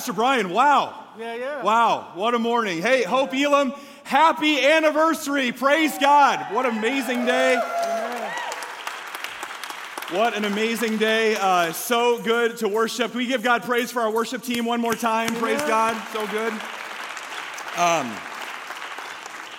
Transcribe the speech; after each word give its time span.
Pastor 0.00 0.14
Brian, 0.14 0.48
wow. 0.48 0.94
Yeah, 1.18 1.34
yeah. 1.34 1.62
Wow, 1.62 2.12
what 2.14 2.34
a 2.34 2.38
morning. 2.38 2.80
Hey, 2.80 3.02
Hope 3.02 3.34
Elam, 3.34 3.74
happy 4.02 4.64
anniversary. 4.64 5.52
Praise 5.52 5.92
God. 5.98 6.54
What 6.54 6.64
an 6.64 6.78
amazing 6.78 7.26
day. 7.26 7.56
What 10.12 10.34
an 10.34 10.46
amazing 10.46 10.96
day. 10.96 11.36
Uh, 11.38 11.72
so 11.72 12.18
good 12.22 12.56
to 12.56 12.68
worship. 12.68 13.14
We 13.14 13.26
give 13.26 13.42
God 13.42 13.62
praise 13.62 13.90
for 13.90 14.00
our 14.00 14.10
worship 14.10 14.42
team 14.42 14.64
one 14.64 14.80
more 14.80 14.94
time? 14.94 15.34
Praise 15.34 15.60
God. 15.64 15.94
So 16.14 16.26
good. 16.28 16.54
Um, 17.76 18.10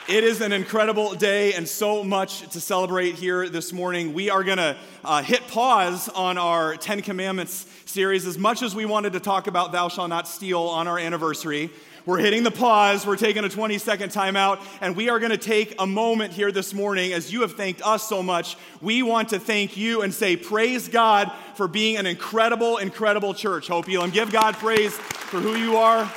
it 0.07 0.23
is 0.23 0.41
an 0.41 0.51
incredible 0.51 1.13
day 1.13 1.53
and 1.53 1.67
so 1.67 2.03
much 2.03 2.41
to 2.49 2.59
celebrate 2.59 3.15
here 3.15 3.47
this 3.47 3.71
morning. 3.71 4.13
We 4.13 4.29
are 4.29 4.43
going 4.43 4.57
to 4.57 4.75
uh, 5.05 5.21
hit 5.21 5.47
pause 5.47 6.09
on 6.09 6.37
our 6.37 6.75
Ten 6.75 7.01
Commandments 7.01 7.67
series 7.85 8.25
as 8.25 8.37
much 8.37 8.63
as 8.63 8.73
we 8.73 8.85
wanted 8.85 9.13
to 9.13 9.19
talk 9.19 9.45
about 9.45 9.71
Thou 9.71 9.89
Shalt 9.89 10.09
Not 10.09 10.27
Steal 10.27 10.61
on 10.61 10.87
our 10.87 10.97
anniversary. 10.97 11.69
We're 12.07 12.17
hitting 12.17 12.41
the 12.41 12.51
pause, 12.51 13.05
we're 13.05 13.15
taking 13.15 13.43
a 13.43 13.49
20 13.49 13.77
second 13.77 14.09
timeout, 14.09 14.59
and 14.81 14.95
we 14.95 15.09
are 15.09 15.19
going 15.19 15.31
to 15.31 15.37
take 15.37 15.75
a 15.77 15.85
moment 15.85 16.33
here 16.33 16.51
this 16.51 16.73
morning 16.73 17.13
as 17.13 17.31
you 17.31 17.41
have 17.41 17.53
thanked 17.53 17.83
us 17.83 18.09
so 18.09 18.23
much. 18.23 18.57
We 18.81 19.03
want 19.03 19.29
to 19.29 19.39
thank 19.39 19.77
you 19.77 20.01
and 20.01 20.11
say, 20.11 20.35
Praise 20.35 20.87
God 20.87 21.31
for 21.53 21.67
being 21.67 21.97
an 21.97 22.07
incredible, 22.07 22.77
incredible 22.77 23.35
church. 23.35 23.67
Hope 23.67 23.87
Elam. 23.87 24.09
Give 24.09 24.31
God 24.31 24.55
praise 24.55 24.97
for 24.97 25.39
who 25.39 25.55
you 25.55 25.77
are. 25.77 26.11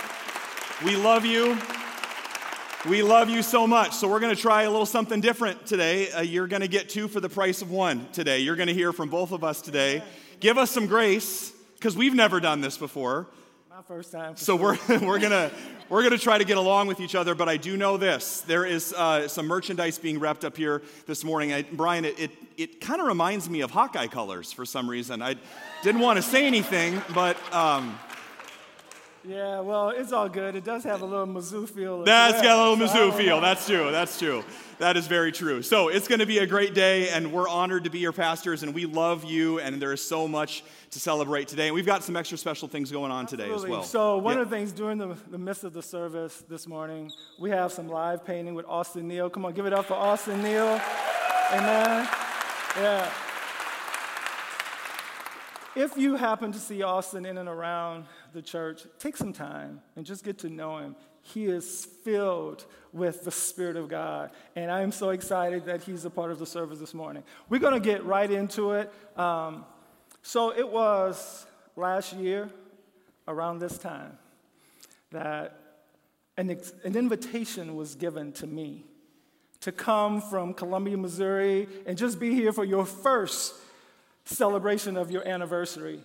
We 0.83 0.97
love 0.97 1.27
you. 1.27 1.59
We 2.89 3.03
love 3.03 3.31
you 3.31 3.43
so 3.43 3.67
much. 3.67 3.95
So, 3.95 4.07
we're 4.09 4.21
going 4.21 4.37
to 4.37 4.41
try 4.41 4.65
a 4.65 4.71
little 4.71 4.85
something 4.85 5.23
different 5.23 5.65
today. 5.65 6.11
Uh, 6.11 6.21
you're 6.21 6.47
going 6.47 6.61
to 6.61 6.69
get 6.69 6.91
two 6.91 7.09
for 7.09 7.19
the 7.19 7.31
price 7.31 7.63
of 7.63 7.71
one 7.71 8.07
today. 8.13 8.41
You're 8.41 8.57
going 8.57 8.69
to 8.69 8.75
hear 8.75 8.93
from 8.93 9.09
both 9.09 9.33
of 9.33 9.43
us 9.43 9.63
today. 9.63 10.03
Give 10.39 10.59
us 10.59 10.71
some 10.71 10.87
grace 10.87 11.51
because 11.77 11.97
we've 11.97 12.13
never 12.13 12.41
done 12.41 12.61
this 12.61 12.77
before. 12.77 13.27
My 13.71 13.81
first 13.89 14.13
time. 14.13 14.37
So, 14.37 14.55
we're, 14.55 14.77
we're 14.89 15.19
going 15.19 15.31
to. 15.31 15.51
We're 15.89 16.01
going 16.01 16.13
to 16.13 16.19
try 16.19 16.39
to 16.39 16.45
get 16.45 16.57
along 16.57 16.87
with 16.89 16.99
each 17.01 17.15
other, 17.15 17.35
but 17.35 17.47
I 17.49 17.59
do 17.59 17.77
know 17.77 17.99
this. 17.99 18.41
There 18.41 18.65
is 18.65 18.95
uh, 18.95 19.29
some 19.29 19.47
merchandise 19.47 19.99
being 19.99 20.19
wrapped 20.19 20.45
up 20.45 20.57
here 20.57 20.83
this 21.07 21.25
morning. 21.25 21.53
I, 21.53 21.63
Brian, 21.63 22.07
it, 22.07 22.19
it, 22.19 22.31
it 22.57 22.81
kind 22.81 23.03
of 23.03 23.07
reminds 23.07 23.51
me 23.51 23.61
of 23.61 23.71
Hawkeye 23.71 24.07
colors 24.07 24.51
for 24.51 24.65
some 24.65 24.89
reason. 24.89 25.21
I 25.21 25.37
didn't 25.83 26.01
want 26.01 26.17
to 26.17 26.23
say 26.23 26.47
anything, 26.47 27.03
but 27.15 27.37
um, 27.53 27.99
Yeah, 29.27 29.61
well, 29.61 29.89
it's 29.89 30.13
all 30.13 30.29
good. 30.29 30.55
It 30.55 30.65
does 30.65 30.85
have 30.85 31.01
a 31.01 31.05
little 31.07 31.27
Mizzou 31.27 31.67
feel. 31.67 32.05
That's 32.05 32.43
got 32.43 32.59
a 32.59 32.71
little 32.71 32.87
so 32.89 33.11
Mizzou 33.11 33.17
feel. 33.17 33.37
know. 33.37 33.41
That's 33.41 33.67
true. 33.67 33.91
That's 33.91 34.19
true. 34.19 34.45
That 34.79 34.99
is 34.99 35.07
very 35.07 35.33
true. 35.33 35.63
So 35.63 35.89
it's 35.89 36.09
going 36.09 36.19
to 36.19 36.27
be 36.27 36.39
a 36.39 36.47
great 36.47 36.75
day, 36.75 37.09
and 37.09 37.33
we're 37.33 37.49
honored 37.49 37.85
to 37.85 37.91
be 37.91 38.01
your 38.01 38.13
pastors, 38.13 38.63
and 38.63 38.75
we 38.75 38.85
love 38.85 39.25
you, 39.25 39.61
and 39.61 39.81
there 39.81 39.95
is 39.95 40.03
so 40.07 40.29
much 40.29 40.63
to 40.91 41.01
celebrate 41.01 41.49
today. 41.49 41.69
And 41.69 41.75
we've 41.75 41.87
got 41.87 42.05
some 42.05 42.17
extra 42.17 42.37
special 42.37 42.69
things 42.69 42.93
going 42.93 43.11
on 43.11 43.25
today 43.27 43.51
as 43.51 43.65
well. 43.65 43.83
So 43.83 44.19
one 44.19 44.35
Yeah. 44.37 44.43
of 44.43 44.51
the 44.51 44.57
things 44.57 44.73
during 44.73 44.99
the, 44.99 45.17
the 45.31 45.39
midst 45.39 45.65
of 45.65 45.73
the 45.73 45.83
service 45.83 46.45
this 46.49 46.67
morning, 46.69 47.11
we 47.39 47.49
have 47.49 47.73
some 47.73 47.89
live 47.89 48.27
painting 48.27 48.55
with 48.55 48.67
Austin 48.67 49.09
Neal. 49.09 49.31
Come 49.31 49.47
on, 49.47 49.55
give 49.55 49.65
it 49.65 49.73
up 49.73 49.87
for 49.87 49.95
Austin 49.95 50.43
Neal. 50.43 50.79
Amen. 51.51 52.09
Yeah. 52.77 53.11
If 55.77 55.97
you 55.97 56.15
happen 56.15 56.53
to 56.53 56.59
see 56.59 56.83
Austin 56.83 57.27
in 57.27 57.37
and 57.37 57.49
around 57.49 58.05
the 58.33 58.43
church, 58.43 58.87
take 58.99 59.17
some 59.17 59.33
time 59.33 59.81
and 59.97 60.07
just 60.07 60.25
get 60.25 60.39
to 60.39 60.49
know 60.49 60.79
him. 60.79 60.95
He 61.23 61.47
is 61.47 61.87
filled 62.05 62.65
with 62.93 63.25
the 63.25 63.31
Spirit 63.31 63.77
of 63.77 63.89
God. 63.89 64.31
And 64.55 64.71
I'm 64.71 64.93
so 64.93 65.11
excited 65.11 65.65
that 65.67 65.83
he's 65.83 66.05
a 66.05 66.11
part 66.11 66.31
of 66.31 66.39
the 66.39 66.47
service 66.47 66.79
this 66.79 66.95
morning. 66.95 67.25
We're 67.49 67.61
going 67.61 67.75
to 67.75 67.81
get 67.81 68.05
right 68.05 68.31
into 68.31 68.73
it. 68.73 68.93
Um, 69.17 69.65
so 70.23 70.57
it 70.57 70.69
was 70.69 71.47
last 71.77 72.13
year, 72.13 72.51
around 73.27 73.59
this 73.59 73.79
time, 73.79 74.19
that 75.11 75.59
an, 76.37 76.51
ex- 76.51 76.73
an 76.85 76.95
invitation 76.95 77.75
was 77.75 77.95
given 77.95 78.33
to 78.33 78.47
me 78.47 78.85
to 79.61 79.73
come 79.73 80.21
from 80.21 80.55
Columbia, 80.55 80.97
Missouri, 80.97 81.67
and 81.87 81.97
just 81.97 82.21
be 82.21 82.35
here 82.35 82.53
for 82.53 82.65
your 82.65 82.85
first 82.85 83.55
celebration 84.25 84.97
of 84.97 85.11
your 85.11 85.27
anniversary. 85.27 86.01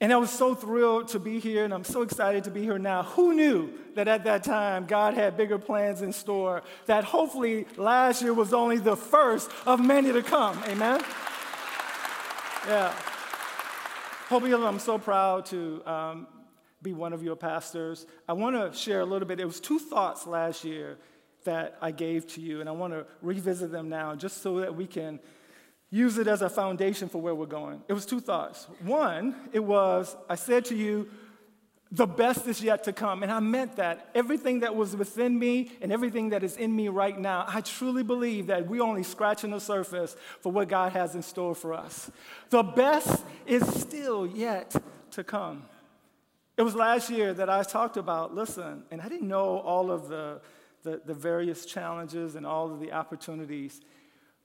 And 0.00 0.12
I 0.12 0.16
was 0.16 0.30
so 0.30 0.54
thrilled 0.54 1.08
to 1.08 1.18
be 1.18 1.40
here, 1.40 1.64
and 1.64 1.74
I'm 1.74 1.82
so 1.82 2.02
excited 2.02 2.44
to 2.44 2.50
be 2.50 2.62
here 2.62 2.78
now. 2.78 3.02
Who 3.02 3.34
knew 3.34 3.72
that 3.96 4.06
at 4.06 4.24
that 4.24 4.44
time 4.44 4.86
God 4.86 5.14
had 5.14 5.36
bigger 5.36 5.58
plans 5.58 6.02
in 6.02 6.12
store? 6.12 6.62
That 6.86 7.02
hopefully 7.02 7.66
last 7.76 8.22
year 8.22 8.32
was 8.32 8.54
only 8.54 8.78
the 8.78 8.96
first 8.96 9.50
of 9.66 9.80
many 9.80 10.12
to 10.12 10.22
come. 10.22 10.62
Amen? 10.68 11.00
Yeah. 12.68 12.94
Hope 14.28 14.46
you 14.46 14.64
I'm 14.64 14.78
so 14.78 14.98
proud 14.98 15.46
to 15.46 15.82
um, 15.84 16.26
be 16.80 16.92
one 16.92 17.12
of 17.12 17.24
your 17.24 17.34
pastors. 17.34 18.06
I 18.28 18.34
want 18.34 18.54
to 18.54 18.78
share 18.78 19.00
a 19.00 19.06
little 19.06 19.26
bit. 19.26 19.40
It 19.40 19.46
was 19.46 19.58
two 19.58 19.80
thoughts 19.80 20.28
last 20.28 20.64
year 20.64 20.98
that 21.42 21.76
I 21.80 21.90
gave 21.90 22.26
to 22.34 22.40
you, 22.40 22.60
and 22.60 22.68
I 22.68 22.72
want 22.72 22.92
to 22.92 23.04
revisit 23.20 23.72
them 23.72 23.88
now 23.88 24.14
just 24.14 24.42
so 24.42 24.60
that 24.60 24.76
we 24.76 24.86
can 24.86 25.18
use 25.90 26.18
it 26.18 26.26
as 26.26 26.42
a 26.42 26.50
foundation 26.50 27.08
for 27.08 27.20
where 27.20 27.34
we're 27.34 27.46
going. 27.46 27.82
It 27.88 27.92
was 27.92 28.06
two 28.06 28.20
thoughts. 28.20 28.66
One, 28.80 29.34
it 29.52 29.60
was 29.60 30.16
I 30.28 30.34
said 30.34 30.64
to 30.66 30.74
you, 30.74 31.08
the 31.90 32.06
best 32.06 32.46
is 32.46 32.62
yet 32.62 32.84
to 32.84 32.92
come. 32.92 33.22
And 33.22 33.32
I 33.32 33.40
meant 33.40 33.76
that. 33.76 34.10
Everything 34.14 34.60
that 34.60 34.76
was 34.76 34.94
within 34.94 35.38
me 35.38 35.72
and 35.80 35.90
everything 35.90 36.30
that 36.30 36.42
is 36.42 36.56
in 36.56 36.74
me 36.74 36.88
right 36.88 37.18
now, 37.18 37.44
I 37.48 37.62
truly 37.62 38.02
believe 38.02 38.48
that 38.48 38.66
we're 38.66 38.82
only 38.82 39.02
scratching 39.02 39.50
the 39.50 39.60
surface 39.60 40.14
for 40.40 40.52
what 40.52 40.68
God 40.68 40.92
has 40.92 41.14
in 41.14 41.22
store 41.22 41.54
for 41.54 41.72
us. 41.72 42.10
The 42.50 42.62
best 42.62 43.24
is 43.46 43.66
still 43.80 44.26
yet 44.26 44.74
to 45.12 45.24
come. 45.24 45.64
It 46.58 46.62
was 46.62 46.74
last 46.74 47.08
year 47.08 47.32
that 47.32 47.48
I 47.48 47.62
talked 47.62 47.96
about, 47.96 48.34
listen, 48.34 48.82
and 48.90 49.00
I 49.00 49.08
didn't 49.08 49.28
know 49.28 49.58
all 49.60 49.90
of 49.90 50.08
the, 50.08 50.40
the, 50.82 51.00
the 51.06 51.14
various 51.14 51.64
challenges 51.64 52.34
and 52.34 52.44
all 52.44 52.70
of 52.72 52.80
the 52.80 52.92
opportunities, 52.92 53.80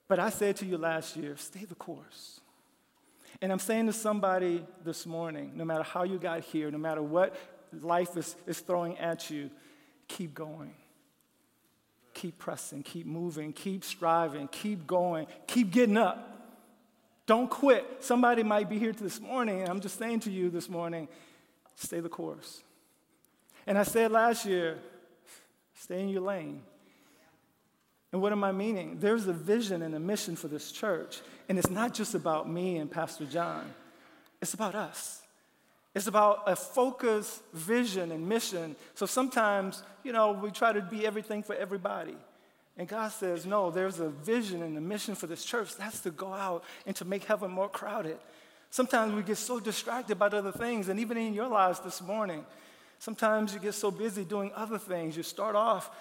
but 0.07 0.19
I 0.19 0.29
said 0.29 0.57
to 0.57 0.65
you 0.65 0.77
last 0.77 1.15
year, 1.15 1.35
stay 1.37 1.65
the 1.65 1.75
course. 1.75 2.41
And 3.41 3.51
I'm 3.51 3.59
saying 3.59 3.87
to 3.87 3.93
somebody 3.93 4.65
this 4.83 5.05
morning, 5.05 5.53
no 5.55 5.65
matter 5.65 5.83
how 5.83 6.03
you 6.03 6.17
got 6.17 6.41
here, 6.41 6.69
no 6.71 6.77
matter 6.77 7.01
what 7.01 7.35
life 7.81 8.15
is, 8.15 8.35
is 8.45 8.59
throwing 8.59 8.97
at 8.99 9.29
you, 9.29 9.49
keep 10.07 10.33
going. 10.33 10.73
Keep 12.13 12.37
pressing, 12.37 12.83
keep 12.83 13.07
moving, 13.07 13.53
keep 13.53 13.83
striving, 13.83 14.47
keep 14.49 14.85
going, 14.85 15.25
keep 15.47 15.71
getting 15.71 15.97
up. 15.97 16.29
Don't 17.25 17.49
quit. 17.49 17.85
Somebody 18.03 18.43
might 18.43 18.69
be 18.69 18.77
here 18.77 18.91
this 18.91 19.19
morning, 19.19 19.61
and 19.61 19.69
I'm 19.69 19.79
just 19.79 19.97
saying 19.97 20.19
to 20.21 20.31
you 20.31 20.49
this 20.49 20.69
morning, 20.69 21.07
stay 21.75 22.01
the 22.01 22.09
course. 22.09 22.61
And 23.65 23.77
I 23.77 23.83
said 23.83 24.11
last 24.11 24.45
year, 24.45 24.77
stay 25.73 26.01
in 26.01 26.09
your 26.09 26.21
lane. 26.21 26.61
And 28.13 28.21
what 28.21 28.31
am 28.31 28.43
I 28.43 28.51
meaning? 28.51 28.97
There's 28.99 29.27
a 29.27 29.33
vision 29.33 29.81
and 29.81 29.95
a 29.95 29.99
mission 29.99 30.35
for 30.35 30.47
this 30.47 30.71
church, 30.71 31.21
and 31.49 31.57
it's 31.57 31.71
not 31.71 31.95
just 31.95 32.13
about 32.13 32.47
me 32.47 32.77
and 32.77 32.89
Pastor 32.89 33.25
John, 33.25 33.73
it's 34.39 34.53
about 34.53 34.75
us. 34.75 35.21
It's 35.95 36.07
about 36.07 36.43
a 36.47 36.55
focused 36.55 37.41
vision 37.53 38.11
and 38.11 38.27
mission. 38.27 38.75
So 38.95 39.05
sometimes, 39.05 39.83
you 40.03 40.11
know, 40.11 40.31
we 40.31 40.51
try 40.51 40.73
to 40.73 40.81
be 40.81 41.05
everything 41.05 41.43
for 41.43 41.55
everybody. 41.55 42.15
And 42.77 42.87
God 42.87 43.11
says, 43.11 43.45
no, 43.45 43.69
there's 43.69 43.99
a 43.99 44.09
vision 44.09 44.63
and 44.63 44.77
a 44.77 44.81
mission 44.81 45.13
for 45.13 45.27
this 45.27 45.45
church. 45.45 45.75
That's 45.75 45.99
to 46.01 46.11
go 46.11 46.33
out 46.33 46.63
and 46.87 46.95
to 46.95 47.05
make 47.05 47.23
heaven 47.25 47.51
more 47.51 47.69
crowded. 47.69 48.17
Sometimes 48.71 49.13
we 49.13 49.21
get 49.21 49.37
so 49.37 49.59
distracted 49.59 50.17
by 50.17 50.27
other 50.27 50.51
things, 50.51 50.87
and 50.89 50.99
even 50.99 51.17
in 51.17 51.33
your 51.33 51.47
lives 51.47 51.79
this 51.79 52.01
morning, 52.01 52.45
sometimes 52.99 53.53
you 53.53 53.59
get 53.59 53.73
so 53.73 53.91
busy 53.91 54.23
doing 54.23 54.51
other 54.55 54.79
things. 54.79 55.15
You 55.17 55.23
start 55.23 55.55
off 55.55 55.91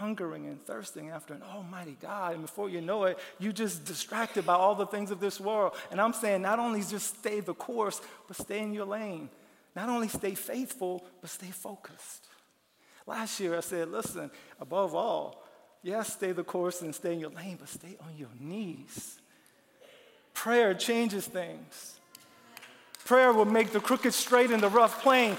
hungering 0.00 0.46
and 0.46 0.64
thirsting 0.64 1.10
after 1.10 1.34
an 1.34 1.42
almighty 1.42 1.96
God, 2.00 2.32
and 2.32 2.42
before 2.42 2.70
you 2.70 2.80
know 2.80 3.04
it, 3.04 3.18
you're 3.38 3.52
just 3.52 3.84
distracted 3.84 4.46
by 4.46 4.54
all 4.54 4.74
the 4.74 4.86
things 4.86 5.10
of 5.10 5.20
this 5.20 5.38
world. 5.38 5.74
And 5.90 6.00
I'm 6.00 6.14
saying, 6.14 6.40
not 6.40 6.58
only 6.58 6.80
just 6.80 7.18
stay 7.18 7.40
the 7.40 7.52
course, 7.52 8.00
but 8.26 8.36
stay 8.36 8.60
in 8.60 8.72
your 8.72 8.86
lane. 8.86 9.28
Not 9.76 9.90
only 9.90 10.08
stay 10.08 10.34
faithful, 10.34 11.04
but 11.20 11.28
stay 11.28 11.50
focused. 11.50 12.24
Last 13.06 13.38
year 13.40 13.56
I 13.56 13.60
said, 13.60 13.90
listen, 13.90 14.30
above 14.58 14.94
all, 14.94 15.44
yes, 15.82 16.14
stay 16.14 16.32
the 16.32 16.44
course 16.44 16.80
and 16.80 16.94
stay 16.94 17.12
in 17.12 17.20
your 17.20 17.30
lane, 17.30 17.58
but 17.60 17.68
stay 17.68 17.96
on 18.00 18.16
your 18.16 18.30
knees. 18.40 19.20
Prayer 20.32 20.72
changes 20.72 21.26
things. 21.26 22.00
Prayer 23.04 23.32
will 23.32 23.44
make 23.44 23.72
the 23.72 23.80
crooked 23.80 24.14
straight 24.14 24.50
and 24.50 24.62
the 24.62 24.68
rough 24.70 25.02
plain. 25.02 25.36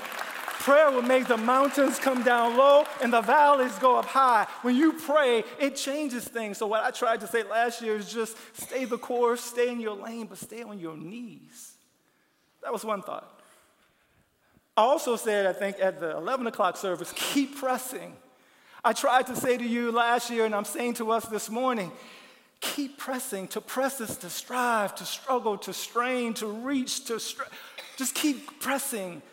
Prayer 0.62 0.92
will 0.92 1.02
make 1.02 1.26
the 1.26 1.38
mountains 1.38 1.98
come 1.98 2.22
down 2.22 2.56
low 2.56 2.86
and 3.02 3.12
the 3.12 3.22
valleys 3.22 3.76
go 3.80 3.98
up 3.98 4.06
high. 4.06 4.46
When 4.62 4.76
you 4.76 4.94
pray, 4.94 5.44
it 5.60 5.76
changes 5.76 6.24
things. 6.24 6.60
So, 6.60 6.68
what 6.68 6.84
I 6.84 6.92
tried 6.92 7.22
to 7.22 7.28
say 7.28 7.42
last 7.42 7.82
year 7.82 7.96
is 7.96 8.14
just 8.14 8.38
stay 8.54 8.86
the 8.86 9.00
course, 9.00 9.42
stay 9.42 9.70
in 9.70 9.80
your 9.80 9.96
lane, 9.96 10.28
but 10.28 10.38
stay 10.38 10.62
on 10.62 10.78
your 10.78 10.96
knees. 10.96 11.74
That 12.62 12.72
was 12.72 12.86
one 12.86 13.02
thought. 13.02 13.42
I 14.78 14.84
also 14.84 15.16
said, 15.16 15.48
I 15.48 15.54
think, 15.54 15.78
at 15.82 16.00
the 16.00 16.16
11 16.16 16.46
o'clock 16.46 16.78
service, 16.78 17.12
keep 17.16 17.58
pressing. 17.58 18.16
I 18.86 18.94
tried 18.94 19.26
to 19.28 19.36
say 19.36 19.58
to 19.58 19.66
you 19.66 19.92
last 19.92 20.30
year, 20.30 20.46
and 20.46 20.54
I'm 20.54 20.66
saying 20.66 20.94
to 20.96 21.12
us 21.12 21.26
this 21.26 21.50
morning, 21.50 21.92
keep 22.60 23.00
pressing. 23.00 23.48
To 23.48 23.62
press 23.62 24.00
is 24.00 24.16
to 24.18 24.30
strive, 24.30 24.94
to 24.94 25.06
struggle, 25.06 25.58
to 25.58 25.74
strain, 25.74 26.36
to 26.36 26.46
reach, 26.46 27.06
to 27.06 27.20
str- 27.20 27.50
just 27.98 28.14
keep 28.14 28.60
pressing. 28.60 29.24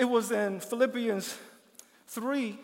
It 0.00 0.08
was 0.08 0.32
in 0.32 0.60
Philippians 0.60 1.36
3 2.06 2.58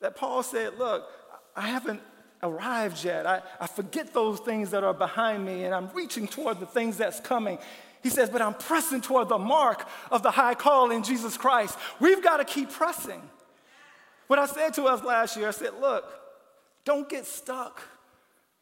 that 0.00 0.14
Paul 0.14 0.42
said, 0.42 0.78
Look, 0.78 1.08
I 1.56 1.68
haven't 1.68 2.02
arrived 2.42 3.02
yet. 3.02 3.26
I, 3.26 3.40
I 3.58 3.66
forget 3.66 4.12
those 4.12 4.40
things 4.40 4.70
that 4.72 4.84
are 4.84 4.92
behind 4.92 5.46
me, 5.46 5.64
and 5.64 5.74
I'm 5.74 5.88
reaching 5.94 6.28
toward 6.28 6.60
the 6.60 6.66
things 6.66 6.98
that's 6.98 7.18
coming. 7.18 7.56
He 8.02 8.10
says, 8.10 8.28
But 8.28 8.42
I'm 8.42 8.52
pressing 8.52 9.00
toward 9.00 9.30
the 9.30 9.38
mark 9.38 9.88
of 10.10 10.22
the 10.22 10.30
high 10.30 10.54
call 10.54 10.90
in 10.90 11.02
Jesus 11.02 11.38
Christ. 11.38 11.78
We've 11.98 12.22
got 12.22 12.36
to 12.36 12.44
keep 12.44 12.70
pressing. 12.70 13.22
What 14.26 14.38
I 14.38 14.44
said 14.44 14.74
to 14.74 14.84
us 14.84 15.02
last 15.02 15.38
year, 15.38 15.48
I 15.48 15.52
said, 15.52 15.70
Look, 15.80 16.04
don't 16.84 17.08
get 17.08 17.24
stuck 17.24 17.80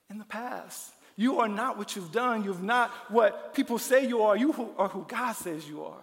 in 0.09 0.19
the 0.19 0.25
past. 0.25 0.93
You 1.17 1.41
are 1.41 1.49
not 1.49 1.79
what 1.79 1.97
you've 1.97 2.13
done. 2.13 2.45
You're 2.45 2.55
not 2.55 2.93
what 3.09 3.55
people 3.55 3.81
say 3.81 4.07
you 4.07 4.23
are. 4.23 4.37
You 4.37 4.73
are 4.79 4.87
who 4.87 5.05
God 5.09 5.33
says 5.33 5.69
you 5.69 5.83
are. 5.83 5.99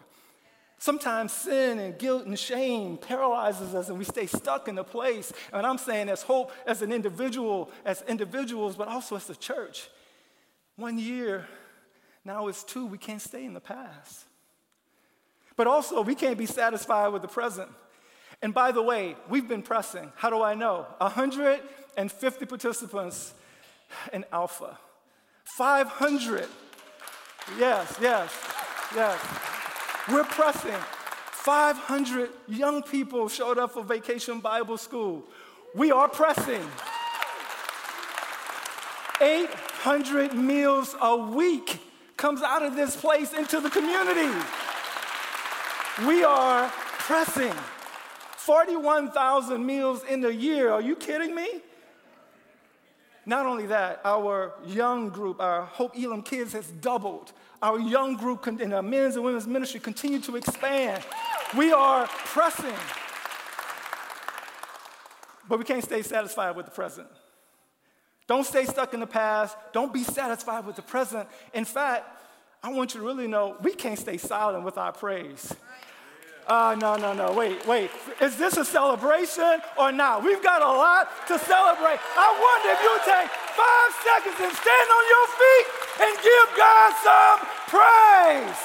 Sometimes 0.79 1.33
sin 1.33 1.77
and 1.77 1.99
guilt 1.99 2.25
and 2.25 2.39
shame 2.39 2.97
paralyzes 2.97 3.75
us 3.75 3.89
and 3.89 3.97
we 3.97 4.05
stay 4.05 4.25
stuck 4.25 4.69
in 4.69 4.77
a 4.77 4.83
place. 4.83 5.33
And 5.51 5.67
I'm 5.67 5.77
saying 5.77 6.07
as 6.07 6.21
hope 6.21 6.53
as 6.65 6.81
an 6.81 6.93
individual, 6.93 7.69
as 7.83 8.01
individuals, 8.07 8.77
but 8.77 8.87
also 8.87 9.17
as 9.17 9.29
a 9.29 9.35
church. 9.35 9.89
One 10.77 10.97
year, 10.97 11.45
now 12.23 12.47
it's 12.47 12.63
two, 12.63 12.85
we 12.85 12.97
can't 12.97 13.21
stay 13.21 13.43
in 13.43 13.53
the 13.53 13.59
past. 13.59 14.23
But 15.57 15.67
also, 15.67 16.01
we 16.01 16.15
can't 16.15 16.37
be 16.37 16.45
satisfied 16.45 17.09
with 17.09 17.21
the 17.21 17.27
present. 17.27 17.69
And 18.41 18.53
by 18.53 18.71
the 18.71 18.81
way, 18.81 19.17
we've 19.27 19.49
been 19.49 19.61
pressing. 19.61 20.13
How 20.15 20.29
do 20.29 20.41
I 20.41 20.55
know? 20.55 20.85
150 20.99 22.45
participants 22.45 23.33
in 24.13 24.23
Alpha. 24.31 24.79
500. 25.57 26.47
Yes, 27.57 27.97
yes, 27.99 28.31
yes. 28.95 29.48
We're 30.11 30.23
pressing. 30.23 30.79
500 31.31 32.29
young 32.47 32.81
people 32.83 33.29
showed 33.29 33.57
up 33.57 33.73
for 33.73 33.83
Vacation 33.83 34.39
Bible 34.39 34.77
School. 34.77 35.23
We 35.75 35.91
are 35.91 36.07
pressing. 36.07 36.65
800 39.21 40.33
meals 40.33 40.95
a 41.01 41.15
week 41.15 41.79
comes 42.17 42.41
out 42.41 42.63
of 42.63 42.75
this 42.75 42.95
place 42.95 43.33
into 43.33 43.59
the 43.59 43.69
community. 43.69 44.35
We 46.07 46.23
are 46.23 46.69
pressing. 46.69 47.53
41,000 48.37 49.63
meals 49.63 50.03
in 50.09 50.25
a 50.25 50.29
year. 50.29 50.71
Are 50.71 50.81
you 50.81 50.95
kidding 50.95 51.35
me? 51.35 51.61
Not 53.25 53.45
only 53.45 53.67
that, 53.67 54.01
our 54.03 54.53
young 54.65 55.09
group, 55.09 55.39
our 55.39 55.65
Hope 55.65 55.95
Elam 55.95 56.23
Kids, 56.23 56.53
has 56.53 56.67
doubled. 56.71 57.31
Our 57.61 57.79
young 57.79 58.15
group 58.15 58.47
in 58.47 58.71
our 58.71 58.81
men's 58.81 59.15
and 59.15 59.25
women's 59.25 59.47
ministry 59.47 59.79
continue 59.79 60.19
to 60.19 60.37
expand. 60.37 61.03
We 61.57 61.71
are 61.73 62.07
pressing. 62.07 62.75
But 65.47 65.59
we 65.59 65.65
can't 65.65 65.83
stay 65.83 66.01
satisfied 66.01 66.55
with 66.55 66.65
the 66.65 66.71
present. 66.71 67.07
Don't 68.27 68.45
stay 68.45 68.65
stuck 68.65 68.93
in 68.93 68.99
the 68.99 69.07
past. 69.07 69.57
Don't 69.73 69.91
be 69.91 70.03
satisfied 70.03 70.65
with 70.65 70.75
the 70.75 70.83
present. 70.83 71.27
In 71.53 71.65
fact, 71.65 72.05
I 72.61 72.71
want 72.71 72.93
you 72.93 73.01
to 73.01 73.05
really 73.05 73.27
know 73.27 73.57
we 73.61 73.73
can't 73.73 73.97
stay 73.97 74.17
silent 74.17 74.63
with 74.63 74.77
our 74.77 74.91
praise. 74.91 75.53
Uh, 76.47 76.75
no, 76.79 76.95
no, 76.95 77.13
no, 77.13 77.31
wait, 77.33 77.65
wait. 77.67 77.91
Is 78.21 78.37
this 78.37 78.57
a 78.57 78.65
celebration 78.65 79.61
or 79.77 79.91
not? 79.91 80.23
We've 80.23 80.41
got 80.41 80.61
a 80.61 80.65
lot 80.65 81.09
to 81.27 81.37
celebrate. 81.37 81.99
I 82.17 82.29
wonder 82.33 82.69
if 82.73 82.79
you'll 82.81 83.05
take 83.05 83.29
five 83.53 83.91
seconds 84.01 84.37
and 84.41 84.53
stand 84.53 84.89
on 84.89 85.03
your 85.09 85.27
feet 85.37 85.88
and 85.99 86.13
give 86.23 86.47
God 86.55 86.89
some 87.03 87.39
praise. 87.67 88.59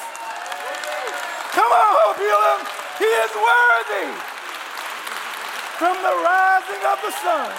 Come 1.54 1.70
on, 1.70 1.90
Hope. 1.98 2.14
He 2.98 3.04
is 3.04 3.32
worthy. 3.34 4.08
From 5.78 5.96
the 5.98 6.14
rising 6.22 6.82
of 6.86 6.98
the 7.02 7.10
sun 7.18 7.50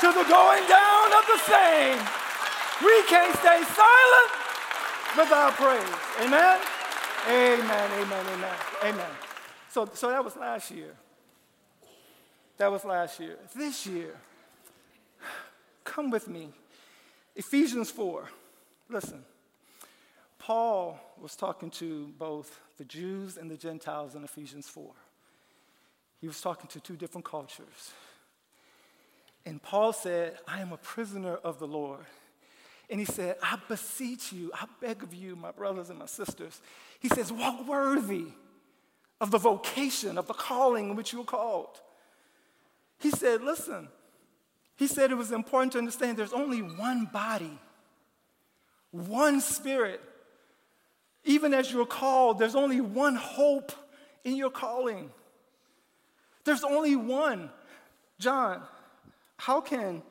to 0.00 0.08
the 0.16 0.24
going 0.28 0.64
down 0.66 1.12
of 1.12 1.24
the 1.28 1.38
same, 1.44 1.98
we 2.82 3.02
can't 3.04 3.36
stay 3.36 3.60
silent 3.62 4.30
without 5.16 5.52
praise. 5.52 5.94
Amen? 6.24 6.58
Amen, 7.28 7.90
amen, 8.00 8.26
amen, 8.32 8.56
amen. 8.84 9.10
So, 9.68 9.88
so 9.92 10.08
that 10.08 10.24
was 10.24 10.36
last 10.36 10.70
year. 10.70 10.94
That 12.56 12.72
was 12.72 12.84
last 12.84 13.20
year. 13.20 13.36
This 13.54 13.86
year, 13.86 14.16
come 15.84 16.10
with 16.10 16.26
me. 16.26 16.48
Ephesians 17.36 17.90
4. 17.90 18.28
Listen, 18.90 19.24
Paul 20.38 20.98
was 21.20 21.36
talking 21.36 21.70
to 21.72 22.08
both 22.18 22.58
the 22.78 22.84
Jews 22.84 23.36
and 23.36 23.50
the 23.50 23.56
Gentiles 23.56 24.14
in 24.14 24.24
Ephesians 24.24 24.68
4. 24.68 24.90
He 26.20 26.26
was 26.26 26.40
talking 26.40 26.68
to 26.68 26.80
two 26.80 26.96
different 26.96 27.24
cultures. 27.24 27.92
And 29.44 29.62
Paul 29.62 29.92
said, 29.92 30.38
I 30.46 30.60
am 30.60 30.72
a 30.72 30.76
prisoner 30.76 31.34
of 31.36 31.58
the 31.58 31.66
Lord. 31.66 32.04
And 32.90 32.98
he 32.98 33.06
said, 33.06 33.36
I 33.42 33.58
beseech 33.68 34.32
you, 34.32 34.50
I 34.54 34.66
beg 34.80 35.02
of 35.02 35.12
you, 35.12 35.36
my 35.36 35.50
brothers 35.50 35.90
and 35.90 35.98
my 35.98 36.06
sisters. 36.06 36.60
He 37.00 37.08
says, 37.08 37.30
walk 37.30 37.66
worthy 37.68 38.26
of 39.20 39.30
the 39.30 39.38
vocation, 39.38 40.16
of 40.16 40.26
the 40.26 40.34
calling 40.34 40.90
in 40.90 40.96
which 40.96 41.12
you 41.12 41.18
were 41.18 41.24
called. 41.24 41.80
He 42.98 43.10
said, 43.10 43.42
listen, 43.42 43.88
he 44.76 44.86
said 44.86 45.10
it 45.10 45.16
was 45.16 45.32
important 45.32 45.72
to 45.72 45.78
understand 45.78 46.16
there's 46.16 46.32
only 46.32 46.60
one 46.60 47.04
body, 47.06 47.58
one 48.90 49.40
spirit. 49.40 50.00
Even 51.24 51.52
as 51.52 51.70
you're 51.70 51.86
called, 51.86 52.38
there's 52.38 52.54
only 52.54 52.80
one 52.80 53.14
hope 53.14 53.72
in 54.24 54.36
your 54.36 54.50
calling. 54.50 55.10
There's 56.44 56.64
only 56.64 56.96
one. 56.96 57.50
John, 58.18 58.62
how 59.36 59.60
can 59.60 60.02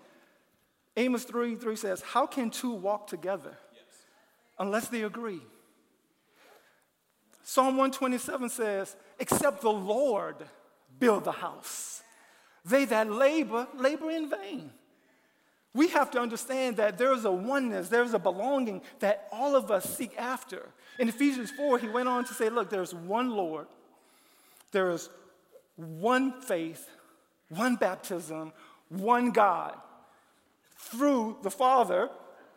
Amos 0.96 1.24
3 1.24 1.55
3 1.55 1.75
says, 1.75 2.01
How 2.01 2.25
can 2.25 2.50
two 2.50 2.72
walk 2.72 3.07
together 3.07 3.57
yes. 3.74 3.84
unless 4.60 4.88
they 4.88 5.03
agree? 5.03 5.41
Psalm 7.43 7.77
127 7.77 8.50
says, 8.50 8.96
Except 9.19 9.62
the 9.62 9.69
Lord 9.69 10.36
build 11.00 11.24
the 11.24 11.31
house, 11.31 12.03
they 12.65 12.86
that 12.86 13.12
labor, 13.12 13.67
labor 13.75 14.12
in 14.12 14.29
vain. 14.29 14.72
We 15.74 15.89
have 15.89 16.09
to 16.12 16.19
understand 16.19 16.77
that 16.77 16.97
there's 16.97 17.25
a 17.25 17.31
oneness, 17.31 17.89
there's 17.89 18.13
a 18.13 18.19
belonging 18.19 18.81
that 19.00 19.27
all 19.31 19.55
of 19.55 19.69
us 19.69 19.97
seek 19.97 20.17
after. 20.17 20.69
In 20.97 21.09
Ephesians 21.09 21.51
4, 21.51 21.77
he 21.79 21.88
went 21.88 22.07
on 22.07 22.25
to 22.25 22.33
say, 22.33 22.50
Look, 22.50 22.69
there's 22.69 22.93
one 22.93 23.31
Lord, 23.31 23.67
there 24.71 24.89
is 24.91 25.09
one 25.75 26.41
faith, 26.41 26.89
one 27.50 27.75
baptism, 27.75 28.53
one 28.89 29.31
God 29.31 29.77
through 30.77 31.38
the 31.43 31.51
Father. 31.51 32.09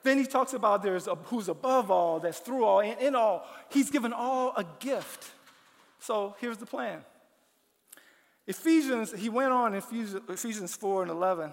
Then 0.03 0.19
he 0.19 0.25
talks 0.25 0.55
about 0.55 0.83
there's 0.83 1.07
a, 1.07 1.15
who's 1.15 1.49
above 1.49 1.91
all, 1.91 2.21
that's 2.21 2.39
through 2.39 2.65
all, 2.65 2.81
and 2.81 2.99
in 3.01 3.15
all. 3.15 3.47
He's 3.71 3.91
given 3.91 4.13
all 4.13 4.55
a 4.57 4.65
gift. 4.79 5.31
So 5.99 6.35
here's 6.41 6.57
the 6.57 6.67
plan. 6.67 7.05
Ephesians, 8.47 9.13
he 9.13 9.29
went 9.29 9.53
on 9.53 9.75
in 9.75 9.83
Ephesians 10.29 10.75
4 10.75 11.03
and 11.03 11.11
11. 11.11 11.53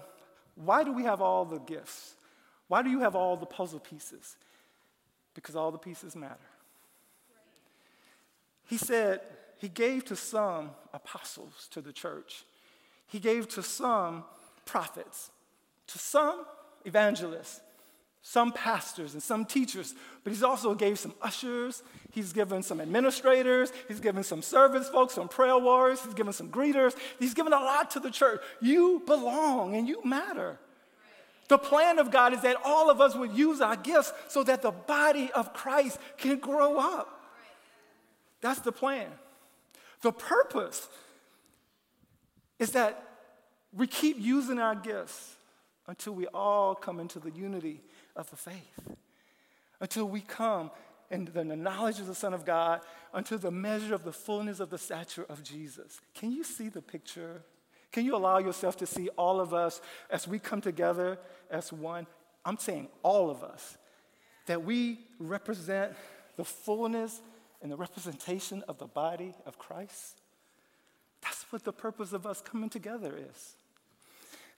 Why 0.64 0.82
do 0.82 0.92
we 0.92 1.04
have 1.04 1.20
all 1.20 1.44
the 1.44 1.58
gifts? 1.58 2.14
Why 2.66 2.82
do 2.82 2.90
you 2.90 3.00
have 3.00 3.14
all 3.14 3.36
the 3.36 3.46
puzzle 3.46 3.78
pieces? 3.78 4.36
Because 5.34 5.54
all 5.54 5.70
the 5.70 5.78
pieces 5.78 6.16
matter. 6.16 6.34
He 8.66 8.76
said, 8.76 9.20
He 9.58 9.68
gave 9.68 10.04
to 10.06 10.16
some 10.16 10.70
apostles 10.92 11.68
to 11.70 11.80
the 11.80 11.92
church, 11.92 12.44
He 13.06 13.20
gave 13.20 13.48
to 13.50 13.62
some 13.62 14.24
prophets, 14.66 15.30
to 15.86 15.98
some 15.98 16.44
evangelists, 16.84 17.60
some 18.22 18.52
pastors 18.52 19.14
and 19.14 19.22
some 19.22 19.44
teachers, 19.44 19.94
but 20.22 20.32
he's 20.32 20.42
also 20.42 20.74
gave 20.74 20.98
some 20.98 21.14
ushers, 21.22 21.82
he's 22.10 22.32
given 22.32 22.62
some 22.62 22.80
administrators, 22.80 23.72
he's 23.86 24.00
given 24.00 24.22
some 24.22 24.42
service 24.42 24.88
folks, 24.88 25.14
some 25.14 25.28
prayer 25.28 25.58
warriors, 25.58 26.00
he's 26.04 26.14
given 26.14 26.32
some 26.32 26.50
greeters, 26.50 26.94
he's 27.18 27.34
given 27.34 27.52
a 27.52 27.56
lot 27.56 27.90
to 27.92 28.00
the 28.00 28.10
church. 28.10 28.40
You 28.60 29.02
belong 29.06 29.76
and 29.76 29.88
you 29.88 30.02
matter. 30.04 30.58
The 31.48 31.58
plan 31.58 31.98
of 31.98 32.10
God 32.10 32.34
is 32.34 32.42
that 32.42 32.56
all 32.62 32.90
of 32.90 33.00
us 33.00 33.14
would 33.14 33.32
use 33.32 33.60
our 33.60 33.76
gifts 33.76 34.12
so 34.28 34.44
that 34.44 34.60
the 34.60 34.70
body 34.72 35.30
of 35.32 35.54
Christ 35.54 35.98
can 36.18 36.38
grow 36.38 36.78
up. 36.78 37.32
That's 38.42 38.60
the 38.60 38.72
plan. 38.72 39.08
The 40.02 40.12
purpose 40.12 40.86
is 42.58 42.72
that 42.72 43.02
we 43.72 43.86
keep 43.86 44.18
using 44.20 44.58
our 44.58 44.74
gifts 44.74 45.36
until 45.86 46.14
we 46.14 46.26
all 46.26 46.74
come 46.74 47.00
into 47.00 47.18
the 47.18 47.30
unity 47.30 47.80
of 48.18 48.28
the 48.28 48.36
faith, 48.36 48.96
until 49.80 50.04
we 50.06 50.20
come 50.20 50.70
in 51.10 51.24
the 51.24 51.56
knowledge 51.56 52.00
of 52.00 52.06
the 52.06 52.14
Son 52.14 52.34
of 52.34 52.44
God, 52.44 52.82
until 53.14 53.38
the 53.38 53.50
measure 53.50 53.94
of 53.94 54.04
the 54.04 54.12
fullness 54.12 54.60
of 54.60 54.68
the 54.68 54.76
stature 54.76 55.24
of 55.30 55.42
Jesus. 55.42 56.00
Can 56.14 56.30
you 56.30 56.44
see 56.44 56.68
the 56.68 56.82
picture? 56.82 57.40
Can 57.92 58.04
you 58.04 58.14
allow 58.14 58.36
yourself 58.36 58.76
to 58.78 58.86
see 58.86 59.08
all 59.16 59.40
of 59.40 59.54
us 59.54 59.80
as 60.10 60.28
we 60.28 60.38
come 60.38 60.60
together 60.60 61.18
as 61.50 61.72
one? 61.72 62.06
I'm 62.44 62.58
saying 62.58 62.88
all 63.02 63.30
of 63.30 63.42
us, 63.42 63.78
that 64.46 64.64
we 64.64 65.00
represent 65.18 65.92
the 66.36 66.44
fullness 66.44 67.22
and 67.62 67.72
the 67.72 67.76
representation 67.76 68.62
of 68.68 68.78
the 68.78 68.86
body 68.86 69.34
of 69.46 69.58
Christ. 69.58 70.20
That's 71.22 71.44
what 71.50 71.64
the 71.64 71.72
purpose 71.72 72.12
of 72.12 72.26
us 72.26 72.40
coming 72.40 72.70
together 72.70 73.14
is. 73.16 73.54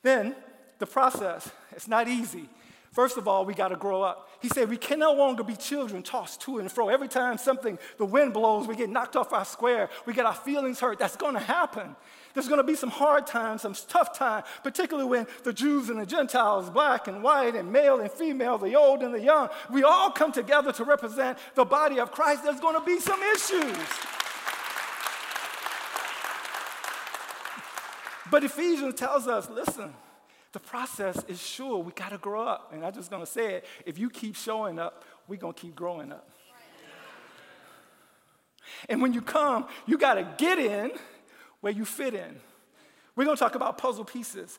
Then, 0.03 0.35
the 0.79 0.87
process, 0.87 1.51
it's 1.73 1.89
not 1.89 2.09
easy. 2.09 2.49
First 2.93 3.17
of 3.17 3.29
all, 3.29 3.45
we 3.45 3.55
got 3.55 3.69
to 3.69 3.77
grow 3.77 4.03
up. 4.03 4.29
He 4.41 4.49
said 4.49 4.69
we 4.69 4.77
can 4.77 4.99
no 4.99 5.13
longer 5.13 5.45
be 5.45 5.55
children 5.55 6.03
tossed 6.03 6.41
to 6.43 6.59
and 6.59 6.71
fro. 6.71 6.89
Every 6.89 7.07
time 7.07 7.39
something, 7.39 7.79
the 7.99 8.05
wind 8.05 8.33
blows, 8.33 8.67
we 8.67 8.75
get 8.75 8.91
knocked 8.91 9.15
off 9.15 9.33
our 9.33 9.45
square, 9.45 9.89
we 10.07 10.13
get 10.13 10.27
our 10.27 10.35
feelings 10.35 10.81
hurt. 10.81 10.99
That's 10.99 11.15
going 11.15 11.35
to 11.35 11.41
happen. 11.41 11.95
There's 12.35 12.49
going 12.49 12.59
to 12.59 12.65
be 12.65 12.75
some 12.75 12.91
hard 12.91 13.29
times, 13.29 13.63
some 13.63 13.75
tough 13.89 14.19
times, 14.19 14.45
particularly 14.65 15.09
when 15.09 15.27
the 15.45 15.53
Jews 15.53 15.89
and 15.89 16.01
the 16.01 16.07
Gentiles, 16.07 16.69
black 16.69 17.07
and 17.07 17.23
white 17.23 17.55
and 17.55 17.73
male 17.73 18.01
and 18.01 18.11
female, 18.11 18.59
the 18.59 18.75
old 18.75 19.03
and 19.03 19.15
the 19.15 19.21
young, 19.21 19.51
we 19.71 19.85
all 19.85 20.11
come 20.11 20.33
together 20.33 20.73
to 20.73 20.85
represent 20.85 21.39
the 21.55 21.65
body 21.65 22.01
of 22.01 22.11
Christ. 22.11 22.43
There's 22.43 22.61
going 22.61 22.75
to 22.75 22.85
be 22.85 22.99
some 22.99 23.21
issues. 23.23 23.87
But 28.31 28.45
Ephesians 28.45 28.95
tells 28.95 29.29
us 29.29 29.49
listen, 29.49 29.93
the 30.53 30.61
process 30.61 31.23
is 31.29 31.41
sure. 31.41 31.79
We 31.79 31.93
got 31.93 32.11
to 32.11 32.19
grow 32.19 32.43
up. 32.43 32.73
And 32.73 32.85
I'm 32.85 32.93
just 32.93 33.11
going 33.11 33.25
to 33.25 33.31
say 33.31 33.55
it 33.55 33.65
if 33.87 33.99
you 33.99 34.11
keep 34.11 34.37
showing 34.37 34.79
up, 34.79 35.05
we're 35.29 35.37
going 35.39 35.55
to 35.55 35.61
keep 35.61 35.77
growing 35.77 36.13
up. 36.13 36.29
And 38.89 39.03
when 39.03 39.13
you 39.13 39.21
come, 39.21 39.67
you 39.87 39.99
got 39.99 40.15
to 40.15 40.29
get 40.39 40.59
in 40.59 40.93
where 41.61 41.73
you 41.73 41.85
fit 41.85 42.15
in. 42.15 42.37
We're 43.17 43.25
going 43.25 43.37
to 43.37 43.41
talk 43.41 43.55
about 43.55 43.79
puzzle 43.79 44.05
pieces. 44.05 44.59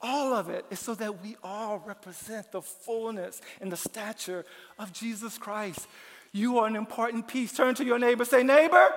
All 0.00 0.34
of 0.34 0.50
it 0.50 0.66
is 0.70 0.78
so 0.78 0.94
that 0.96 1.22
we 1.22 1.36
all 1.42 1.82
represent 1.86 2.52
the 2.52 2.60
fullness 2.60 3.40
and 3.60 3.72
the 3.72 3.76
stature 3.76 4.44
of 4.78 4.92
Jesus 4.92 5.38
Christ. 5.38 5.86
You 6.32 6.58
are 6.58 6.66
an 6.66 6.76
important 6.76 7.28
piece. 7.28 7.52
Turn 7.52 7.74
to 7.76 7.84
your 7.84 7.98
neighbor, 7.98 8.24
say, 8.24 8.42
Neighbor, 8.42 8.72
neighbor. 8.72 8.94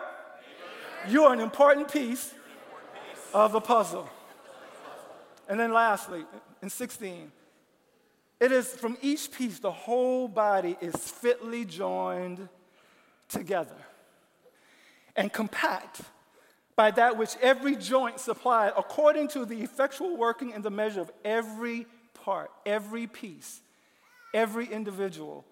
you 1.07 1.23
are 1.23 1.33
an 1.33 1.39
important 1.39 1.91
piece 1.91 2.33
of 3.33 3.51
the 3.51 3.61
puzzle. 3.61 4.09
And 5.47 5.59
then 5.59 5.71
lastly, 5.71 6.25
in 6.61 6.69
16, 6.69 7.31
it 8.39 8.51
is 8.51 8.67
from 8.67 8.97
each 9.01 9.31
piece, 9.31 9.59
the 9.59 9.71
whole 9.71 10.27
body 10.27 10.77
is 10.81 10.95
fitly 10.95 11.65
joined 11.65 12.49
together 13.29 13.75
and 15.15 15.33
compact 15.33 16.01
by 16.75 16.91
that 16.91 17.17
which 17.17 17.35
every 17.41 17.75
joint 17.75 18.19
supplied, 18.19 18.71
according 18.77 19.27
to 19.29 19.45
the 19.45 19.61
effectual 19.61 20.15
working 20.15 20.51
in 20.51 20.61
the 20.61 20.69
measure 20.69 21.01
of 21.01 21.11
every 21.25 21.87
part, 22.13 22.51
every 22.65 23.07
piece, 23.07 23.61
every 24.33 24.67
individual. 24.67 25.43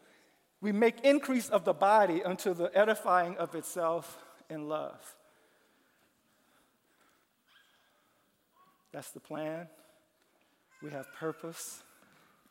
We 0.62 0.72
make 0.72 1.02
increase 1.02 1.50
of 1.50 1.66
the 1.66 1.74
body 1.74 2.24
unto 2.24 2.54
the 2.54 2.70
edifying 2.78 3.38
of 3.38 3.56
itself 3.56 4.18
in 4.50 4.70
love. 4.70 5.16
That's 8.92 9.10
the 9.10 9.20
plan. 9.20 9.68
We 10.86 10.92
have 10.92 11.12
purpose, 11.16 11.82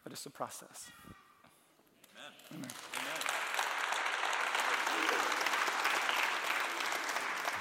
but 0.02 0.12
it's 0.12 0.26
a 0.26 0.30
process. 0.30 0.90
Amen. 2.50 2.64
Amen. 2.64 2.70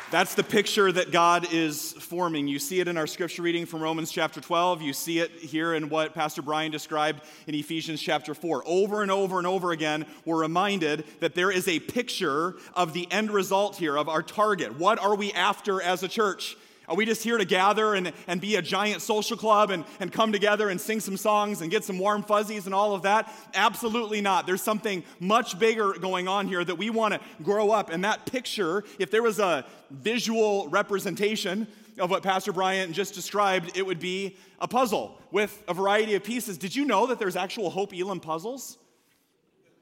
That's 0.09 0.33
the 0.33 0.43
picture 0.43 0.91
that 0.91 1.11
God 1.11 1.53
is 1.53 1.91
forming. 1.93 2.47
You 2.47 2.57
see 2.57 2.79
it 2.79 2.87
in 2.87 2.97
our 2.97 3.05
scripture 3.05 3.43
reading 3.43 3.67
from 3.67 3.81
Romans 3.81 4.11
chapter 4.11 4.41
12. 4.41 4.81
You 4.81 4.93
see 4.93 5.19
it 5.19 5.29
here 5.29 5.75
in 5.75 5.89
what 5.89 6.15
Pastor 6.15 6.41
Brian 6.41 6.71
described 6.71 7.21
in 7.45 7.53
Ephesians 7.53 8.01
chapter 8.01 8.33
4. 8.33 8.63
Over 8.65 9.03
and 9.03 9.11
over 9.11 9.37
and 9.37 9.45
over 9.45 9.73
again, 9.73 10.07
we're 10.25 10.41
reminded 10.41 11.05
that 11.19 11.35
there 11.35 11.51
is 11.51 11.67
a 11.67 11.79
picture 11.81 12.55
of 12.73 12.93
the 12.93 13.07
end 13.11 13.29
result 13.29 13.75
here, 13.75 13.95
of 13.95 14.09
our 14.09 14.23
target. 14.23 14.79
What 14.79 14.97
are 14.97 15.15
we 15.15 15.33
after 15.33 15.83
as 15.83 16.01
a 16.01 16.07
church? 16.07 16.57
Are 16.87 16.95
we 16.95 17.05
just 17.05 17.23
here 17.23 17.37
to 17.37 17.45
gather 17.45 17.93
and, 17.93 18.11
and 18.27 18.41
be 18.41 18.57
a 18.57 18.61
giant 18.61 19.01
social 19.01 19.37
club 19.37 19.71
and, 19.71 19.85
and 19.99 20.11
come 20.11 20.33
together 20.33 20.69
and 20.69 20.79
sing 20.79 20.99
some 20.99 21.15
songs 21.15 21.61
and 21.61 21.71
get 21.71 21.85
some 21.85 21.97
warm 21.97 22.23
fuzzies 22.23 22.65
and 22.65 22.75
all 22.75 22.93
of 22.93 23.03
that? 23.03 23.33
Absolutely 23.53 24.19
not. 24.19 24.45
There's 24.45 24.61
something 24.61 25.03
much 25.19 25.57
bigger 25.57 25.93
going 25.93 26.27
on 26.27 26.47
here 26.47 26.63
that 26.63 26.75
we 26.75 26.89
want 26.89 27.13
to 27.13 27.21
grow 27.41 27.71
up. 27.71 27.89
And 27.89 28.03
that 28.03 28.25
picture, 28.25 28.83
if 28.99 29.11
there 29.11 29.23
was 29.23 29.39
a 29.39 29.65
visual 29.91 30.67
representation 30.67 31.67
of 31.99 32.09
what 32.09 32.21
Pastor 32.21 32.51
Brian 32.51 32.91
just 32.91 33.13
described, 33.13 33.77
it 33.77 33.85
would 33.85 33.99
be 33.99 34.35
a 34.59 34.67
puzzle 34.67 35.17
with 35.31 35.63
a 35.67 35.73
variety 35.73 36.15
of 36.15 36.23
pieces. 36.23 36.57
Did 36.57 36.75
you 36.75 36.85
know 36.85 37.07
that 37.07 37.19
there's 37.19 37.35
actual 37.35 37.69
Hope 37.69 37.93
Elam 37.93 38.19
puzzles? 38.19 38.77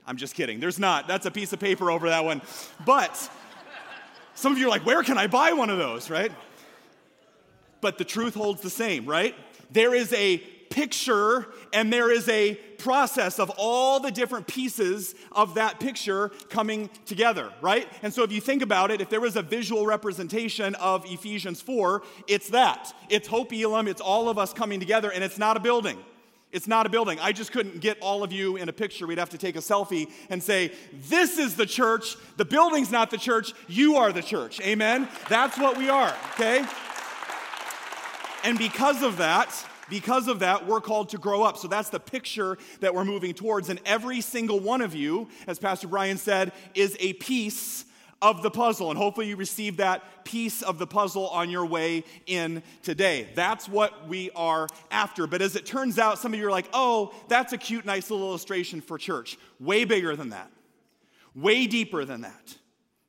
I'm 0.06 0.18
just 0.18 0.36
kidding. 0.36 0.60
There's 0.60 0.80
not. 0.80 1.08
That's 1.08 1.26
a 1.26 1.32
piece 1.32 1.54
of 1.54 1.60
paper 1.60 1.90
over 1.90 2.10
that 2.10 2.26
one. 2.26 2.42
But 2.86 3.30
some 4.34 4.52
of 4.52 4.58
you 4.58 4.68
are 4.68 4.70
like, 4.70 4.86
where 4.86 5.04
can 5.04 5.18
I 5.18 5.28
buy 5.28 5.54
one 5.54 5.70
of 5.70 5.78
those, 5.78 6.10
right? 6.10 6.32
But 7.82 7.98
the 7.98 8.06
truth 8.06 8.36
holds 8.36 8.62
the 8.62 8.70
same, 8.70 9.06
right? 9.06 9.36
There 9.72 9.94
is 9.94 10.14
a 10.14 10.38
picture 10.72 11.48
and 11.74 11.94
there 11.94 12.12
is 12.12 12.28
a 12.30 12.56
process 12.78 13.38
of 13.40 13.52
all 13.58 14.00
the 14.00 14.10
different 14.10 14.48
pieces 14.48 15.14
of 15.32 15.56
that 15.56 15.80
picture 15.80 16.30
coming 16.50 16.90
together, 17.06 17.52
right? 17.62 17.88
And 18.02 18.12
so 18.12 18.24
if 18.24 18.32
you 18.32 18.42
think 18.42 18.64
about 18.64 18.90
it, 18.90 19.02
if 19.02 19.10
there 19.10 19.22
was 19.22 19.36
a 19.36 19.44
visual 19.44 19.86
representation 19.86 20.74
of 20.76 21.06
Ephesians 21.06 21.62
4, 21.62 22.02
it's 22.28 22.50
that. 22.50 22.94
It's 23.10 23.28
Hope 23.28 23.54
Elam, 23.54 23.88
it's 23.88 24.02
all 24.02 24.30
of 24.30 24.40
us 24.40 24.54
coming 24.54 24.80
together, 24.80 25.12
and 25.12 25.24
it's 25.24 25.38
not 25.38 25.58
a 25.58 25.60
building. 25.60 25.98
It's 26.52 26.68
not 26.68 26.86
a 26.86 26.90
building. 26.90 27.18
I 27.22 27.32
just 27.32 27.54
couldn't 27.54 27.80
get 27.80 27.98
all 28.02 28.24
of 28.24 28.34
you 28.34 28.58
in 28.58 28.68
a 28.68 28.74
picture. 28.74 29.08
We'd 29.08 29.20
have 29.20 29.30
to 29.30 29.38
take 29.38 29.56
a 29.56 29.60
selfie 29.60 30.12
and 30.30 30.44
say, 30.44 30.74
This 31.08 31.38
is 31.38 31.56
the 31.56 31.66
church. 31.66 32.18
The 32.36 32.44
building's 32.44 32.92
not 32.92 33.10
the 33.10 33.18
church. 33.18 33.54
You 33.70 33.96
are 33.96 34.12
the 34.12 34.22
church. 34.22 34.60
Amen? 34.60 35.08
That's 35.30 35.58
what 35.58 35.78
we 35.78 35.90
are, 35.90 36.14
okay? 36.34 36.66
And 38.44 38.58
because 38.58 39.04
of 39.04 39.18
that, 39.18 39.54
because 39.90 40.28
of 40.28 40.40
that, 40.40 40.66
we're 40.66 40.82
called 40.82 41.10
to 41.10 41.18
grow 41.18 41.44
up. 41.44 41.58
So 41.58 41.68
that's 41.68 41.90
the 41.90 42.00
picture 42.00 42.58
that 42.80 42.96
we're 42.96 43.06
moving 43.06 43.34
towards. 43.34 43.70
And 43.70 43.80
every 43.86 44.22
single 44.22 44.60
one 44.60 44.82
of 44.82 44.96
you, 44.96 45.28
as 45.48 45.60
Pastor 45.60 45.88
Brian 45.88 46.18
said, 46.18 46.54
is 46.74 46.96
a 47.00 47.14
piece 47.14 47.86
of 48.22 48.44
the 48.44 48.52
puzzle. 48.52 48.90
And 48.90 48.98
hopefully 48.98 49.28
you 49.28 49.36
receive 49.36 49.78
that 49.78 50.24
piece 50.24 50.62
of 50.62 50.78
the 50.78 50.88
puzzle 50.88 51.28
on 51.30 51.50
your 51.50 51.66
way 51.66 52.04
in 52.26 52.64
today. 52.84 53.28
That's 53.36 53.68
what 53.68 54.08
we 54.08 54.30
are 54.36 54.68
after. 54.92 55.28
But 55.28 55.42
as 55.42 55.56
it 55.56 55.66
turns 55.66 56.00
out, 56.00 56.20
some 56.20 56.34
of 56.34 56.40
you 56.40 56.48
are 56.48 56.52
like, 56.52 56.70
oh, 56.72 57.14
that's 57.28 57.52
a 57.52 57.58
cute, 57.58 57.86
nice 57.86 58.10
little 58.10 58.28
illustration 58.28 58.80
for 58.80 58.98
church. 58.98 59.38
Way 59.60 59.86
bigger 59.86 60.16
than 60.16 60.30
that, 60.30 60.52
way 61.36 61.68
deeper 61.68 62.06
than 62.06 62.22
that. 62.22 62.56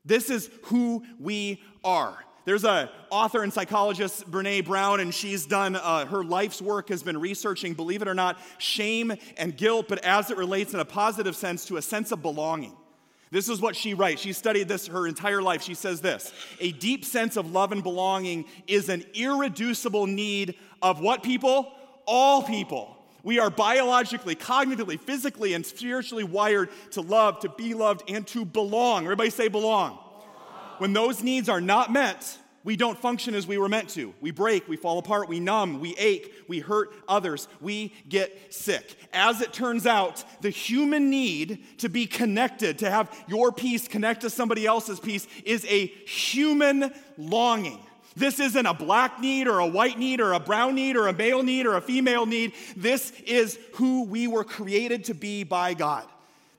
This 0.05 0.31
is 0.31 0.51
who 0.65 1.05
we 1.21 1.63
are. 1.85 2.19
There's 2.45 2.65
an 2.65 2.89
author 3.11 3.43
and 3.43 3.53
psychologist, 3.53 4.29
Brene 4.31 4.65
Brown, 4.65 4.99
and 5.01 5.15
she's 5.15 5.47
done, 5.47 5.77
uh, 5.77 6.07
her 6.07 6.25
life's 6.25 6.61
work 6.61 6.89
has 6.89 7.03
been 7.03 7.21
researching, 7.21 7.75
believe 7.75 8.03
it 8.03 8.09
or 8.09 8.15
not, 8.15 8.39
shame 8.59 9.13
and 9.37 9.57
guilt, 9.57 9.87
but 9.89 10.05
as 10.05 10.31
it 10.31 10.37
relates 10.37 10.75
in 10.75 10.81
a 10.81 10.85
positive 10.85 11.37
sense 11.37 11.65
to 11.67 11.77
a 11.77 11.83
sense 11.83 12.11
of 12.11 12.21
belonging. 12.21 12.77
This 13.31 13.49
is 13.49 13.61
what 13.63 13.77
she 13.77 13.95
writes. 13.95 14.21
She 14.21 14.35
studied 14.35 14.69
this 14.69 14.89
her 14.89 15.07
entire 15.07 15.41
life. 15.41 15.63
She 15.63 15.75
says 15.75 16.03
this 16.03 16.33
A 16.61 16.73
deep 16.73 17.05
sense 17.05 17.37
of 17.37 17.51
love 17.51 17.73
and 17.73 17.83
belonging 17.83 18.45
is 18.67 18.91
an 18.91 19.05
irreducible 19.15 20.07
need 20.07 20.57
of 20.83 21.01
what 21.01 21.23
people? 21.23 21.73
All 22.07 22.43
people. 22.43 22.97
We 23.23 23.39
are 23.39 23.51
biologically, 23.51 24.35
cognitively, 24.35 25.01
physically, 25.01 25.55
and 25.55 25.65
spiritually 25.65 26.25
wired 26.25 26.71
to 26.91 27.01
love, 27.01 27.41
to 27.41 27.49
be 27.49 27.73
loved, 27.73 28.03
and 28.11 28.27
to 28.29 28.45
belong. 28.45 29.05
Everybody 29.05 29.31
say 29.31 29.49
belong. 29.49 29.99
When 30.83 30.95
those 30.95 31.23
needs 31.23 31.49
are 31.49 31.61
not 31.61 31.93
met, 31.93 32.37
we 32.65 32.75
don't 32.75 32.99
function 32.99 33.37
as 33.37 33.47
we 33.47 33.57
were 33.57 33.69
meant 33.69 33.91
to. 33.91 34.13
We 34.21 34.33
break, 34.33 34.67
we 34.67 34.75
fall 34.77 34.99
apart, 34.99 35.29
we 35.29 35.39
numb, 35.39 35.79
we 35.79 35.95
ache, 35.95 36.35
we 36.49 36.59
hurt 36.59 36.93
others, 37.07 37.47
we 37.61 37.95
get 38.09 38.53
sick. 38.53 38.97
As 39.13 39.41
it 39.43 39.53
turns 39.53 39.87
out, 39.87 40.25
the 40.41 40.51
human 40.51 41.09
need 41.09 41.79
to 41.79 41.89
be 41.89 42.07
connected, 42.07 42.81
to 42.81 42.91
have 42.91 43.17
your 43.29 43.53
peace 43.53 43.87
connect 43.87 44.23
to 44.23 44.31
somebody 44.31 44.67
else's 44.67 44.99
peace, 44.99 45.29
is 45.45 45.65
a 45.67 45.87
human 45.87 46.93
longing. 47.17 47.79
This 48.17 48.41
isn't 48.41 48.67
a 48.67 48.75
black 48.75 49.21
need 49.21 49.47
or 49.47 49.61
a 49.61 49.67
white 49.69 50.01
need 50.01 50.21
or 50.21 50.33
a 50.33 50.41
brown 50.41 50.75
need 50.75 50.97
or 50.97 51.07
a 51.07 51.13
male 51.13 51.45
need 51.45 51.65
or 51.65 51.77
a 51.77 51.81
female 51.81 52.27
need. 52.27 52.55
This 52.77 53.13
is 53.25 53.57
who 53.75 54.03
we 54.03 54.27
were 54.27 54.43
created 54.43 55.05
to 55.05 55.15
be 55.15 55.45
by 55.45 55.75
God. 55.75 56.09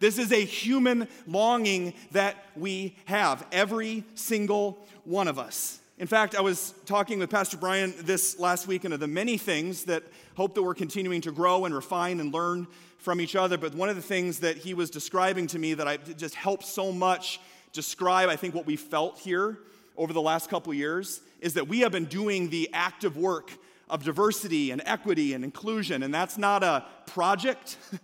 This 0.04 0.18
is 0.18 0.34
a 0.34 0.44
human 0.44 1.08
longing 1.26 1.94
that 2.12 2.36
we 2.58 2.98
have, 3.06 3.48
every 3.54 4.04
single 4.16 4.86
one 5.06 5.30
of 5.30 5.40
us. 5.40 5.80
In 5.98 6.08
fact, 6.08 6.36
I 6.36 6.42
was 6.42 6.74
talking 6.86 7.20
with 7.20 7.30
Pastor 7.30 7.56
Brian 7.56 7.94
this 8.00 8.38
last 8.38 8.68
week, 8.68 8.84
and 8.84 8.94
of 8.94 9.00
the 9.00 9.08
many 9.08 9.38
things 9.38 9.86
that 9.86 10.04
hope 10.36 10.56
that 10.56 10.62
we're 10.62 10.74
continuing 10.74 11.22
to 11.22 11.32
grow 11.32 11.64
and 11.64 11.74
refine 11.74 12.20
and 12.20 12.34
learn 12.34 12.68
from 12.98 13.22
each 13.22 13.38
other. 13.38 13.58
But 13.58 13.76
one 13.76 13.88
of 13.88 13.96
the 13.96 14.02
things 14.02 14.40
that 14.40 14.58
he 14.58 14.74
was 14.74 14.90
describing 14.90 15.48
to 15.48 15.58
me 15.58 15.74
that 15.74 15.88
I 15.88 15.96
just 15.96 16.36
helped 16.36 16.66
so 16.66 16.92
much 16.92 17.40
describe, 17.72 18.28
I 18.28 18.36
think, 18.36 18.54
what 18.54 18.66
we 18.66 18.76
felt 18.76 19.20
here 19.20 19.60
over 19.96 20.12
the 20.12 20.22
last 20.22 20.50
couple 20.50 20.74
years 20.74 21.22
is 21.40 21.54
that 21.54 21.70
we 21.70 21.80
have 21.80 21.94
been 21.94 22.08
doing 22.08 22.50
the 22.50 22.70
active 22.74 23.16
work 23.16 23.52
of 23.90 24.04
diversity 24.04 24.72
and 24.72 24.82
equity 24.86 25.34
and 25.34 25.46
inclusion, 25.46 26.04
and 26.04 26.14
that's 26.14 26.38
not 26.38 26.62
a 26.62 26.84
project. 27.06 27.78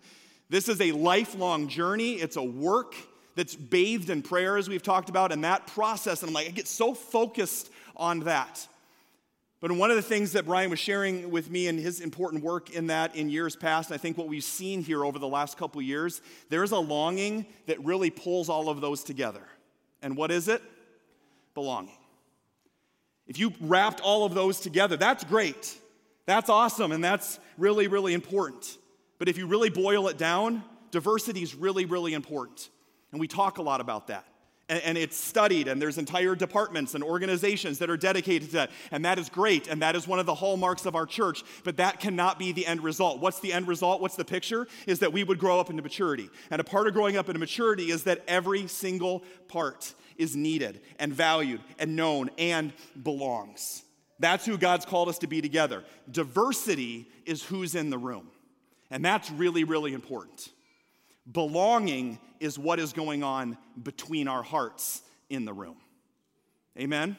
This 0.50 0.68
is 0.68 0.82
a 0.82 0.92
lifelong 0.92 1.68
journey, 1.68 2.14
it's 2.14 2.36
a 2.36 2.44
work 2.44 2.96
that's 3.36 3.56
bathed 3.56 4.10
in 4.10 4.22
prayer, 4.22 4.58
as 4.58 4.68
we've 4.68 4.84
talked 4.84 5.10
about, 5.10 5.32
and 5.32 5.44
that 5.44 5.68
process. 5.68 6.22
And 6.22 6.30
I'm 6.30 6.34
like, 6.34 6.48
I 6.48 6.52
get 6.52 6.68
so 6.68 6.94
focused 6.94 7.70
on 7.96 8.22
that. 8.22 8.68
But 9.62 9.72
one 9.74 9.90
of 9.92 9.98
the 9.98 10.02
things 10.02 10.32
that 10.34 10.46
Brian 10.46 10.70
was 10.70 10.80
sharing 10.80 11.30
with 11.32 11.52
me 11.52 11.68
and 11.68 11.78
his 11.78 12.00
important 12.00 12.44
work 12.44 12.70
in 12.70 12.88
that 12.88 13.16
in 13.16 13.30
years 13.30 13.56
past, 13.56 13.90
and 13.90 13.96
I 13.96 13.98
think 13.98 14.18
what 14.18 14.28
we've 14.28 14.44
seen 14.44 14.82
here 14.82 15.06
over 15.06 15.20
the 15.20 15.28
last 15.28 15.58
couple 15.58 15.82
years, 15.82 16.22
there's 16.50 16.72
a 16.72 16.80
longing 16.80 17.46
that 17.68 17.84
really 17.84 18.10
pulls 18.10 18.50
all 18.50 18.70
of 18.70 18.82
those 18.82 19.04
together. 19.04 19.44
And 20.02 20.16
what 20.16 20.32
is 20.32 20.48
it? 20.48 20.62
Belonging. 21.54 21.98
If 23.28 23.38
you 23.38 23.54
wrapped 23.62 24.02
all 24.02 24.26
of 24.26 24.34
those 24.34 24.60
together, 24.60 24.98
that's 24.98 25.24
great. 25.26 25.78
That's 26.26 26.50
awesome, 26.50 26.92
and 26.92 27.04
that's 27.04 27.38
really, 27.58 27.88
really 27.88 28.14
important. 28.14 28.78
But 29.20 29.28
if 29.30 29.38
you 29.38 29.46
really 29.46 29.70
boil 29.70 30.08
it 30.08 30.18
down, 30.18 30.64
diversity 30.92 31.44
is 31.44 31.54
really, 31.54 31.86
really 31.86 32.14
important. 32.14 32.70
And 33.12 33.20
we 33.20 33.28
talk 33.28 33.58
a 33.58 33.62
lot 33.62 33.82
about 33.82 34.08
that. 34.08 34.26
And, 34.70 34.84
and, 34.84 34.98
it's 35.00 35.18
studied, 35.18 35.68
and 35.68 35.82
there's 35.82 35.98
entire 35.98 36.36
departments 36.36 36.94
and 36.94 37.04
organizations 37.04 37.80
that 37.80 37.90
are 37.90 37.98
dedicated 37.98 38.50
to 38.50 38.56
that. 38.58 38.72
And 38.92 39.04
that 39.04 39.18
is 39.18 39.28
great, 39.28 39.68
and 39.68 39.82
that 39.82 39.96
is 39.96 40.08
one 40.08 40.20
of 40.20 40.28
the 40.28 40.36
hallmarks 40.36 40.86
of 40.86 40.96
our 40.96 41.08
church. 41.08 41.44
But 41.64 41.78
that 41.78 42.00
cannot 42.00 42.38
be 42.38 42.52
the 42.52 42.68
end 42.68 42.84
result. 42.84 43.20
What's 43.20 43.40
the 43.40 43.52
end 43.52 43.68
result? 43.68 44.00
What's 44.00 44.16
the 44.16 44.24
picture? 44.24 44.68
Is 44.86 45.00
that 45.00 45.12
we 45.12 45.24
would 45.24 45.40
grow 45.40 45.60
up 45.60 45.72
into 45.72 45.82
maturity. 45.82 46.30
And 46.52 46.62
a 46.62 46.64
part 46.64 46.88
of 46.88 46.94
growing 46.94 47.18
up 47.18 47.30
into 47.30 47.40
maturity 47.40 47.90
is 47.90 48.04
that 48.04 48.24
every 48.28 48.68
single 48.68 49.24
part 49.48 49.96
is 50.18 50.36
needed 50.36 50.82
and 51.00 51.12
valued 51.12 51.62
and 51.80 51.96
known 51.96 52.30
and 52.38 52.72
belongs. 53.02 53.84
That's 54.20 54.46
who 54.46 54.58
God's 54.58 54.86
called 54.86 55.10
us 55.10 55.18
to 55.20 55.28
be 55.28 55.42
together. 55.42 55.84
Diversity 56.12 57.08
is 57.26 57.42
who's 57.42 57.74
in 57.74 57.90
the 57.90 57.98
room. 57.98 58.30
And 58.92 59.04
that's 59.04 59.30
really, 59.32 59.64
really 59.64 59.94
important. 59.94 60.50
Belonging 61.32 62.20
is 62.40 62.58
what 62.58 62.80
is 62.80 62.94
going 62.94 63.24
on 63.24 63.58
between 63.82 64.28
our 64.28 64.42
hearts 64.42 65.02
in 65.30 65.46
the 65.46 65.54
room. 65.54 65.78
Amen? 66.78 67.18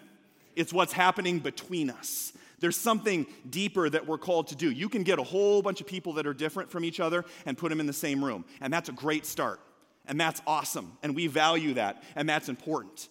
It's 0.57 0.73
what's 0.73 0.93
happening 0.93 1.39
between 1.39 1.91
us. 1.91 2.33
There's 2.59 2.77
something 2.77 3.27
deeper 3.49 3.89
that 3.89 4.07
we're 4.07 4.19
called 4.19 4.49
to 4.49 4.57
do. 4.57 4.71
You 4.71 4.89
can 4.89 5.03
get 5.03 5.19
a 5.19 5.23
whole 5.23 5.63
bunch 5.63 5.81
of 5.81 5.87
people 5.87 6.15
that 6.15 6.27
are 6.27 6.35
different 6.35 6.71
from 6.71 6.85
each 6.85 7.01
other 7.01 7.25
and 7.47 7.57
put 7.57 7.71
them 7.71 7.81
in 7.81 7.87
the 7.87 7.93
same 7.93 8.23
room. 8.23 8.45
And 8.61 8.73
that's 8.73 8.89
a 8.89 8.93
great 8.93 9.25
start. 9.25 9.61
And 10.07 10.21
that's 10.21 10.43
awesome. 10.47 10.99
And 11.03 11.15
we 11.15 11.27
value 11.27 11.75
that. 11.75 12.03
And 12.17 12.29
that's 12.29 12.49
important. 12.49 13.09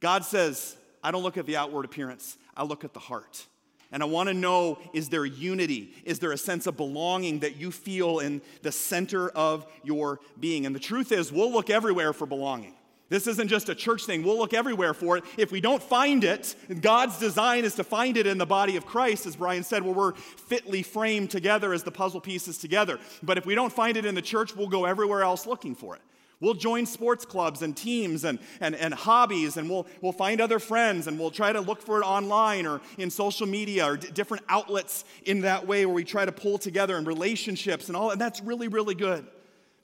God 0.00 0.24
says, 0.24 0.76
I 1.02 1.10
don't 1.10 1.22
look 1.22 1.36
at 1.36 1.46
the 1.46 1.56
outward 1.56 1.84
appearance, 1.84 2.36
I 2.56 2.64
look 2.64 2.84
at 2.84 2.92
the 2.92 3.00
heart. 3.00 3.46
And 3.90 4.02
I 4.02 4.06
want 4.06 4.28
to 4.28 4.34
know 4.34 4.78
is 4.92 5.08
there 5.08 5.24
unity? 5.24 5.94
Is 6.04 6.18
there 6.18 6.32
a 6.32 6.38
sense 6.38 6.66
of 6.66 6.76
belonging 6.76 7.40
that 7.40 7.56
you 7.56 7.70
feel 7.70 8.18
in 8.18 8.42
the 8.62 8.72
center 8.72 9.30
of 9.30 9.66
your 9.82 10.20
being? 10.38 10.66
And 10.66 10.74
the 10.74 10.80
truth 10.80 11.10
is, 11.10 11.32
we'll 11.32 11.52
look 11.52 11.70
everywhere 11.70 12.12
for 12.12 12.26
belonging. 12.26 12.74
This 13.10 13.26
isn't 13.26 13.48
just 13.48 13.70
a 13.70 13.74
church 13.74 14.04
thing. 14.04 14.22
We'll 14.22 14.36
look 14.36 14.52
everywhere 14.52 14.92
for 14.92 15.16
it. 15.16 15.24
If 15.38 15.50
we 15.50 15.62
don't 15.62 15.82
find 15.82 16.24
it, 16.24 16.54
God's 16.82 17.18
design 17.18 17.64
is 17.64 17.74
to 17.76 17.84
find 17.84 18.18
it 18.18 18.26
in 18.26 18.36
the 18.36 18.44
body 18.44 18.76
of 18.76 18.84
Christ, 18.84 19.24
as 19.24 19.36
Brian 19.36 19.64
said, 19.64 19.82
where 19.82 19.94
we're 19.94 20.12
fitly 20.12 20.82
framed 20.82 21.30
together 21.30 21.72
as 21.72 21.82
the 21.82 21.90
puzzle 21.90 22.20
pieces 22.20 22.58
together. 22.58 22.98
But 23.22 23.38
if 23.38 23.46
we 23.46 23.54
don't 23.54 23.72
find 23.72 23.96
it 23.96 24.04
in 24.04 24.14
the 24.14 24.20
church, 24.20 24.54
we'll 24.54 24.68
go 24.68 24.84
everywhere 24.84 25.22
else 25.22 25.46
looking 25.46 25.74
for 25.74 25.96
it. 25.96 26.02
We'll 26.40 26.54
join 26.54 26.86
sports 26.86 27.24
clubs 27.24 27.62
and 27.62 27.76
teams 27.76 28.24
and, 28.24 28.38
and, 28.60 28.76
and 28.76 28.94
hobbies, 28.94 29.56
and 29.56 29.68
we'll, 29.68 29.88
we'll 30.00 30.12
find 30.12 30.40
other 30.40 30.60
friends, 30.60 31.08
and 31.08 31.18
we'll 31.18 31.32
try 31.32 31.52
to 31.52 31.60
look 31.60 31.82
for 31.82 32.00
it 32.00 32.04
online 32.04 32.64
or 32.64 32.80
in 32.96 33.10
social 33.10 33.46
media 33.46 33.84
or 33.84 33.96
d- 33.96 34.08
different 34.14 34.44
outlets 34.48 35.04
in 35.24 35.40
that 35.40 35.66
way 35.66 35.84
where 35.84 35.94
we 35.96 36.04
try 36.04 36.24
to 36.24 36.30
pull 36.30 36.56
together 36.56 36.96
in 36.96 37.04
relationships 37.04 37.88
and 37.88 37.96
all, 37.96 38.10
and 38.10 38.20
that's 38.20 38.40
really, 38.40 38.68
really 38.68 38.94
good. 38.94 39.26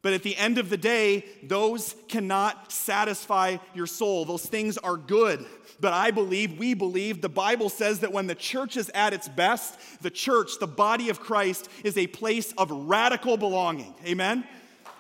But 0.05 0.13
at 0.13 0.23
the 0.23 0.37
end 0.37 0.59
of 0.59 0.69
the 0.69 0.77
day, 0.77 1.25
those 1.43 1.97
cannot 2.09 2.71
satisfy 2.71 3.57
your 3.75 3.87
soul. 3.87 4.27
Those 4.27 4.45
things 4.45 4.77
are 4.77 4.99
good. 4.99 5.47
But 5.81 5.95
I 5.95 6.11
believe, 6.11 6.59
we 6.59 6.75
believe, 6.75 7.23
the 7.23 7.31
Bible 7.31 7.71
says 7.71 8.01
that 8.01 8.13
when 8.13 8.27
the 8.27 8.35
church 8.35 8.77
is 8.77 8.91
at 8.91 9.15
its 9.15 9.31
best, 9.31 9.79
the 10.03 10.11
church, 10.11 10.59
the 10.61 10.67
body 10.67 11.09
of 11.09 11.21
Christ, 11.21 11.71
is 11.85 11.97
a 11.97 12.07
place 12.07 12.53
of 12.59 12.71
radical 12.71 13.39
belonging. 13.39 13.95
Amen? 14.07 14.45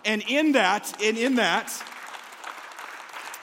And 0.04 0.22
in 0.28 0.52
that, 0.52 1.02
and 1.02 1.16
in 1.16 1.36
that, 1.36 1.72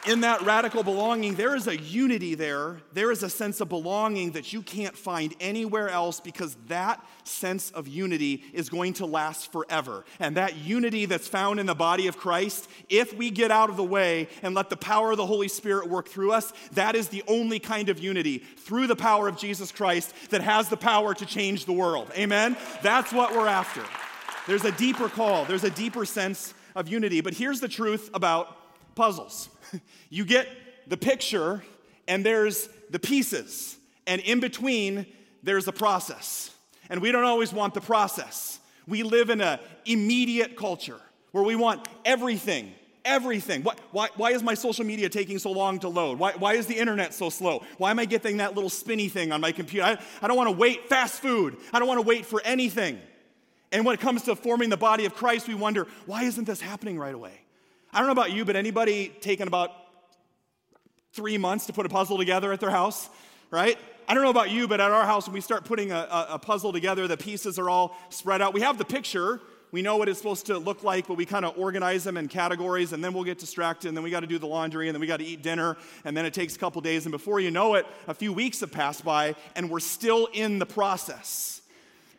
in 0.08 0.22
that 0.22 0.42
radical 0.42 0.82
belonging, 0.84 1.36
there 1.36 1.56
is 1.56 1.68
a 1.68 1.78
unity 1.78 2.34
there. 2.34 2.82
There 2.94 3.12
is 3.12 3.22
a 3.22 3.30
sense 3.30 3.62
of 3.62 3.70
belonging 3.70 4.32
that 4.32 4.52
you 4.52 4.62
can't 4.64 4.98
find 4.98 5.34
anywhere 5.40 5.90
else 5.90 6.20
because 6.20 6.56
that 6.68 7.06
sense 7.24 7.70
of 7.72 7.88
unity 7.88 8.44
is 8.54 8.70
going 8.70 8.94
to 8.94 9.06
last 9.06 9.52
forever. 9.52 10.04
And 10.20 10.38
that 10.38 10.58
unity 10.58 11.06
that's 11.06 11.28
found 11.28 11.60
in 11.60 11.68
the 11.68 11.76
body 11.76 12.08
of 12.08 12.18
Christ, 12.18 12.68
if 12.90 13.14
we 13.14 13.30
get 13.30 13.52
out 13.52 13.70
of 13.70 13.78
the 13.78 13.84
way 13.84 14.28
and 14.42 14.56
let 14.56 14.70
the 14.70 14.78
power 14.78 15.12
of 15.12 15.18
the 15.18 15.26
Holy 15.26 15.48
Spirit 15.48 15.88
work 15.88 16.10
through 16.10 16.32
us, 16.32 16.52
that 16.74 16.96
is 16.96 17.10
the 17.10 17.24
only 17.28 17.60
kind 17.60 17.90
of 17.90 18.00
unity 18.00 18.40
through 18.40 18.88
the 18.88 18.96
power 18.96 19.28
of 19.28 19.38
Jesus 19.38 19.72
Christ 19.72 20.14
that 20.32 20.42
has 20.42 20.70
the 20.70 20.78
power 20.78 21.14
to 21.14 21.26
change 21.26 21.66
the 21.66 21.74
world. 21.74 22.12
Amen? 22.18 22.58
That's 22.82 23.14
what 23.14 23.36
we're 23.36 23.48
after. 23.48 23.84
There's 24.48 24.66
a 24.66 24.72
deeper 24.72 25.08
call, 25.08 25.46
there's 25.46 25.64
a 25.64 25.70
deeper 25.70 26.06
sense 26.06 26.54
of 26.76 26.88
unity. 26.88 27.22
But 27.22 27.34
here's 27.34 27.60
the 27.60 27.68
truth 27.68 28.10
about 28.14 28.58
puzzles 28.96 29.50
you 30.10 30.26
get 30.26 30.48
the 30.88 30.98
picture, 30.98 31.64
and 32.08 32.26
there's 32.26 32.68
the 32.90 33.00
pieces, 33.00 33.78
and 34.08 34.22
in 34.22 34.40
between, 34.40 35.06
there's 35.44 35.68
a 35.68 35.72
process. 35.72 36.54
And 36.90 37.02
we 37.02 37.12
don't 37.12 37.24
always 37.24 37.54
want 37.54 37.74
the 37.74 37.82
process. 37.82 38.60
We 38.88 39.04
live 39.04 39.30
in 39.30 39.40
an 39.40 39.60
immediate 39.86 40.58
culture 40.58 41.00
where 41.32 41.44
we 41.44 41.56
want 41.56 41.88
everything 42.04 42.74
everything. 43.06 43.64
Why, 43.64 43.74
why, 43.92 44.10
why, 44.16 44.32
is 44.32 44.44
my 44.44 44.54
social 44.54 44.86
media 44.86 45.10
taking 45.10 45.40
so 45.40 45.52
long 45.52 45.80
to 45.80 45.90
load? 45.90 46.20
Why, 46.20 46.34
why 46.34 46.54
is 46.54 46.68
the 46.68 46.78
internet 46.78 47.14
so 47.14 47.30
slow? 47.30 47.64
Why 47.78 47.92
am 47.92 48.00
I 48.00 48.06
getting 48.06 48.38
that 48.38 48.54
little 48.54 48.70
spinny 48.70 49.10
thing 49.10 49.32
on 49.32 49.42
my 49.42 49.52
computer? 49.52 49.86
I, 49.86 49.98
I 50.22 50.28
don't 50.28 50.38
want 50.38 50.50
to 50.50 50.56
wait. 50.56 50.88
Fast 50.88 51.20
food. 51.20 51.58
I 51.74 51.80
don't 51.80 51.88
want 51.88 52.00
to 52.00 52.06
wait 52.06 52.26
for 52.26 52.42
anything. 52.44 53.00
And 53.72 53.86
when 53.86 53.94
it 53.94 54.02
comes 54.02 54.24
to 54.24 54.36
forming 54.36 54.70
the 54.70 54.78
body 54.78 55.06
of 55.06 55.16
Christ, 55.16 55.48
we 55.48 55.56
wonder, 55.56 55.88
why 56.06 56.24
isn't 56.24 56.46
this 56.46 56.60
happening 56.60 57.00
right 57.00 57.16
away? 57.16 57.34
I 57.94 58.00
don't 58.00 58.08
know 58.08 58.14
about 58.14 58.32
you, 58.32 58.46
but 58.46 58.56
anybody 58.56 59.10
taken 59.22 59.48
about 59.48 59.72
three 61.14 61.38
months 61.38 61.66
to 61.68 61.74
put 61.74 61.86
a 61.86 61.90
puzzle 61.90 62.18
together 62.18 62.52
at 62.52 62.60
their 62.60 62.70
house, 62.70 63.10
right? 63.50 63.78
I 64.08 64.14
don't 64.14 64.24
know 64.24 64.30
about 64.30 64.50
you, 64.50 64.68
but 64.68 64.82
at 64.82 64.92
our 64.92 65.06
house, 65.06 65.28
when 65.28 65.34
we 65.34 65.42
start 65.42 65.66
putting 65.66 65.92
a, 65.92 66.28
a 66.30 66.40
puzzle 66.40 66.74
together, 66.74 67.08
the 67.08 67.18
pieces 67.18 67.60
are 67.60 67.70
all 67.70 67.98
spread 68.10 68.42
out. 68.42 68.54
We 68.54 68.62
have 68.62 68.78
the 68.78 68.86
picture, 68.86 69.40
we 69.72 69.82
know 69.82 69.96
what 69.96 70.10
it's 70.10 70.18
supposed 70.18 70.48
to 70.48 70.58
look 70.58 70.84
like, 70.84 71.08
but 71.08 71.16
we 71.16 71.26
kind 71.26 71.46
of 71.46 71.58
organize 71.58 72.04
them 72.04 72.18
in 72.18 72.28
categories, 72.28 72.92
and 72.92 73.04
then 73.04 73.14
we'll 73.14 73.24
get 73.24 73.40
distracted, 73.40 73.88
and 73.88 73.96
then 73.96 74.04
we 74.04 74.10
got 74.10 74.20
to 74.20 74.28
do 74.28 74.38
the 74.38 74.48
laundry, 74.48 74.90
and 74.90 74.96
then 74.96 75.00
we 75.00 75.08
got 75.08 75.18
to 75.18 75.26
eat 75.26 75.42
dinner, 75.42 75.78
and 76.04 76.16
then 76.16 76.26
it 76.26 76.34
takes 76.34 76.56
a 76.56 76.60
couple 76.60 76.82
days, 76.82 77.06
and 77.06 77.12
before 77.12 77.40
you 77.40 77.52
know 77.52 77.76
it, 77.76 77.86
a 78.08 78.14
few 78.14 78.34
weeks 78.34 78.60
have 78.60 78.72
passed 78.72 79.06
by, 79.06 79.36
and 79.56 79.70
we're 79.70 79.80
still 79.80 80.28
in 80.34 80.60
the 80.60 80.66
process. 80.66 81.61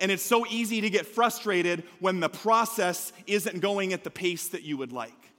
And 0.03 0.11
it's 0.11 0.25
so 0.25 0.45
easy 0.51 0.81
to 0.81 0.91
get 0.91 1.07
frustrated 1.07 1.85
when 2.01 2.19
the 2.19 2.29
process 2.29 3.13
isn't 3.29 3.61
going 3.61 3.93
at 3.93 4.03
the 4.03 4.11
pace 4.11 4.49
that 4.49 4.65
you 4.65 4.77
would 4.77 4.93
like. 4.93 5.31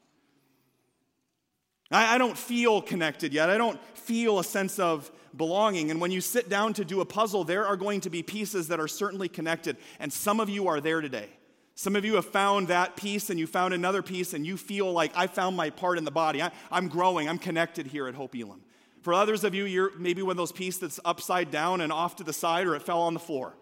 I, 1.91 2.15
I 2.15 2.17
don't 2.17 2.37
feel 2.37 2.81
connected 2.81 3.33
yet. 3.33 3.49
I 3.49 3.57
don't 3.57 3.77
feel 3.97 4.39
a 4.39 4.43
sense 4.43 4.79
of 4.79 5.11
belonging. 5.35 5.91
And 5.91 5.99
when 5.99 6.11
you 6.11 6.21
sit 6.21 6.47
down 6.47 6.73
to 6.75 6.85
do 6.85 7.01
a 7.01 7.05
puzzle, 7.05 7.43
there 7.43 7.67
are 7.67 7.75
going 7.75 7.99
to 8.01 8.09
be 8.09 8.23
pieces 8.23 8.69
that 8.69 8.79
are 8.79 8.87
certainly 8.87 9.27
connected. 9.27 9.75
And 9.99 10.11
some 10.13 10.39
of 10.39 10.49
you 10.49 10.69
are 10.69 10.79
there 10.79 11.01
today. 11.01 11.27
Some 11.75 11.97
of 11.97 12.05
you 12.05 12.15
have 12.15 12.25
found 12.25 12.69
that 12.69 12.95
piece 12.95 13.29
and 13.29 13.37
you 13.37 13.47
found 13.47 13.73
another 13.73 14.01
piece 14.01 14.33
and 14.33 14.45
you 14.45 14.55
feel 14.55 14.93
like 14.93 15.11
I 15.13 15.27
found 15.27 15.57
my 15.57 15.71
part 15.71 15.97
in 15.97 16.05
the 16.05 16.11
body. 16.11 16.41
I, 16.41 16.51
am 16.71 16.87
growing, 16.87 17.27
I'm 17.27 17.39
connected 17.39 17.87
here 17.87 18.07
at 18.07 18.15
Hope 18.15 18.33
Elam. 18.33 18.61
For 19.01 19.13
others 19.13 19.43
of 19.43 19.53
you, 19.53 19.65
you're 19.65 19.91
maybe 19.97 20.21
one 20.21 20.31
of 20.31 20.37
those 20.37 20.53
pieces 20.53 20.79
that's 20.79 20.99
upside 21.03 21.51
down 21.51 21.81
and 21.81 21.91
off 21.91 22.15
to 22.17 22.23
the 22.23 22.31
side 22.31 22.65
or 22.65 22.75
it 22.75 22.83
fell 22.83 23.01
on 23.01 23.13
the 23.13 23.19
floor. 23.19 23.55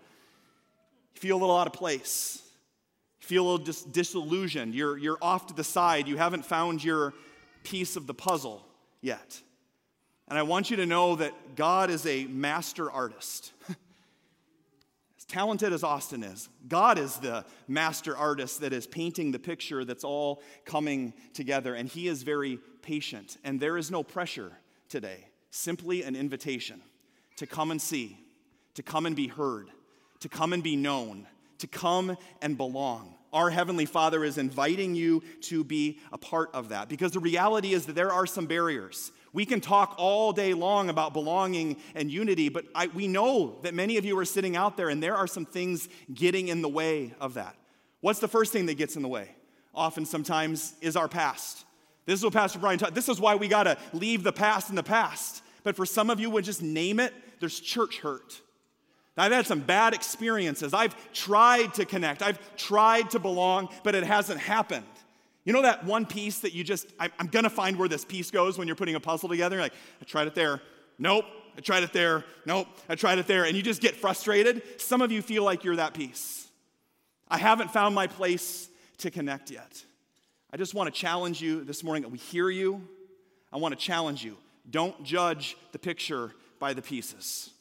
You 1.15 1.21
feel 1.21 1.37
a 1.37 1.39
little 1.39 1.57
out 1.57 1.67
of 1.67 1.73
place. 1.73 2.41
You 3.21 3.27
feel 3.27 3.43
a 3.43 3.47
little 3.51 3.65
dis- 3.65 3.83
disillusioned. 3.83 4.73
You're, 4.73 4.97
you're 4.97 5.17
off 5.21 5.47
to 5.47 5.53
the 5.53 5.63
side. 5.63 6.07
You 6.07 6.17
haven't 6.17 6.45
found 6.45 6.83
your 6.83 7.13
piece 7.63 7.95
of 7.95 8.07
the 8.07 8.13
puzzle 8.13 8.65
yet. 9.01 9.41
And 10.27 10.39
I 10.39 10.43
want 10.43 10.71
you 10.71 10.77
to 10.77 10.85
know 10.85 11.15
that 11.17 11.55
God 11.55 11.89
is 11.89 12.05
a 12.05 12.25
master 12.25 12.89
artist. 12.89 13.51
as 13.67 15.25
talented 15.27 15.73
as 15.73 15.83
Austin 15.83 16.23
is, 16.23 16.47
God 16.67 16.97
is 16.97 17.17
the 17.17 17.45
master 17.67 18.15
artist 18.15 18.61
that 18.61 18.71
is 18.71 18.87
painting 18.87 19.31
the 19.31 19.39
picture 19.39 19.83
that's 19.83 20.05
all 20.05 20.41
coming 20.65 21.13
together. 21.33 21.75
And 21.75 21.89
He 21.89 22.07
is 22.07 22.23
very 22.23 22.59
patient. 22.81 23.37
And 23.43 23.59
there 23.59 23.77
is 23.77 23.91
no 23.91 24.03
pressure 24.03 24.53
today, 24.87 25.27
simply 25.49 26.03
an 26.03 26.15
invitation 26.15 26.81
to 27.35 27.45
come 27.45 27.71
and 27.71 27.81
see, 27.81 28.17
to 28.75 28.83
come 28.83 29.05
and 29.05 29.15
be 29.15 29.27
heard, 29.27 29.69
to 30.21 30.29
come 30.29 30.53
and 30.53 30.63
be 30.63 30.75
known, 30.75 31.27
to 31.59 31.67
come 31.67 32.17
and 32.41 32.57
belong. 32.57 33.15
Our 33.33 33.49
Heavenly 33.49 33.85
Father 33.85 34.23
is 34.23 34.37
inviting 34.37 34.93
you 34.93 35.23
to 35.41 35.63
be 35.63 35.99
a 36.11 36.17
part 36.17 36.49
of 36.53 36.69
that 36.69 36.89
because 36.89 37.11
the 37.11 37.19
reality 37.19 37.73
is 37.73 37.85
that 37.85 37.93
there 37.93 38.11
are 38.11 38.25
some 38.25 38.45
barriers. 38.45 39.11
We 39.33 39.45
can 39.45 39.61
talk 39.61 39.95
all 39.97 40.33
day 40.33 40.53
long 40.53 40.89
about 40.89 41.13
belonging 41.13 41.77
and 41.95 42.11
unity, 42.11 42.49
but 42.49 42.65
I, 42.75 42.87
we 42.87 43.07
know 43.07 43.59
that 43.61 43.73
many 43.73 43.97
of 43.97 44.03
you 44.03 44.17
are 44.19 44.25
sitting 44.25 44.57
out 44.57 44.75
there 44.75 44.89
and 44.89 45.01
there 45.01 45.15
are 45.15 45.27
some 45.27 45.45
things 45.45 45.87
getting 46.13 46.49
in 46.49 46.61
the 46.61 46.67
way 46.67 47.13
of 47.21 47.35
that. 47.35 47.55
What's 48.01 48.19
the 48.19 48.27
first 48.27 48.51
thing 48.51 48.65
that 48.65 48.73
gets 48.73 48.97
in 48.97 49.01
the 49.01 49.07
way? 49.07 49.29
Often, 49.73 50.05
sometimes, 50.05 50.73
is 50.81 50.97
our 50.97 51.07
past. 51.07 51.63
This 52.05 52.19
is 52.19 52.25
what 52.25 52.33
Pastor 52.33 52.59
Brian 52.59 52.77
taught. 52.77 52.93
This 52.93 53.07
is 53.07 53.21
why 53.21 53.35
we 53.35 53.47
got 53.47 53.63
to 53.63 53.77
leave 53.93 54.23
the 54.23 54.33
past 54.33 54.69
in 54.69 54.75
the 54.75 54.83
past. 54.83 55.43
But 55.63 55.77
for 55.77 55.85
some 55.85 56.09
of 56.09 56.19
you, 56.19 56.29
would 56.31 56.43
just 56.43 56.61
name 56.61 56.99
it, 56.99 57.13
there's 57.39 57.59
church 57.59 57.99
hurt. 57.99 58.41
I've 59.21 59.31
had 59.31 59.45
some 59.45 59.59
bad 59.59 59.93
experiences. 59.93 60.73
I've 60.73 60.95
tried 61.13 61.75
to 61.75 61.85
connect, 61.85 62.23
I've 62.23 62.39
tried 62.55 63.11
to 63.11 63.19
belong, 63.19 63.69
but 63.83 63.93
it 63.93 64.03
hasn't 64.03 64.39
happened. 64.39 64.85
You 65.43 65.53
know 65.53 65.61
that 65.61 65.85
one 65.85 66.07
piece 66.07 66.39
that 66.39 66.53
you 66.53 66.63
just, 66.63 66.87
I'm 66.99 67.27
gonna 67.27 67.49
find 67.49 67.77
where 67.77 67.87
this 67.87 68.03
piece 68.03 68.31
goes 68.31 68.57
when 68.57 68.67
you're 68.67 68.75
putting 68.75 68.95
a 68.95 68.99
puzzle 68.99 69.29
together? 69.29 69.57
You're 69.57 69.63
like, 69.63 69.73
I 70.01 70.05
tried 70.05 70.25
it 70.25 70.33
there. 70.33 70.59
Nope. 70.97 71.25
I 71.55 71.61
tried 71.61 71.83
it 71.83 71.93
there. 71.93 72.23
Nope. 72.45 72.67
I 72.89 72.95
tried 72.95 73.19
it 73.19 73.27
there. 73.27 73.45
And 73.45 73.55
you 73.55 73.61
just 73.61 73.81
get 73.81 73.95
frustrated. 73.95 74.63
Some 74.81 75.01
of 75.01 75.11
you 75.11 75.21
feel 75.21 75.43
like 75.43 75.63
you're 75.63 75.75
that 75.75 75.93
piece. 75.93 76.47
I 77.27 77.37
haven't 77.37 77.71
found 77.71 77.93
my 77.93 78.07
place 78.07 78.69
to 78.99 79.11
connect 79.11 79.51
yet. 79.51 79.83
I 80.51 80.57
just 80.57 80.73
want 80.73 80.93
to 80.93 80.99
challenge 80.99 81.41
you 81.41 81.63
this 81.63 81.83
morning. 81.83 82.09
We 82.09 82.17
hear 82.17 82.49
you. 82.49 82.87
I 83.51 83.57
want 83.57 83.77
to 83.77 83.79
challenge 83.79 84.23
you. 84.23 84.37
Don't 84.69 85.03
judge 85.03 85.57
the 85.73 85.79
picture 85.79 86.31
by 86.59 86.73
the 86.73 86.81
pieces. 86.81 87.51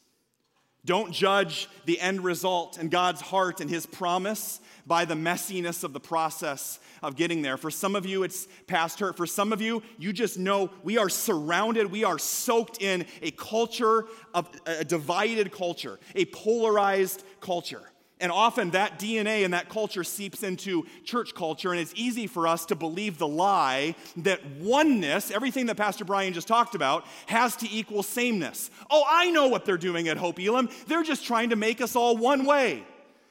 Don't 0.84 1.12
judge 1.12 1.68
the 1.84 2.00
end 2.00 2.24
result 2.24 2.78
and 2.78 2.90
God's 2.90 3.20
heart 3.20 3.60
and 3.60 3.68
His 3.68 3.86
promise 3.86 4.60
by 4.86 5.04
the 5.04 5.14
messiness 5.14 5.84
of 5.84 5.92
the 5.92 6.00
process 6.00 6.80
of 7.02 7.16
getting 7.16 7.42
there. 7.42 7.56
For 7.56 7.70
some 7.70 7.94
of 7.94 8.06
you, 8.06 8.22
it's 8.22 8.48
past 8.66 8.98
hurt. 8.98 9.16
For 9.16 9.26
some 9.26 9.52
of 9.52 9.60
you, 9.60 9.82
you 9.98 10.12
just 10.12 10.38
know 10.38 10.70
we 10.82 10.98
are 10.98 11.08
surrounded, 11.08 11.90
we 11.90 12.04
are 12.04 12.18
soaked 12.18 12.80
in 12.80 13.04
a 13.22 13.30
culture 13.30 14.06
of 14.34 14.48
a 14.66 14.84
divided 14.84 15.52
culture, 15.52 15.98
a 16.14 16.24
polarized 16.26 17.24
culture. 17.40 17.82
And 18.20 18.30
often 18.30 18.70
that 18.72 18.98
DNA 18.98 19.44
and 19.44 19.54
that 19.54 19.70
culture 19.70 20.04
seeps 20.04 20.42
into 20.42 20.86
church 21.04 21.34
culture, 21.34 21.70
and 21.70 21.80
it's 21.80 21.94
easy 21.96 22.26
for 22.26 22.46
us 22.46 22.66
to 22.66 22.74
believe 22.74 23.16
the 23.16 23.26
lie 23.26 23.94
that 24.18 24.44
oneness, 24.58 25.30
everything 25.30 25.66
that 25.66 25.76
Pastor 25.76 26.04
Brian 26.04 26.34
just 26.34 26.46
talked 26.46 26.74
about, 26.74 27.06
has 27.26 27.56
to 27.56 27.70
equal 27.70 28.02
sameness. 28.02 28.70
Oh, 28.90 29.02
I 29.08 29.30
know 29.30 29.48
what 29.48 29.64
they're 29.64 29.78
doing 29.78 30.08
at 30.08 30.18
Hope 30.18 30.38
Elam. 30.38 30.68
They're 30.86 31.02
just 31.02 31.24
trying 31.24 31.50
to 31.50 31.56
make 31.56 31.80
us 31.80 31.96
all 31.96 32.16
one 32.16 32.44
way. 32.44 32.84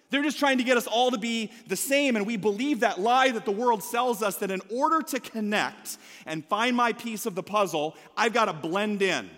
They're 0.10 0.24
just 0.24 0.40
trying 0.40 0.58
to 0.58 0.64
get 0.64 0.76
us 0.76 0.88
all 0.88 1.12
to 1.12 1.20
be 1.20 1.52
the 1.68 1.76
same, 1.76 2.16
and 2.16 2.26
we 2.26 2.36
believe 2.36 2.80
that 2.80 3.00
lie 3.00 3.30
that 3.30 3.46
the 3.46 3.52
world 3.52 3.84
sells 3.84 4.24
us 4.24 4.38
that 4.38 4.50
in 4.50 4.62
order 4.72 5.04
to 5.04 5.20
connect 5.20 6.00
and 6.26 6.44
find 6.46 6.76
my 6.76 6.94
piece 6.94 7.28
of 7.28 7.36
the 7.36 7.44
puzzle, 7.44 7.96
I've 8.18 8.34
got 8.34 8.46
to 8.46 8.54
blend 8.54 9.04
in. 9.04 9.30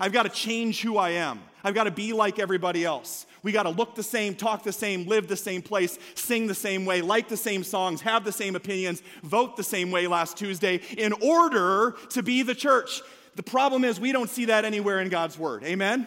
I've 0.00 0.12
got 0.12 0.22
to 0.22 0.30
change 0.30 0.80
who 0.80 0.96
I 0.96 1.10
am. 1.10 1.40
I've 1.64 1.74
got 1.74 1.84
to 1.84 1.90
be 1.90 2.12
like 2.12 2.38
everybody 2.38 2.84
else. 2.84 3.26
We 3.42 3.50
got 3.50 3.64
to 3.64 3.70
look 3.70 3.94
the 3.94 4.02
same, 4.02 4.34
talk 4.34 4.62
the 4.62 4.72
same, 4.72 5.06
live 5.06 5.28
the 5.28 5.36
same 5.36 5.62
place, 5.62 5.98
sing 6.14 6.46
the 6.46 6.54
same 6.54 6.84
way, 6.84 7.00
like 7.00 7.28
the 7.28 7.36
same 7.36 7.64
songs, 7.64 8.02
have 8.02 8.24
the 8.24 8.32
same 8.32 8.54
opinions, 8.54 9.02
vote 9.22 9.56
the 9.56 9.62
same 9.62 9.90
way 9.90 10.06
last 10.06 10.36
Tuesday 10.36 10.80
in 10.96 11.12
order 11.14 11.96
to 12.10 12.22
be 12.22 12.42
the 12.42 12.54
church. 12.54 13.02
The 13.36 13.42
problem 13.42 13.84
is 13.84 13.98
we 13.98 14.12
don't 14.12 14.30
see 14.30 14.46
that 14.46 14.64
anywhere 14.64 15.00
in 15.00 15.08
God's 15.08 15.38
word. 15.38 15.64
Amen? 15.64 16.06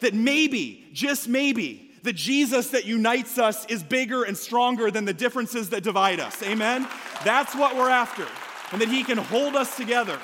That 0.00 0.14
maybe, 0.14 0.88
just 0.92 1.28
maybe, 1.28 1.92
the 2.02 2.12
Jesus 2.12 2.68
that 2.68 2.84
unites 2.84 3.38
us 3.38 3.64
is 3.66 3.82
bigger 3.82 4.24
and 4.24 4.36
stronger 4.36 4.90
than 4.90 5.04
the 5.04 5.14
differences 5.14 5.70
that 5.70 5.82
divide 5.82 6.20
us. 6.20 6.42
Amen? 6.42 6.86
That's 7.24 7.54
what 7.54 7.76
we're 7.76 7.90
after. 7.90 8.26
And 8.72 8.80
that 8.80 8.88
He 8.88 9.04
can 9.04 9.18
hold 9.18 9.56
us 9.56 9.76
together. 9.76 10.18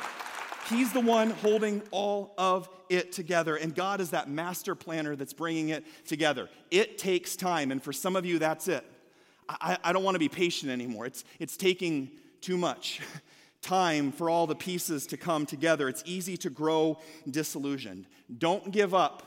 He's 0.70 0.92
the 0.92 1.00
one 1.00 1.30
holding 1.30 1.82
all 1.90 2.32
of 2.38 2.68
it 2.88 3.12
together. 3.12 3.56
And 3.56 3.74
God 3.74 4.00
is 4.00 4.10
that 4.10 4.30
master 4.30 4.74
planner 4.74 5.16
that's 5.16 5.32
bringing 5.32 5.70
it 5.70 5.84
together. 6.06 6.48
It 6.70 6.96
takes 6.96 7.36
time. 7.36 7.72
And 7.72 7.82
for 7.82 7.92
some 7.92 8.16
of 8.16 8.24
you, 8.24 8.38
that's 8.38 8.68
it. 8.68 8.84
I, 9.48 9.76
I 9.82 9.92
don't 9.92 10.04
want 10.04 10.14
to 10.14 10.20
be 10.20 10.28
patient 10.28 10.70
anymore. 10.70 11.06
It's, 11.06 11.24
it's 11.40 11.56
taking 11.56 12.10
too 12.40 12.56
much 12.56 13.00
time 13.62 14.12
for 14.12 14.30
all 14.30 14.46
the 14.46 14.54
pieces 14.54 15.06
to 15.08 15.16
come 15.16 15.44
together. 15.44 15.88
It's 15.88 16.04
easy 16.06 16.36
to 16.38 16.50
grow 16.50 16.98
disillusioned. 17.28 18.06
Don't 18.38 18.70
give 18.70 18.94
up 18.94 19.24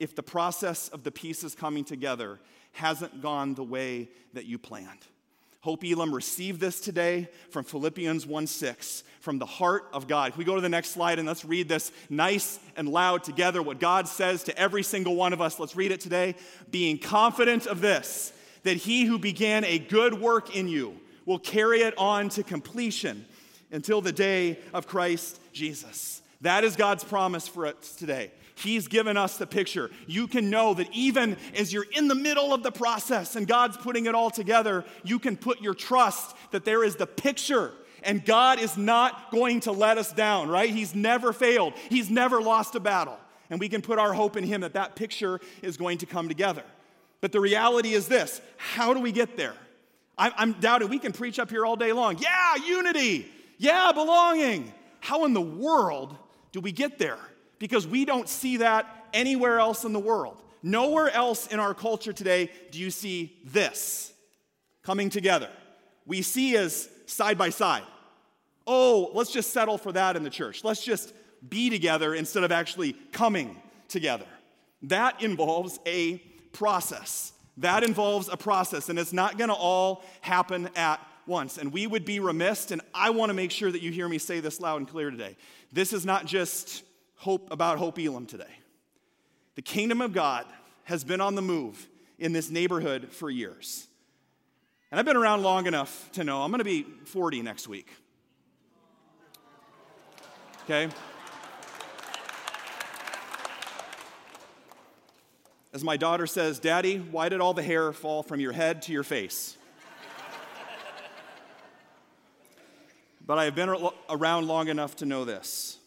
if 0.00 0.16
the 0.16 0.22
process 0.22 0.88
of 0.88 1.04
the 1.04 1.12
pieces 1.12 1.54
coming 1.54 1.84
together 1.84 2.40
hasn't 2.72 3.22
gone 3.22 3.54
the 3.54 3.62
way 3.62 4.08
that 4.32 4.46
you 4.46 4.58
planned. 4.58 5.06
Hope 5.62 5.84
Elam 5.84 6.12
received 6.12 6.60
this 6.60 6.80
today 6.80 7.28
from 7.50 7.62
Philippians 7.62 8.26
1 8.26 8.46
6, 8.48 9.04
from 9.20 9.38
the 9.38 9.46
heart 9.46 9.84
of 9.92 10.08
God. 10.08 10.30
If 10.30 10.36
we 10.36 10.44
go 10.44 10.56
to 10.56 10.60
the 10.60 10.68
next 10.68 10.90
slide 10.90 11.20
and 11.20 11.28
let's 11.28 11.44
read 11.44 11.68
this 11.68 11.92
nice 12.10 12.58
and 12.76 12.88
loud 12.88 13.22
together, 13.22 13.62
what 13.62 13.78
God 13.78 14.08
says 14.08 14.42
to 14.44 14.58
every 14.58 14.82
single 14.82 15.14
one 15.14 15.32
of 15.32 15.40
us. 15.40 15.60
Let's 15.60 15.76
read 15.76 15.92
it 15.92 16.00
today. 16.00 16.34
Being 16.72 16.98
confident 16.98 17.66
of 17.66 17.80
this, 17.80 18.32
that 18.64 18.78
he 18.78 19.04
who 19.04 19.20
began 19.20 19.62
a 19.62 19.78
good 19.78 20.20
work 20.20 20.56
in 20.56 20.66
you 20.66 20.98
will 21.26 21.38
carry 21.38 21.82
it 21.82 21.96
on 21.96 22.28
to 22.30 22.42
completion 22.42 23.24
until 23.70 24.00
the 24.00 24.10
day 24.10 24.58
of 24.74 24.88
Christ 24.88 25.40
Jesus. 25.52 26.21
That 26.42 26.64
is 26.64 26.76
God's 26.76 27.04
promise 27.04 27.48
for 27.48 27.66
us 27.66 27.94
today. 27.94 28.30
He's 28.54 28.86
given 28.86 29.16
us 29.16 29.38
the 29.38 29.46
picture. 29.46 29.90
You 30.06 30.26
can 30.26 30.50
know 30.50 30.74
that 30.74 30.88
even 30.92 31.36
as 31.56 31.72
you're 31.72 31.86
in 31.96 32.08
the 32.08 32.14
middle 32.14 32.52
of 32.52 32.62
the 32.62 32.70
process 32.70 33.34
and 33.34 33.46
God's 33.46 33.76
putting 33.76 34.06
it 34.06 34.14
all 34.14 34.30
together, 34.30 34.84
you 35.04 35.18
can 35.18 35.36
put 35.36 35.60
your 35.60 35.74
trust 35.74 36.36
that 36.50 36.64
there 36.64 36.84
is 36.84 36.96
the 36.96 37.06
picture 37.06 37.72
and 38.04 38.24
God 38.24 38.60
is 38.60 38.76
not 38.76 39.30
going 39.30 39.60
to 39.60 39.72
let 39.72 39.98
us 39.98 40.12
down, 40.12 40.48
right? 40.48 40.68
He's 40.68 40.94
never 40.94 41.32
failed, 41.32 41.74
He's 41.88 42.10
never 42.10 42.40
lost 42.40 42.74
a 42.74 42.80
battle. 42.80 43.18
And 43.50 43.60
we 43.60 43.68
can 43.68 43.82
put 43.82 43.98
our 43.98 44.12
hope 44.12 44.36
in 44.36 44.44
Him 44.44 44.62
that 44.62 44.74
that 44.74 44.96
picture 44.96 45.40
is 45.60 45.76
going 45.76 45.98
to 45.98 46.06
come 46.06 46.28
together. 46.28 46.64
But 47.20 47.32
the 47.32 47.40
reality 47.40 47.92
is 47.92 48.08
this 48.08 48.40
how 48.56 48.94
do 48.94 49.00
we 49.00 49.12
get 49.12 49.36
there? 49.36 49.54
I'm 50.18 50.52
doubting 50.54 50.88
we 50.88 50.98
can 50.98 51.12
preach 51.12 51.38
up 51.38 51.50
here 51.50 51.64
all 51.64 51.74
day 51.74 51.92
long. 51.92 52.18
Yeah, 52.18 52.56
unity. 52.56 53.28
Yeah, 53.58 53.92
belonging. 53.92 54.72
How 55.00 55.24
in 55.24 55.32
the 55.32 55.40
world 55.40 56.16
do 56.52 56.60
we 56.60 56.72
get 56.72 56.98
there? 56.98 57.18
because 57.62 57.86
we 57.86 58.04
don't 58.04 58.28
see 58.28 58.56
that 58.56 59.06
anywhere 59.14 59.60
else 59.60 59.84
in 59.84 59.92
the 59.92 60.00
world. 60.00 60.42
Nowhere 60.64 61.08
else 61.10 61.46
in 61.46 61.60
our 61.60 61.74
culture 61.74 62.12
today 62.12 62.50
do 62.72 62.80
you 62.80 62.90
see 62.90 63.38
this 63.44 64.12
coming 64.82 65.10
together. 65.10 65.48
We 66.04 66.22
see 66.22 66.56
as 66.56 66.88
side 67.06 67.38
by 67.38 67.50
side. 67.50 67.84
Oh, 68.66 69.12
let's 69.14 69.30
just 69.30 69.52
settle 69.52 69.78
for 69.78 69.92
that 69.92 70.16
in 70.16 70.24
the 70.24 70.30
church. 70.30 70.64
Let's 70.64 70.84
just 70.84 71.14
be 71.48 71.70
together 71.70 72.16
instead 72.16 72.42
of 72.42 72.50
actually 72.50 72.94
coming 73.12 73.62
together. 73.86 74.26
That 74.82 75.22
involves 75.22 75.78
a 75.86 76.18
process. 76.52 77.32
That 77.58 77.84
involves 77.84 78.28
a 78.28 78.36
process, 78.36 78.88
and 78.88 78.98
it's 78.98 79.12
not 79.12 79.38
gonna 79.38 79.54
all 79.54 80.02
happen 80.20 80.68
at 80.74 80.98
once. 81.26 81.58
And 81.58 81.72
we 81.72 81.86
would 81.86 82.04
be 82.04 82.20
remiss, 82.20 82.70
and 82.70 82.80
I 82.94 83.10
wanna 83.10 83.34
make 83.34 83.50
sure 83.50 83.70
that 83.70 83.82
you 83.82 83.90
hear 83.90 84.08
me 84.08 84.18
say 84.18 84.40
this 84.40 84.60
loud 84.60 84.78
and 84.78 84.88
clear 84.88 85.10
today. 85.10 85.36
This 85.72 85.92
is 85.92 86.04
not 86.04 86.26
just 86.26 86.84
hope 87.16 87.52
about 87.52 87.78
Hope 87.78 87.98
Elam 87.98 88.26
today. 88.26 88.44
The 89.54 89.62
kingdom 89.62 90.00
of 90.00 90.12
God 90.12 90.46
has 90.84 91.04
been 91.04 91.20
on 91.20 91.34
the 91.34 91.42
move 91.42 91.88
in 92.18 92.32
this 92.32 92.50
neighborhood 92.50 93.10
for 93.10 93.30
years. 93.30 93.86
And 94.90 94.98
I've 94.98 95.06
been 95.06 95.16
around 95.16 95.42
long 95.42 95.66
enough 95.66 96.10
to 96.12 96.24
know 96.24 96.42
I'm 96.42 96.50
going 96.50 96.58
to 96.58 96.64
be 96.64 96.82
40 97.06 97.42
next 97.42 97.66
week. 97.68 97.90
Okay? 100.64 100.88
As 105.72 105.82
my 105.82 105.96
daughter 105.96 106.26
says, 106.26 106.58
Daddy, 106.58 106.98
why 106.98 107.30
did 107.30 107.40
all 107.40 107.54
the 107.54 107.62
hair 107.62 107.92
fall 107.92 108.22
from 108.22 108.40
your 108.40 108.52
head 108.52 108.82
to 108.82 108.92
your 108.92 109.02
face? 109.02 109.56
But 113.26 113.38
I 113.38 113.44
have 113.44 113.54
been 113.54 113.74
around 114.08 114.46
long 114.46 114.68
enough 114.68 114.96
to 114.96 115.06
know 115.06 115.24
this 115.24 115.78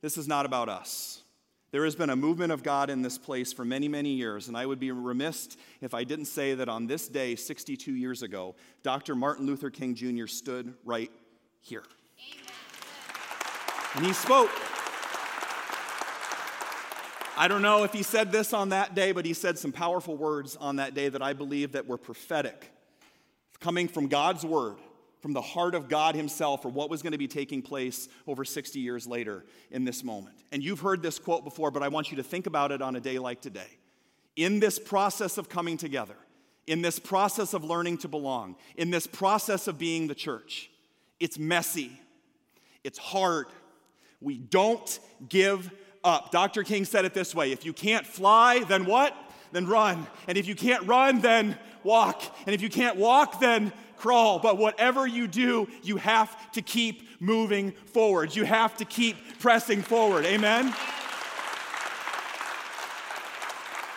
this 0.00 0.16
is 0.18 0.26
not 0.26 0.46
about 0.46 0.68
us. 0.68 1.22
There 1.70 1.84
has 1.84 1.94
been 1.94 2.10
a 2.10 2.16
movement 2.16 2.52
of 2.52 2.62
God 2.62 2.90
in 2.90 3.00
this 3.00 3.16
place 3.16 3.50
for 3.52 3.64
many, 3.64 3.88
many 3.88 4.10
years, 4.10 4.48
and 4.48 4.56
I 4.56 4.66
would 4.66 4.78
be 4.78 4.92
remiss 4.92 5.56
if 5.80 5.94
I 5.94 6.04
didn't 6.04 6.26
say 6.26 6.54
that 6.54 6.68
on 6.68 6.86
this 6.86 7.08
day, 7.08 7.34
62 7.34 7.94
years 7.94 8.22
ago, 8.22 8.56
Dr. 8.82 9.14
Martin 9.14 9.46
Luther 9.46 9.70
King 9.70 9.94
Jr. 9.94 10.26
stood 10.26 10.74
right 10.84 11.10
here. 11.60 11.84
And 13.94 14.04
he 14.04 14.12
spoke. 14.12 14.50
I 17.38 17.48
don't 17.48 17.62
know 17.62 17.84
if 17.84 17.94
he 17.94 18.02
said 18.02 18.32
this 18.32 18.52
on 18.52 18.68
that 18.68 18.94
day, 18.94 19.12
but 19.12 19.24
he 19.24 19.32
said 19.32 19.58
some 19.58 19.72
powerful 19.72 20.16
words 20.16 20.56
on 20.56 20.76
that 20.76 20.92
day 20.92 21.08
that 21.08 21.22
I 21.22 21.32
believe 21.32 21.72
that 21.72 21.86
were 21.86 21.96
prophetic, 21.96 22.70
coming 23.60 23.88
from 23.88 24.08
God's 24.08 24.44
word, 24.44 24.76
from 25.22 25.32
the 25.32 25.40
heart 25.40 25.76
of 25.76 25.88
God 25.88 26.16
himself 26.16 26.62
for 26.62 26.68
what 26.68 26.90
was 26.90 27.00
going 27.00 27.12
to 27.12 27.18
be 27.18 27.28
taking 27.28 27.62
place 27.62 28.08
over 28.26 28.44
60 28.44 28.80
years 28.80 29.06
later 29.06 29.44
in 29.70 29.84
this 29.84 30.02
moment. 30.02 30.34
And 30.50 30.62
you've 30.62 30.80
heard 30.80 31.00
this 31.00 31.20
quote 31.20 31.44
before, 31.44 31.70
but 31.70 31.82
I 31.82 31.88
want 31.88 32.10
you 32.10 32.16
to 32.16 32.24
think 32.24 32.48
about 32.48 32.72
it 32.72 32.82
on 32.82 32.96
a 32.96 33.00
day 33.00 33.20
like 33.20 33.40
today. 33.40 33.78
In 34.34 34.58
this 34.58 34.80
process 34.80 35.38
of 35.38 35.48
coming 35.48 35.76
together, 35.76 36.16
in 36.66 36.82
this 36.82 36.98
process 36.98 37.54
of 37.54 37.62
learning 37.62 37.98
to 37.98 38.08
belong, 38.08 38.56
in 38.76 38.90
this 38.90 39.06
process 39.06 39.68
of 39.68 39.78
being 39.78 40.08
the 40.08 40.14
church, 40.14 40.70
it's 41.20 41.38
messy, 41.38 41.92
it's 42.82 42.98
hard. 42.98 43.46
We 44.20 44.38
don't 44.38 44.98
give 45.28 45.70
up. 46.02 46.32
Dr. 46.32 46.64
King 46.64 46.84
said 46.84 47.04
it 47.04 47.14
this 47.14 47.32
way 47.32 47.52
if 47.52 47.64
you 47.64 47.72
can't 47.72 48.06
fly, 48.06 48.64
then 48.64 48.86
what? 48.86 49.16
Then 49.52 49.66
run. 49.66 50.06
And 50.26 50.36
if 50.36 50.48
you 50.48 50.56
can't 50.56 50.84
run, 50.86 51.20
then 51.20 51.56
walk. 51.84 52.22
And 52.46 52.54
if 52.54 52.62
you 52.62 52.70
can't 52.70 52.96
walk, 52.96 53.38
then 53.38 53.72
crawl. 54.02 54.40
But 54.40 54.58
whatever 54.58 55.06
you 55.06 55.28
do, 55.28 55.68
you 55.84 55.96
have 55.96 56.50
to 56.52 56.60
keep 56.60 57.08
moving 57.20 57.70
forward. 57.70 58.34
You 58.34 58.44
have 58.44 58.76
to 58.78 58.84
keep 58.84 59.38
pressing 59.38 59.80
forward. 59.80 60.24
Amen? 60.24 60.74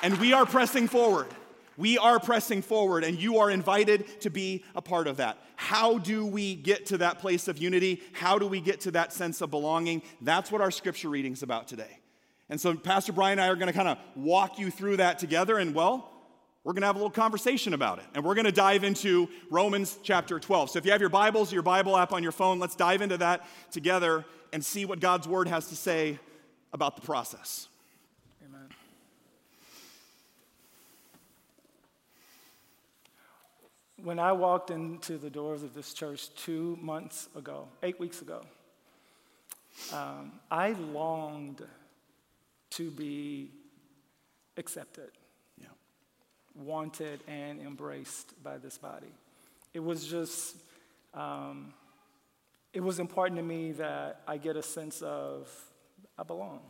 And 0.04 0.18
we 0.20 0.32
are 0.32 0.46
pressing 0.46 0.88
forward. 0.88 1.28
We 1.76 1.98
are 1.98 2.20
pressing 2.20 2.62
forward, 2.62 3.04
and 3.04 3.20
you 3.20 3.40
are 3.40 3.50
invited 3.50 4.22
to 4.22 4.30
be 4.30 4.64
a 4.76 4.82
part 4.82 5.08
of 5.08 5.18
that. 5.18 5.40
How 5.56 5.98
do 5.98 6.24
we 6.26 6.56
get 6.56 6.86
to 6.88 7.00
that 7.00 7.18
place 7.18 7.48
of 7.48 7.58
unity? 7.58 8.02
How 8.14 8.38
do 8.38 8.48
we 8.48 8.62
get 8.62 8.82
to 8.82 8.92
that 8.92 9.12
sense 9.12 9.42
of 9.42 9.50
belonging? 9.50 10.04
That's 10.22 10.52
what 10.52 10.62
our 10.62 10.72
scripture 10.72 11.10
reading 11.10 11.34
is 11.34 11.42
about 11.42 11.68
today. 11.68 12.00
And 12.48 12.62
so, 12.62 12.76
Pastor 12.76 13.12
Brian 13.12 13.40
and 13.40 13.42
I 13.42 13.50
are 13.50 13.56
going 13.56 13.68
to 13.68 13.74
kind 13.74 13.90
of 13.90 13.98
walk 14.16 14.60
you 14.60 14.70
through 14.70 14.98
that 14.98 15.18
together, 15.18 15.58
and 15.58 15.74
well, 15.74 16.12
we're 16.66 16.74
going 16.74 16.82
to 16.82 16.88
have 16.88 16.96
a 16.96 17.00
little 17.00 17.12
conversation 17.12 17.76
about 17.76 18.00
it. 18.00 18.06
And 18.16 18.26
we're 18.26 18.34
going 18.34 18.46
to 18.46 18.52
dive 18.52 18.84
into 18.84 19.30
Romans 19.52 20.00
chapter 20.02 20.40
12. 20.40 20.72
So, 20.72 20.80
if 20.80 20.86
you 20.86 20.92
have 20.92 21.00
your 21.00 21.12
Bibles, 21.12 21.54
your 21.54 21.62
Bible 21.62 21.96
app 21.96 22.12
on 22.12 22.24
your 22.24 22.32
phone, 22.32 22.58
let's 22.58 22.76
dive 22.76 23.04
into 23.04 23.18
that 23.18 23.46
together 23.72 24.26
and 24.52 24.66
see 24.66 24.84
what 24.84 25.00
God's 25.00 25.28
word 25.28 25.48
has 25.48 25.68
to 25.68 25.76
say 25.76 26.18
about 26.74 26.96
the 26.96 27.04
process. 27.04 27.68
Amen. 28.44 28.68
When 34.04 34.18
I 34.18 34.32
walked 34.32 34.72
into 34.72 35.20
the 35.20 35.30
doors 35.30 35.62
of 35.62 35.76
this 35.76 35.94
church 35.94 36.34
two 36.34 36.80
months 36.82 37.30
ago, 37.36 37.68
eight 37.84 38.00
weeks 38.00 38.24
ago, 38.24 38.42
um, 39.94 40.32
I 40.50 40.72
longed 40.72 41.62
to 42.72 42.90
be 42.90 43.52
accepted. 44.58 45.12
Wanted, 46.56 47.20
and 47.28 47.60
embraced 47.62 48.42
by 48.44 48.58
this 48.58 48.78
body. 48.78 49.12
It 49.74 49.84
was 49.84 50.06
just, 50.06 50.56
um, 51.14 51.74
it 52.74 52.82
was 52.82 53.00
important 53.00 53.38
to 53.40 53.44
me 53.44 53.74
that 53.74 54.22
I 54.28 54.38
get 54.38 54.56
a 54.56 54.64
sense 54.64 55.02
of 55.02 55.50
I 56.18 56.24
belong. 56.24 56.62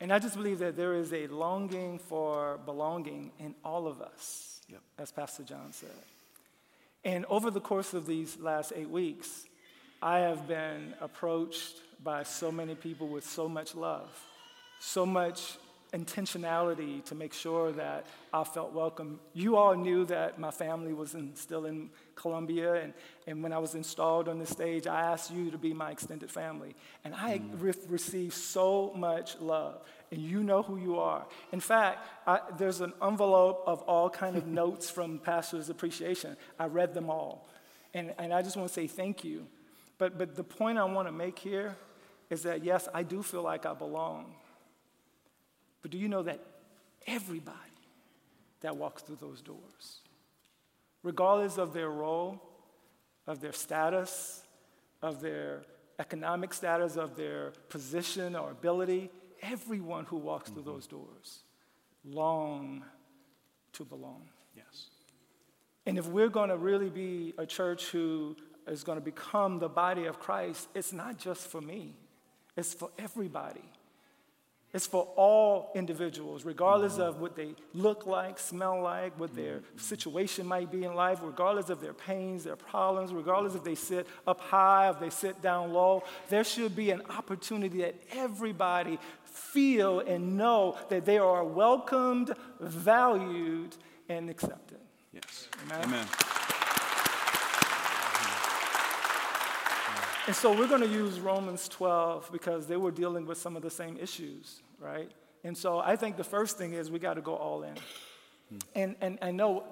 And 0.00 0.12
I 0.12 0.18
just 0.18 0.36
believe 0.36 0.58
that 0.58 0.76
there 0.76 0.94
is 0.94 1.12
a 1.12 1.28
longing 1.28 1.98
for 1.98 2.58
belonging 2.64 3.30
in 3.38 3.54
all 3.64 3.86
of 3.86 4.00
us 4.00 4.60
yep. 4.68 4.80
as 4.98 5.12
Pastor 5.12 5.44
John 5.44 5.72
said. 5.72 5.90
And 7.04 7.24
over 7.26 7.50
the 7.50 7.60
course 7.60 7.94
of 7.94 8.06
these 8.06 8.38
last 8.38 8.72
eight 8.74 8.88
weeks, 8.88 9.44
I 10.00 10.20
have 10.20 10.48
been 10.48 10.94
approached 11.00 11.76
by 12.02 12.24
so 12.24 12.50
many 12.50 12.74
people 12.74 13.06
with 13.06 13.24
so 13.24 13.48
much 13.48 13.74
love, 13.74 14.08
so 14.80 15.06
much 15.06 15.56
intentionality 15.92 17.04
to 17.04 17.14
make 17.14 17.32
sure 17.32 17.70
that 17.72 18.06
I 18.32 18.44
felt 18.44 18.72
welcome. 18.72 19.20
You 19.34 19.56
all 19.56 19.74
knew 19.74 20.04
that 20.06 20.38
my 20.38 20.50
family 20.50 20.92
was 20.92 21.14
in, 21.14 21.36
still 21.36 21.66
in 21.66 21.90
Columbia, 22.14 22.74
and, 22.74 22.94
and 23.26 23.42
when 23.42 23.52
I 23.52 23.58
was 23.58 23.74
installed 23.74 24.28
on 24.28 24.38
the 24.38 24.46
stage, 24.46 24.86
I 24.86 25.02
asked 25.02 25.30
you 25.30 25.50
to 25.50 25.58
be 25.58 25.74
my 25.74 25.90
extended 25.90 26.30
family. 26.30 26.74
And 27.04 27.14
I 27.14 27.38
mm. 27.38 27.60
re- 27.60 27.74
received 27.88 28.34
so 28.34 28.92
much 28.96 29.38
love 29.40 29.82
and 30.10 30.20
you 30.20 30.42
know 30.44 30.62
who 30.62 30.76
you 30.76 30.98
are. 30.98 31.26
In 31.52 31.60
fact, 31.60 32.06
I, 32.26 32.40
there's 32.58 32.80
an 32.80 32.92
envelope 33.02 33.62
of 33.66 33.80
all 33.82 34.10
kind 34.10 34.36
of 34.36 34.46
notes 34.60 34.90
from 34.90 35.18
Pastor's 35.18 35.70
Appreciation. 35.70 36.36
I 36.58 36.66
read 36.66 36.94
them 36.94 37.10
all. 37.10 37.48
And, 37.94 38.14
and 38.18 38.32
I 38.32 38.42
just 38.42 38.56
want 38.56 38.68
to 38.68 38.74
say 38.74 38.86
thank 38.86 39.24
you. 39.24 39.46
But, 39.98 40.18
but 40.18 40.36
the 40.36 40.44
point 40.44 40.78
I 40.78 40.84
want 40.84 41.08
to 41.08 41.12
make 41.12 41.38
here 41.38 41.76
is 42.30 42.42
that, 42.42 42.64
yes, 42.64 42.88
I 42.94 43.02
do 43.02 43.22
feel 43.22 43.42
like 43.42 43.66
I 43.66 43.74
belong. 43.74 44.34
But 45.82 45.90
do 45.90 45.98
you 45.98 46.08
know 46.08 46.22
that 46.22 46.40
everybody 47.06 47.58
that 48.60 48.76
walks 48.76 49.02
through 49.02 49.18
those 49.20 49.42
doors, 49.42 50.00
regardless 51.02 51.58
of 51.58 51.74
their 51.74 51.90
role, 51.90 52.40
of 53.26 53.40
their 53.40 53.52
status, 53.52 54.42
of 55.02 55.20
their 55.20 55.64
economic 55.98 56.54
status, 56.54 56.96
of 56.96 57.16
their 57.16 57.52
position 57.68 58.34
or 58.36 58.50
ability, 58.50 59.10
everyone 59.42 60.04
who 60.06 60.16
walks 60.16 60.50
mm-hmm. 60.50 60.62
through 60.62 60.72
those 60.72 60.86
doors 60.86 61.42
long 62.04 62.84
to 63.72 63.84
belong. 63.84 64.28
Yes. 64.56 64.90
And 65.86 65.98
if 65.98 66.06
we're 66.06 66.28
going 66.28 66.50
to 66.50 66.56
really 66.56 66.90
be 66.90 67.34
a 67.38 67.46
church 67.46 67.86
who 67.86 68.36
is 68.66 68.84
going 68.84 68.98
to 68.98 69.04
become 69.04 69.58
the 69.58 69.68
body 69.68 70.06
of 70.06 70.20
Christ, 70.20 70.68
it's 70.74 70.92
not 70.92 71.18
just 71.18 71.48
for 71.48 71.60
me, 71.60 71.96
it's 72.56 72.74
for 72.74 72.90
everybody. 72.98 73.64
It's 74.74 74.86
for 74.86 75.02
all 75.16 75.70
individuals, 75.74 76.46
regardless 76.46 76.98
of 76.98 77.20
what 77.20 77.36
they 77.36 77.54
look 77.74 78.06
like, 78.06 78.38
smell 78.38 78.80
like, 78.80 79.18
what 79.20 79.34
their 79.36 79.60
situation 79.76 80.46
might 80.46 80.72
be 80.72 80.84
in 80.84 80.94
life, 80.94 81.18
regardless 81.22 81.68
of 81.68 81.82
their 81.82 81.92
pains, 81.92 82.44
their 82.44 82.56
problems, 82.56 83.12
regardless 83.12 83.54
if 83.54 83.64
they 83.64 83.74
sit 83.74 84.06
up 84.26 84.40
high, 84.40 84.88
if 84.88 84.98
they 84.98 85.10
sit 85.10 85.42
down 85.42 85.74
low. 85.74 86.02
There 86.30 86.44
should 86.44 86.74
be 86.74 86.90
an 86.90 87.02
opportunity 87.10 87.82
that 87.82 87.96
everybody 88.12 88.98
feel 89.24 90.00
and 90.00 90.38
know 90.38 90.78
that 90.88 91.04
they 91.04 91.18
are 91.18 91.44
welcomed, 91.44 92.32
valued, 92.58 93.76
and 94.08 94.30
accepted. 94.30 94.78
Yes. 95.12 95.48
Amen. 95.66 95.84
Amen. 95.84 96.06
And 100.26 100.36
so 100.36 100.56
we're 100.56 100.68
going 100.68 100.82
to 100.82 100.88
use 100.88 101.18
Romans 101.18 101.68
12 101.68 102.30
because 102.30 102.68
they 102.68 102.76
were 102.76 102.92
dealing 102.92 103.26
with 103.26 103.38
some 103.38 103.56
of 103.56 103.62
the 103.62 103.70
same 103.70 103.96
issues, 103.96 104.62
right? 104.78 105.10
And 105.42 105.58
so 105.58 105.80
I 105.80 105.96
think 105.96 106.16
the 106.16 106.24
first 106.24 106.56
thing 106.56 106.74
is 106.74 106.92
we 106.92 107.00
got 107.00 107.14
to 107.14 107.20
go 107.20 107.34
all 107.34 107.64
in. 107.64 107.74
Hmm. 108.48 108.58
And, 108.76 108.96
and 109.00 109.18
I 109.20 109.32
know 109.32 109.64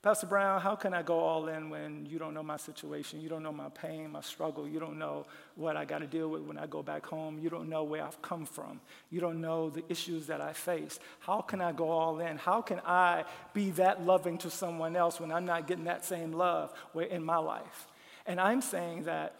Pastor 0.00 0.26
Brown, 0.26 0.60
how 0.62 0.74
can 0.74 0.94
I 0.94 1.02
go 1.02 1.18
all 1.18 1.48
in 1.48 1.68
when 1.68 2.06
you 2.06 2.18
don't 2.18 2.32
know 2.32 2.42
my 2.42 2.56
situation? 2.56 3.20
You 3.20 3.28
don't 3.28 3.42
know 3.42 3.52
my 3.52 3.68
pain, 3.68 4.12
my 4.12 4.22
struggle. 4.22 4.66
You 4.66 4.80
don't 4.80 4.98
know 4.98 5.26
what 5.54 5.76
I 5.76 5.84
got 5.84 5.98
to 5.98 6.06
deal 6.06 6.28
with 6.28 6.42
when 6.42 6.56
I 6.56 6.66
go 6.66 6.82
back 6.82 7.04
home. 7.04 7.38
You 7.38 7.50
don't 7.50 7.68
know 7.68 7.84
where 7.84 8.02
I've 8.02 8.22
come 8.22 8.46
from. 8.46 8.80
You 9.10 9.20
don't 9.20 9.40
know 9.40 9.68
the 9.68 9.84
issues 9.90 10.28
that 10.28 10.40
I 10.40 10.54
face. 10.54 10.98
How 11.18 11.42
can 11.42 11.60
I 11.60 11.72
go 11.72 11.90
all 11.90 12.20
in? 12.20 12.38
How 12.38 12.62
can 12.62 12.80
I 12.86 13.24
be 13.52 13.70
that 13.72 14.02
loving 14.02 14.38
to 14.38 14.50
someone 14.50 14.96
else 14.96 15.20
when 15.20 15.30
I'm 15.30 15.44
not 15.44 15.66
getting 15.66 15.84
that 15.84 16.06
same 16.06 16.32
love 16.32 16.72
in 16.94 17.22
my 17.22 17.38
life? 17.38 17.88
And 18.24 18.40
I'm 18.40 18.62
saying 18.62 19.02
that 19.02 19.34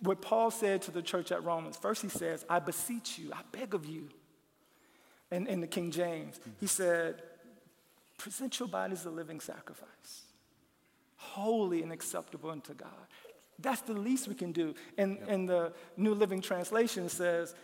what 0.00 0.22
Paul 0.22 0.50
said 0.50 0.82
to 0.82 0.90
the 0.90 1.02
church 1.02 1.30
at 1.30 1.44
Romans, 1.44 1.76
first 1.76 2.02
he 2.02 2.08
says, 2.08 2.44
I 2.48 2.58
beseech 2.58 3.18
you, 3.18 3.30
I 3.32 3.40
beg 3.52 3.74
of 3.74 3.86
you. 3.86 4.08
And 5.30 5.46
in 5.46 5.60
the 5.60 5.66
King 5.66 5.90
James, 5.90 6.40
he 6.58 6.66
said, 6.66 7.22
present 8.18 8.58
your 8.58 8.68
bodies 8.68 9.04
a 9.04 9.10
living 9.10 9.40
sacrifice, 9.40 10.22
holy 11.16 11.82
and 11.82 11.92
acceptable 11.92 12.50
unto 12.50 12.74
God. 12.74 12.88
That's 13.58 13.82
the 13.82 13.92
least 13.92 14.26
we 14.26 14.34
can 14.34 14.52
do. 14.52 14.74
And, 14.96 15.18
yep. 15.18 15.28
and 15.28 15.48
the 15.48 15.72
New 15.96 16.14
Living 16.14 16.40
Translation 16.40 17.08
says, 17.08 17.54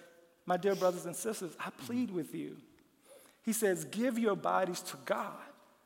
My 0.45 0.57
dear 0.57 0.75
brothers 0.75 1.07
and 1.07 1.17
sisters, 1.17 1.57
I 1.59 1.71
plead 1.71 2.11
with 2.11 2.35
you. 2.35 2.57
He 3.43 3.53
says, 3.53 3.87
Give 3.87 4.19
your 4.19 4.37
bodies 4.37 4.83
to 4.83 4.97
God 5.07 5.33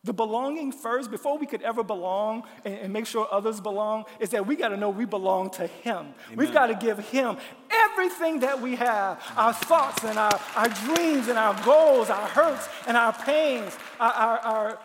the 0.02 0.12
belonging 0.14 0.72
first, 0.72 1.10
before 1.10 1.36
we 1.36 1.46
could 1.46 1.60
ever 1.62 1.82
belong 1.82 2.44
and, 2.64 2.74
and 2.74 2.92
make 2.92 3.06
sure 3.06 3.28
others 3.30 3.60
belong, 3.60 4.04
is 4.18 4.30
that 4.30 4.46
we 4.46 4.56
got 4.56 4.68
to 4.68 4.76
know 4.76 4.88
we 4.88 5.04
belong 5.04 5.50
to 5.50 5.66
Him. 5.66 5.96
Amen. 5.96 6.36
We've 6.36 6.52
got 6.52 6.68
to 6.68 6.74
give 6.74 6.98
Him 7.10 7.36
everything 7.70 8.40
that 8.40 8.60
we 8.62 8.76
have 8.76 9.22
our 9.36 9.52
thoughts 9.52 10.02
and 10.04 10.18
our, 10.18 10.40
our 10.56 10.68
dreams 10.68 11.28
and 11.28 11.38
our 11.38 11.54
goals, 11.64 12.08
our 12.08 12.28
hurts 12.28 12.66
and 12.86 12.96
our 12.96 13.12
pains, 13.12 13.76
our, 13.98 14.12
our, 14.12 14.38
our 14.38 14.78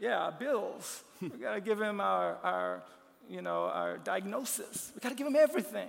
yeah, 0.00 0.18
our 0.18 0.32
bills. 0.32 1.04
we 1.20 1.28
got 1.28 1.54
to 1.54 1.60
give 1.60 1.80
Him 1.80 2.00
our, 2.00 2.38
our, 2.42 2.82
you 3.28 3.42
know, 3.42 3.64
our 3.64 3.98
diagnosis. 3.98 4.92
We 4.94 5.00
got 5.00 5.10
to 5.10 5.14
give 5.14 5.26
Him 5.26 5.36
everything. 5.36 5.88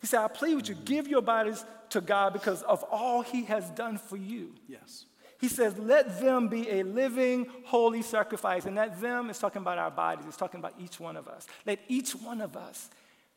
He 0.00 0.06
said, 0.06 0.20
I 0.20 0.28
plead 0.28 0.54
with 0.54 0.68
you, 0.68 0.76
give 0.76 1.08
your 1.08 1.22
bodies 1.22 1.64
to 1.90 2.00
God 2.00 2.32
because 2.32 2.62
of 2.62 2.82
all 2.84 3.22
he 3.22 3.44
has 3.44 3.68
done 3.70 3.98
for 3.98 4.16
you. 4.16 4.52
Yes. 4.68 5.06
He 5.38 5.48
says, 5.48 5.76
let 5.78 6.20
them 6.20 6.48
be 6.48 6.70
a 6.70 6.82
living, 6.82 7.46
holy 7.64 8.02
sacrifice. 8.02 8.64
And 8.64 8.76
that 8.78 9.00
them 9.00 9.30
is 9.30 9.38
talking 9.38 9.62
about 9.62 9.78
our 9.78 9.90
bodies, 9.90 10.24
it's 10.26 10.36
talking 10.36 10.60
about 10.60 10.74
each 10.78 10.98
one 10.98 11.16
of 11.16 11.28
us. 11.28 11.46
Let 11.64 11.80
each 11.88 12.12
one 12.12 12.40
of 12.40 12.56
us 12.56 12.88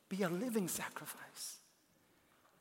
be 0.08 0.24
a 0.24 0.30
living 0.30 0.68
sacrifice. 0.68 1.60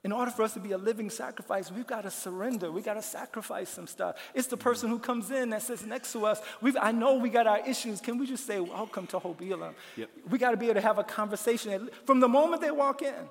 In 0.05 0.12
order 0.12 0.31
for 0.31 0.42
us 0.42 0.55
to 0.55 0.61
be 0.61 0.72
a 0.72 0.79
living 0.79 1.11
sacrifice, 1.11 1.72
we've 1.72 1.87
got 1.87 2.03
to 2.03 2.11
surrender. 2.11 2.70
We've 2.70 2.85
got 2.85 2.94
to 2.94 3.03
sacrifice 3.03 3.68
some 3.68 3.88
stuff. 3.88 4.16
It's 4.33 4.46
the 4.46 4.57
person 4.57 4.88
who 4.88 4.98
comes 4.98 5.31
in 5.33 5.51
that 5.51 5.62
sits 5.62 5.85
next 5.85 6.12
to 6.12 6.24
us. 6.24 6.40
We've, 6.61 6.77
I 6.81 6.92
know 6.92 7.14
we 7.14 7.29
got 7.31 7.48
our 7.48 7.66
issues. 7.66 8.01
Can 8.01 8.16
we 8.16 8.27
just 8.27 8.46
say, 8.46 8.61
Welcome 8.61 9.09
to 9.09 9.18
Hope 9.18 9.42
Elam? 9.42 9.74
Yep. 9.96 10.11
We 10.31 10.38
got 10.38 10.53
to 10.53 10.57
be 10.57 10.66
able 10.66 10.77
to 10.77 10.81
have 10.83 10.98
a 10.98 11.05
conversation. 11.05 11.90
From 12.07 12.20
the 12.20 12.29
moment 12.29 12.62
they 12.62 12.70
walk 12.70 13.03
in, 13.03 13.29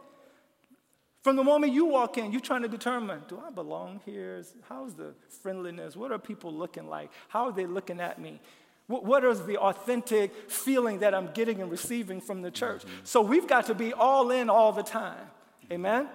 from 1.23 1.35
the 1.35 1.43
moment 1.43 1.73
you 1.73 1.85
walk 1.85 2.17
in, 2.17 2.31
you're 2.31 2.41
trying 2.41 2.61
to 2.61 2.67
determine 2.67 3.21
do 3.27 3.41
I 3.45 3.49
belong 3.49 4.01
here? 4.05 4.43
How's 4.69 4.93
the 4.93 5.13
friendliness? 5.41 5.95
What 5.95 6.11
are 6.11 6.19
people 6.19 6.53
looking 6.53 6.87
like? 6.87 7.11
How 7.27 7.45
are 7.45 7.51
they 7.51 7.65
looking 7.65 7.99
at 7.99 8.19
me? 8.19 8.39
What 8.87 9.25
is 9.25 9.45
the 9.45 9.57
authentic 9.57 10.49
feeling 10.49 10.99
that 10.99 11.13
I'm 11.13 11.29
getting 11.33 11.61
and 11.61 11.69
receiving 11.69 12.21
from 12.21 12.41
the 12.41 12.49
church? 12.49 12.83
Mm-hmm. 12.83 12.99
So 13.03 13.19
we've 13.21 13.45
got 13.45 13.65
to 13.65 13.75
be 13.75 13.91
all 13.91 14.31
in 14.31 14.49
all 14.49 14.71
the 14.71 14.83
time. 14.83 15.27
Amen? 15.69 16.03
Amen? 16.03 16.09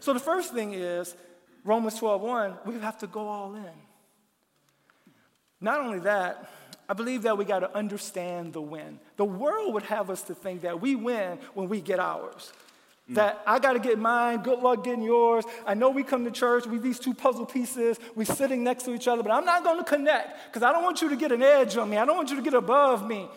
So 0.00 0.12
the 0.12 0.20
first 0.20 0.52
thing 0.52 0.74
is 0.74 1.16
Romans 1.64 1.96
12 1.96 2.20
1, 2.20 2.58
we 2.66 2.78
have 2.80 2.98
to 2.98 3.06
go 3.06 3.26
all 3.26 3.54
in. 3.54 3.64
Not 5.62 5.80
only 5.80 6.00
that, 6.00 6.50
I 6.90 6.92
believe 6.92 7.22
that 7.22 7.38
we 7.38 7.44
got 7.44 7.60
to 7.60 7.74
understand 7.74 8.52
the 8.52 8.60
win. 8.60 8.98
The 9.16 9.24
world 9.24 9.74
would 9.74 9.84
have 9.84 10.10
us 10.10 10.22
to 10.22 10.34
think 10.34 10.62
that 10.62 10.80
we 10.80 10.96
win 10.96 11.38
when 11.54 11.68
we 11.68 11.80
get 11.80 12.00
ours. 12.00 12.52
Mm. 13.10 13.14
That 13.16 13.42
I 13.46 13.58
got 13.58 13.72
to 13.72 13.80
get 13.80 13.98
mine, 13.98 14.42
good 14.42 14.60
luck 14.60 14.84
getting 14.84 15.02
yours. 15.02 15.44
I 15.66 15.74
know 15.74 15.90
we 15.90 16.02
come 16.02 16.24
to 16.24 16.30
church, 16.30 16.66
we 16.66 16.78
these 16.78 16.98
two 16.98 17.14
puzzle 17.14 17.46
pieces, 17.46 17.98
we 18.14 18.24
sitting 18.24 18.62
next 18.62 18.84
to 18.84 18.94
each 18.94 19.08
other, 19.08 19.22
but 19.22 19.32
I'm 19.32 19.44
not 19.44 19.64
going 19.64 19.78
to 19.78 19.84
connect 19.84 20.46
because 20.46 20.62
I 20.62 20.72
don't 20.72 20.84
want 20.84 21.02
you 21.02 21.08
to 21.10 21.16
get 21.16 21.32
an 21.32 21.42
edge 21.42 21.76
on 21.76 21.90
me. 21.90 21.96
I 21.96 22.04
don't 22.04 22.16
want 22.16 22.30
you 22.30 22.36
to 22.36 22.42
get 22.42 22.54
above 22.54 23.06
me. 23.06 23.28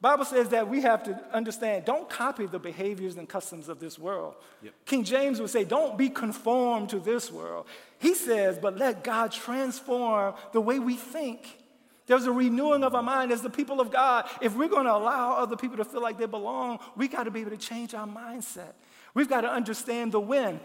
Bible 0.00 0.24
says 0.24 0.50
that 0.50 0.68
we 0.68 0.82
have 0.82 1.02
to 1.04 1.20
understand, 1.32 1.84
don't 1.84 2.08
copy 2.08 2.46
the 2.46 2.60
behaviors 2.60 3.16
and 3.16 3.28
customs 3.28 3.68
of 3.68 3.80
this 3.80 3.98
world. 3.98 4.36
Yep. 4.62 4.74
King 4.84 5.02
James 5.02 5.40
would 5.40 5.50
say, 5.50 5.64
don't 5.64 5.98
be 5.98 6.08
conformed 6.08 6.90
to 6.90 7.00
this 7.00 7.32
world. 7.32 7.66
He 7.98 8.14
says, 8.14 8.58
but 8.60 8.78
let 8.78 9.02
God 9.02 9.32
transform 9.32 10.34
the 10.52 10.60
way 10.60 10.78
we 10.78 10.94
think. 10.94 11.58
There's 12.06 12.26
a 12.26 12.32
renewing 12.32 12.84
of 12.84 12.94
our 12.94 13.02
mind 13.02 13.32
as 13.32 13.42
the 13.42 13.50
people 13.50 13.80
of 13.80 13.90
God. 13.90 14.28
If 14.40 14.54
we're 14.56 14.68
going 14.68 14.86
to 14.86 14.94
allow 14.94 15.36
other 15.36 15.56
people 15.56 15.76
to 15.78 15.84
feel 15.84 16.00
like 16.00 16.16
they 16.16 16.26
belong, 16.26 16.78
we 16.96 17.08
got 17.08 17.24
to 17.24 17.32
be 17.32 17.40
able 17.40 17.50
to 17.50 17.56
change 17.56 17.92
our 17.92 18.06
mindset. 18.06 18.74
We've 19.14 19.28
got 19.28 19.42
to 19.42 19.50
understand 19.50 20.12
the 20.12 20.20
win. 20.20 20.60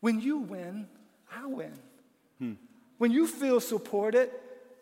When 0.00 0.20
you 0.20 0.38
win, 0.38 0.86
I 1.32 1.46
win. 1.46 1.72
Hmm. 2.38 2.52
When 2.98 3.10
you 3.10 3.26
feel 3.26 3.60
supported, 3.60 4.30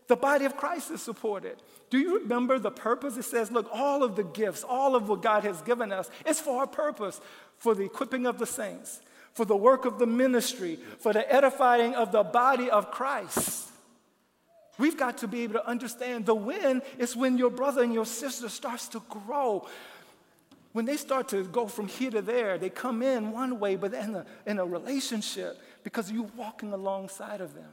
the 0.06 0.16
body 0.16 0.44
of 0.44 0.56
Christ 0.56 0.90
is 0.90 1.02
supported. 1.02 1.56
Do 1.90 1.98
you 1.98 2.18
remember 2.20 2.58
the 2.58 2.70
purpose? 2.70 3.16
It 3.16 3.24
says, 3.24 3.50
look, 3.50 3.68
all 3.72 4.02
of 4.02 4.16
the 4.16 4.24
gifts, 4.24 4.64
all 4.64 4.94
of 4.96 5.08
what 5.08 5.22
God 5.22 5.44
has 5.44 5.62
given 5.62 5.92
us, 5.92 6.10
is 6.26 6.40
for 6.40 6.62
a 6.64 6.66
purpose 6.66 7.20
for 7.56 7.74
the 7.74 7.84
equipping 7.84 8.26
of 8.26 8.38
the 8.38 8.46
saints, 8.46 9.00
for 9.32 9.44
the 9.44 9.56
work 9.56 9.84
of 9.84 9.98
the 9.98 10.06
ministry, 10.06 10.78
for 10.98 11.12
the 11.12 11.32
edifying 11.32 11.94
of 11.94 12.12
the 12.12 12.22
body 12.22 12.70
of 12.70 12.90
Christ. 12.90 13.70
We've 14.76 14.96
got 14.96 15.18
to 15.18 15.28
be 15.28 15.42
able 15.42 15.54
to 15.54 15.68
understand 15.68 16.26
the 16.26 16.34
win 16.34 16.82
is 16.98 17.14
when 17.14 17.38
your 17.38 17.50
brother 17.50 17.82
and 17.82 17.94
your 17.94 18.06
sister 18.06 18.48
starts 18.48 18.88
to 18.88 19.02
grow 19.08 19.68
when 20.74 20.86
they 20.86 20.96
start 20.96 21.28
to 21.28 21.44
go 21.44 21.68
from 21.68 21.86
here 21.86 22.10
to 22.10 22.20
there, 22.20 22.58
they 22.58 22.68
come 22.68 23.00
in 23.00 23.30
one 23.30 23.60
way, 23.60 23.76
but 23.76 23.94
in 23.94 24.16
a, 24.16 24.26
in 24.44 24.58
a 24.58 24.66
relationship 24.66 25.56
because 25.84 26.10
you're 26.10 26.28
walking 26.36 26.72
alongside 26.72 27.40
of 27.40 27.54
them, 27.54 27.70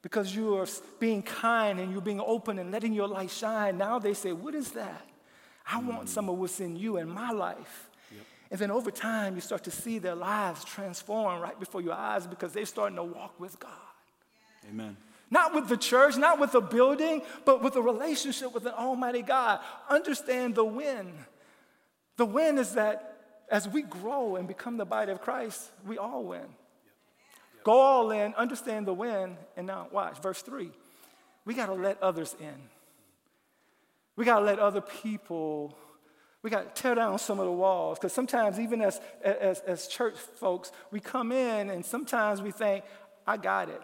because 0.00 0.32
you 0.32 0.54
are 0.54 0.66
being 1.00 1.24
kind 1.24 1.80
and 1.80 1.90
you're 1.90 2.00
being 2.00 2.20
open 2.20 2.60
and 2.60 2.70
letting 2.70 2.92
your 2.92 3.08
light 3.08 3.30
shine. 3.30 3.76
Now 3.76 3.98
they 3.98 4.14
say, 4.14 4.32
What 4.32 4.54
is 4.54 4.70
that? 4.72 5.04
I 5.68 5.78
want 5.78 6.04
mm. 6.04 6.08
some 6.08 6.28
of 6.28 6.38
what's 6.38 6.60
in 6.60 6.76
you 6.76 6.98
in 6.98 7.08
my 7.08 7.32
life. 7.32 7.90
Yep. 8.12 8.20
And 8.52 8.60
then 8.60 8.70
over 8.70 8.92
time, 8.92 9.34
you 9.34 9.40
start 9.40 9.64
to 9.64 9.72
see 9.72 9.98
their 9.98 10.14
lives 10.14 10.64
transform 10.64 11.40
right 11.40 11.58
before 11.58 11.80
your 11.80 11.94
eyes 11.94 12.28
because 12.28 12.52
they're 12.52 12.64
starting 12.64 12.94
to 12.94 13.02
walk 13.02 13.40
with 13.40 13.58
God. 13.58 13.72
Amen. 14.70 14.96
Not 15.32 15.52
with 15.52 15.66
the 15.66 15.76
church, 15.76 16.16
not 16.16 16.38
with 16.38 16.54
a 16.54 16.60
building, 16.60 17.22
but 17.44 17.60
with 17.60 17.74
a 17.74 17.82
relationship 17.82 18.54
with 18.54 18.66
an 18.66 18.74
Almighty 18.74 19.22
God. 19.22 19.58
Understand 19.90 20.54
the 20.54 20.64
win. 20.64 21.12
The 22.16 22.26
win 22.26 22.58
is 22.58 22.74
that 22.74 23.16
as 23.50 23.68
we 23.68 23.82
grow 23.82 24.36
and 24.36 24.48
become 24.48 24.76
the 24.76 24.84
body 24.84 25.12
of 25.12 25.20
Christ, 25.20 25.70
we 25.86 25.98
all 25.98 26.24
win. 26.24 26.46
Go 27.62 27.72
all 27.72 28.10
in, 28.10 28.34
understand 28.34 28.86
the 28.86 28.94
win, 28.94 29.36
and 29.56 29.66
now 29.66 29.88
watch, 29.90 30.20
verse 30.20 30.40
3. 30.42 30.70
We 31.44 31.54
got 31.54 31.66
to 31.66 31.74
let 31.74 32.02
others 32.02 32.34
in. 32.40 32.54
We 34.16 34.24
got 34.24 34.38
to 34.38 34.44
let 34.44 34.58
other 34.58 34.80
people, 34.80 35.76
we 36.42 36.50
got 36.50 36.74
to 36.74 36.82
tear 36.82 36.94
down 36.94 37.18
some 37.18 37.38
of 37.38 37.44
the 37.44 37.52
walls. 37.52 37.98
Because 37.98 38.12
sometimes, 38.12 38.58
even 38.58 38.80
as, 38.80 39.00
as, 39.22 39.60
as 39.60 39.86
church 39.88 40.16
folks, 40.16 40.72
we 40.90 41.00
come 41.00 41.32
in 41.32 41.70
and 41.70 41.84
sometimes 41.84 42.40
we 42.40 42.50
think, 42.50 42.84
I 43.26 43.36
got 43.36 43.68
it. 43.68 43.82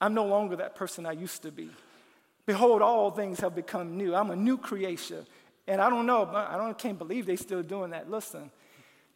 I'm 0.00 0.14
no 0.14 0.26
longer 0.26 0.56
that 0.56 0.74
person 0.74 1.06
I 1.06 1.12
used 1.12 1.42
to 1.42 1.52
be. 1.52 1.70
Behold, 2.44 2.82
all 2.82 3.10
things 3.10 3.40
have 3.40 3.54
become 3.54 3.96
new. 3.96 4.14
I'm 4.14 4.30
a 4.30 4.36
new 4.36 4.58
creation. 4.58 5.24
And 5.66 5.80
I 5.80 5.88
don't 5.90 6.06
know, 6.06 6.26
I 6.26 6.56
don't, 6.56 6.76
can't 6.76 6.98
believe 6.98 7.26
they're 7.26 7.36
still 7.36 7.62
doing 7.62 7.90
that. 7.90 8.10
Listen, 8.10 8.50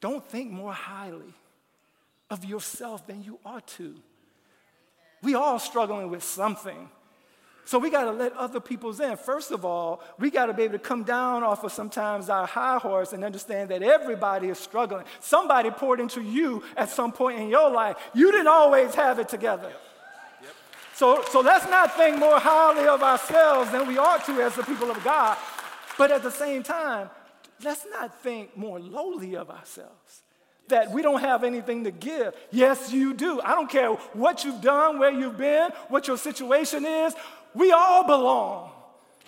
don't 0.01 0.25
think 0.27 0.51
more 0.51 0.73
highly 0.73 1.35
of 2.31 2.45
yourself 2.45 3.07
than 3.07 3.23
you 3.23 3.39
ought 3.45 3.67
to. 3.69 3.95
We 5.23 5.35
all 5.35 5.59
struggling 5.59 6.11
with 6.11 6.23
something. 6.23 6.89
So 7.65 7.81
we 7.81 7.91
got 7.91 8.05
to 8.05 8.13
let 8.13 8.33
other 8.35 8.61
people's 8.61 9.01
in. 9.01 9.17
First 9.17 9.51
of 9.51 9.65
all, 9.65 10.01
we 10.21 10.31
got 10.31 10.47
to 10.47 10.55
be 10.55 10.63
able 10.63 10.75
to 10.75 10.79
come 10.79 11.03
down 11.03 11.43
off 11.43 11.65
of 11.65 11.73
sometimes 11.73 12.31
our 12.31 12.47
high 12.47 12.79
horse 12.79 13.13
and 13.13 13.25
understand 13.25 13.71
that 13.71 13.83
everybody 13.83 14.49
is 14.49 14.59
struggling. 14.59 15.05
Somebody 15.19 15.71
poured 15.71 15.99
into 15.99 16.23
you 16.23 16.63
at 16.77 16.91
some 16.91 17.11
point 17.11 17.41
in 17.41 17.49
your 17.49 17.69
life. 17.69 17.97
You 18.15 18.31
didn't 18.31 18.47
always 18.47 18.95
have 18.95 19.19
it 19.19 19.29
together. 19.29 19.69
Yep. 19.69 19.81
Yep. 20.43 20.51
So, 20.95 21.25
so 21.33 21.41
let's 21.41 21.69
not 21.69 21.97
think 21.97 22.19
more 22.19 22.39
highly 22.39 22.87
of 22.87 23.03
ourselves 23.03 23.73
than 23.73 23.89
we 23.89 23.99
ought 23.99 24.25
to 24.27 24.41
as 24.43 24.55
the 24.55 24.63
people 24.63 24.89
of 24.89 25.03
God. 25.03 25.37
But 25.99 26.11
at 26.11 26.23
the 26.23 26.31
same 26.31 26.63
time, 26.63 27.11
let's 27.63 27.87
not 27.91 28.23
think 28.23 28.57
more 28.57 28.79
lowly 28.79 29.37
of 29.37 29.51
ourselves. 29.51 30.23
That 30.69 30.91
we 30.91 31.01
don't 31.01 31.21
have 31.21 31.45
anything 31.45 31.85
to 31.85 31.93
give. 31.93 32.35
Yes, 32.51 32.93
you 32.93 33.15
do. 33.15 33.41
I 33.41 33.51
don't 33.51 33.71
care 33.71 33.91
what 34.15 34.45
you've 34.45 34.61
done, 34.61 34.99
where 34.99 35.13
you've 35.13 35.39
been, 35.39 35.71
what 35.89 36.09
your 36.09 36.19
situation 36.19 36.85
is. 36.85 37.15
We 37.55 37.71
all 37.73 38.05
belong. 38.05 38.73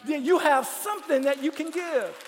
You 0.07 0.39
have 0.39 0.67
something 0.67 1.23
that 1.23 1.43
you 1.43 1.51
can 1.51 1.71
give. 1.71 2.25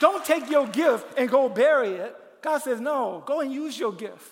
Don't 0.00 0.24
take 0.24 0.50
your 0.50 0.66
gift 0.66 1.18
and 1.18 1.28
go 1.28 1.48
bury 1.48 1.90
it. 1.90 2.16
God 2.42 2.58
says, 2.58 2.80
no, 2.80 3.22
go 3.26 3.40
and 3.40 3.52
use 3.52 3.78
your 3.78 3.92
gift. 3.92 4.28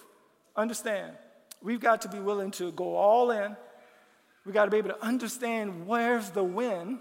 Understand, 0.56 1.12
we've 1.62 1.80
got 1.80 2.02
to 2.02 2.08
be 2.08 2.18
willing 2.18 2.50
to 2.52 2.72
go 2.72 2.96
all 2.96 3.30
in. 3.30 3.56
We've 4.44 4.54
got 4.54 4.64
to 4.64 4.70
be 4.70 4.78
able 4.78 4.90
to 4.90 5.04
understand 5.04 5.86
where's 5.86 6.30
the 6.30 6.42
win 6.42 7.00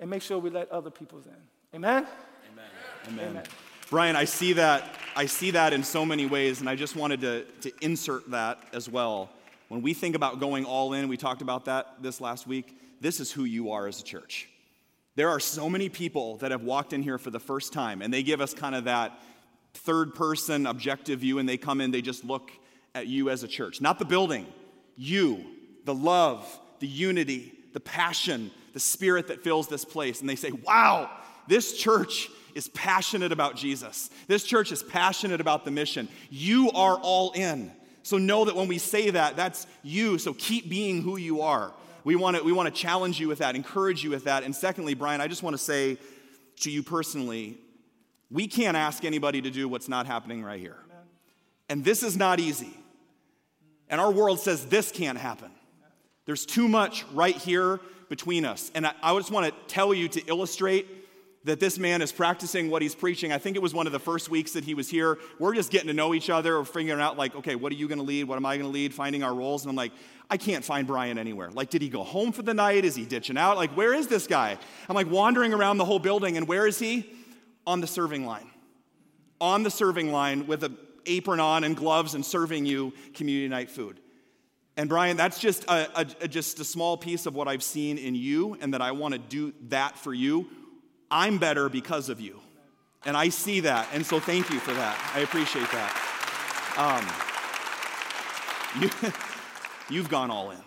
and 0.00 0.08
make 0.10 0.22
sure 0.22 0.38
we 0.38 0.50
let 0.50 0.70
other 0.70 0.90
people 0.90 1.18
in. 1.18 1.76
Amen? 1.76 2.06
Amen. 2.52 2.64
Amen. 3.08 3.28
Amen. 3.30 3.44
Brian, 3.90 4.16
I 4.16 4.24
see 4.24 4.52
that 4.54 4.96
I 5.16 5.26
see 5.26 5.50
that 5.52 5.72
in 5.72 5.82
so 5.82 6.04
many 6.06 6.26
ways, 6.26 6.60
and 6.60 6.68
I 6.68 6.76
just 6.76 6.94
wanted 6.94 7.20
to, 7.22 7.44
to 7.62 7.72
insert 7.80 8.30
that 8.30 8.60
as 8.72 8.88
well. 8.88 9.30
When 9.68 9.82
we 9.82 9.92
think 9.92 10.14
about 10.14 10.38
going 10.38 10.64
all 10.64 10.92
in, 10.92 11.08
we 11.08 11.16
talked 11.16 11.42
about 11.42 11.64
that 11.64 12.02
this 12.02 12.20
last 12.20 12.46
week. 12.46 12.78
This 13.00 13.18
is 13.18 13.32
who 13.32 13.44
you 13.44 13.72
are 13.72 13.86
as 13.86 14.00
a 14.00 14.04
church. 14.04 14.48
There 15.16 15.28
are 15.28 15.40
so 15.40 15.68
many 15.68 15.88
people 15.88 16.36
that 16.36 16.52
have 16.52 16.62
walked 16.62 16.92
in 16.92 17.02
here 17.02 17.18
for 17.18 17.30
the 17.30 17.40
first 17.40 17.72
time, 17.72 18.00
and 18.00 18.14
they 18.14 18.22
give 18.22 18.40
us 18.40 18.54
kind 18.54 18.74
of 18.74 18.84
that 18.84 19.18
third 19.74 20.14
person 20.14 20.66
objective 20.66 21.20
view, 21.20 21.38
and 21.38 21.48
they 21.48 21.56
come 21.56 21.80
in, 21.80 21.90
they 21.90 22.02
just 22.02 22.24
look 22.24 22.52
at 22.94 23.08
you 23.08 23.30
as 23.30 23.42
a 23.42 23.48
church. 23.48 23.80
Not 23.80 23.98
the 23.98 24.04
building, 24.04 24.46
you, 24.96 25.44
the 25.84 25.94
love, 25.94 26.46
the 26.78 26.86
unity, 26.86 27.52
the 27.72 27.80
passion, 27.80 28.52
the 28.72 28.80
spirit 28.80 29.28
that 29.28 29.42
fills 29.42 29.68
this 29.68 29.84
place. 29.84 30.20
And 30.20 30.28
they 30.28 30.36
say, 30.36 30.50
wow, 30.50 31.10
this 31.46 31.76
church 31.76 32.30
is 32.54 32.68
passionate 32.68 33.32
about 33.32 33.56
Jesus. 33.56 34.10
This 34.26 34.44
church 34.44 34.72
is 34.72 34.82
passionate 34.82 35.40
about 35.40 35.64
the 35.64 35.70
mission. 35.70 36.08
You 36.30 36.70
are 36.72 36.96
all 36.96 37.32
in. 37.32 37.72
So 38.02 38.18
know 38.18 38.44
that 38.46 38.56
when 38.56 38.68
we 38.68 38.78
say 38.78 39.10
that, 39.10 39.36
that's 39.36 39.66
you. 39.82 40.18
So 40.18 40.32
keep 40.34 40.68
being 40.68 41.02
who 41.02 41.16
you 41.16 41.42
are. 41.42 41.72
We 42.04 42.16
want 42.16 42.36
to 42.36 42.42
we 42.42 42.52
want 42.52 42.74
to 42.74 42.80
challenge 42.80 43.20
you 43.20 43.28
with 43.28 43.38
that, 43.38 43.54
encourage 43.54 44.02
you 44.02 44.10
with 44.10 44.24
that. 44.24 44.42
And 44.44 44.54
secondly, 44.54 44.94
Brian, 44.94 45.20
I 45.20 45.28
just 45.28 45.42
want 45.42 45.54
to 45.54 45.62
say 45.62 45.98
to 46.60 46.70
you 46.70 46.82
personally, 46.82 47.58
we 48.30 48.46
can't 48.46 48.76
ask 48.76 49.04
anybody 49.04 49.42
to 49.42 49.50
do 49.50 49.68
what's 49.68 49.88
not 49.88 50.06
happening 50.06 50.42
right 50.42 50.58
here. 50.58 50.78
And 51.68 51.84
this 51.84 52.02
is 52.02 52.16
not 52.16 52.40
easy. 52.40 52.74
And 53.90 54.00
our 54.00 54.10
world 54.10 54.40
says 54.40 54.66
this 54.66 54.90
can't 54.90 55.18
happen. 55.18 55.50
There's 56.24 56.46
too 56.46 56.68
much 56.68 57.04
right 57.12 57.36
here 57.36 57.80
between 58.08 58.44
us. 58.44 58.70
And 58.74 58.86
I, 58.86 58.94
I 59.02 59.16
just 59.16 59.30
want 59.30 59.46
to 59.46 59.74
tell 59.74 59.92
you 59.92 60.08
to 60.08 60.20
illustrate 60.26 60.86
that 61.44 61.60
this 61.60 61.78
man 61.78 62.02
is 62.02 62.12
practicing 62.12 62.68
what 62.68 62.82
he's 62.82 62.94
preaching. 62.94 63.32
I 63.32 63.38
think 63.38 63.56
it 63.56 63.62
was 63.62 63.72
one 63.72 63.86
of 63.86 63.92
the 63.92 63.98
first 63.98 64.28
weeks 64.28 64.52
that 64.52 64.64
he 64.64 64.74
was 64.74 64.88
here. 64.88 65.18
We're 65.38 65.54
just 65.54 65.70
getting 65.70 65.86
to 65.86 65.94
know 65.94 66.12
each 66.12 66.30
other, 66.30 66.58
we're 66.58 66.64
figuring 66.64 67.00
out, 67.00 67.16
like, 67.16 67.34
okay, 67.36 67.54
what 67.54 67.72
are 67.72 67.76
you 67.76 67.88
going 67.88 67.98
to 67.98 68.04
lead? 68.04 68.24
What 68.24 68.36
am 68.36 68.44
I 68.44 68.56
going 68.56 68.68
to 68.68 68.72
lead? 68.72 68.92
Finding 68.92 69.22
our 69.22 69.34
roles. 69.34 69.62
And 69.62 69.70
I'm 69.70 69.76
like, 69.76 69.92
I 70.28 70.36
can't 70.36 70.64
find 70.64 70.86
Brian 70.86 71.16
anywhere. 71.16 71.50
Like, 71.50 71.70
did 71.70 71.80
he 71.80 71.88
go 71.88 72.02
home 72.02 72.32
for 72.32 72.42
the 72.42 72.52
night? 72.54 72.84
Is 72.84 72.96
he 72.96 73.06
ditching 73.06 73.38
out? 73.38 73.56
Like, 73.56 73.70
where 73.70 73.94
is 73.94 74.08
this 74.08 74.26
guy? 74.26 74.58
I'm 74.88 74.94
like 74.94 75.10
wandering 75.10 75.54
around 75.54 75.78
the 75.78 75.84
whole 75.84 76.00
building, 76.00 76.36
and 76.36 76.46
where 76.46 76.66
is 76.66 76.78
he? 76.78 77.10
On 77.66 77.80
the 77.80 77.86
serving 77.86 78.26
line. 78.26 78.50
On 79.40 79.62
the 79.62 79.70
serving 79.70 80.12
line 80.12 80.46
with 80.46 80.64
an 80.64 80.76
apron 81.06 81.40
on 81.40 81.64
and 81.64 81.76
gloves 81.76 82.14
and 82.14 82.26
serving 82.26 82.66
you 82.66 82.92
community 83.14 83.48
night 83.48 83.70
food. 83.70 84.00
And 84.78 84.88
Brian, 84.88 85.16
that's 85.16 85.40
just 85.40 85.64
a, 85.64 85.88
a, 86.22 86.28
just 86.28 86.60
a 86.60 86.64
small 86.64 86.96
piece 86.96 87.26
of 87.26 87.34
what 87.34 87.48
I've 87.48 87.64
seen 87.64 87.98
in 87.98 88.14
you, 88.14 88.56
and 88.60 88.72
that 88.74 88.80
I 88.80 88.92
want 88.92 89.12
to 89.12 89.18
do 89.18 89.52
that 89.70 89.98
for 89.98 90.14
you. 90.14 90.46
I'm 91.10 91.38
better 91.38 91.68
because 91.68 92.08
of 92.08 92.20
you. 92.20 92.38
And 93.04 93.16
I 93.16 93.30
see 93.30 93.58
that. 93.60 93.88
And 93.92 94.06
so 94.06 94.20
thank 94.20 94.50
you 94.50 94.60
for 94.60 94.72
that. 94.72 95.12
I 95.16 95.20
appreciate 95.20 95.68
that. 95.72 95.92
Um, 98.78 98.82
you, 98.82 99.12
you've 99.90 100.08
gone 100.08 100.30
all 100.30 100.52
in. 100.52 100.62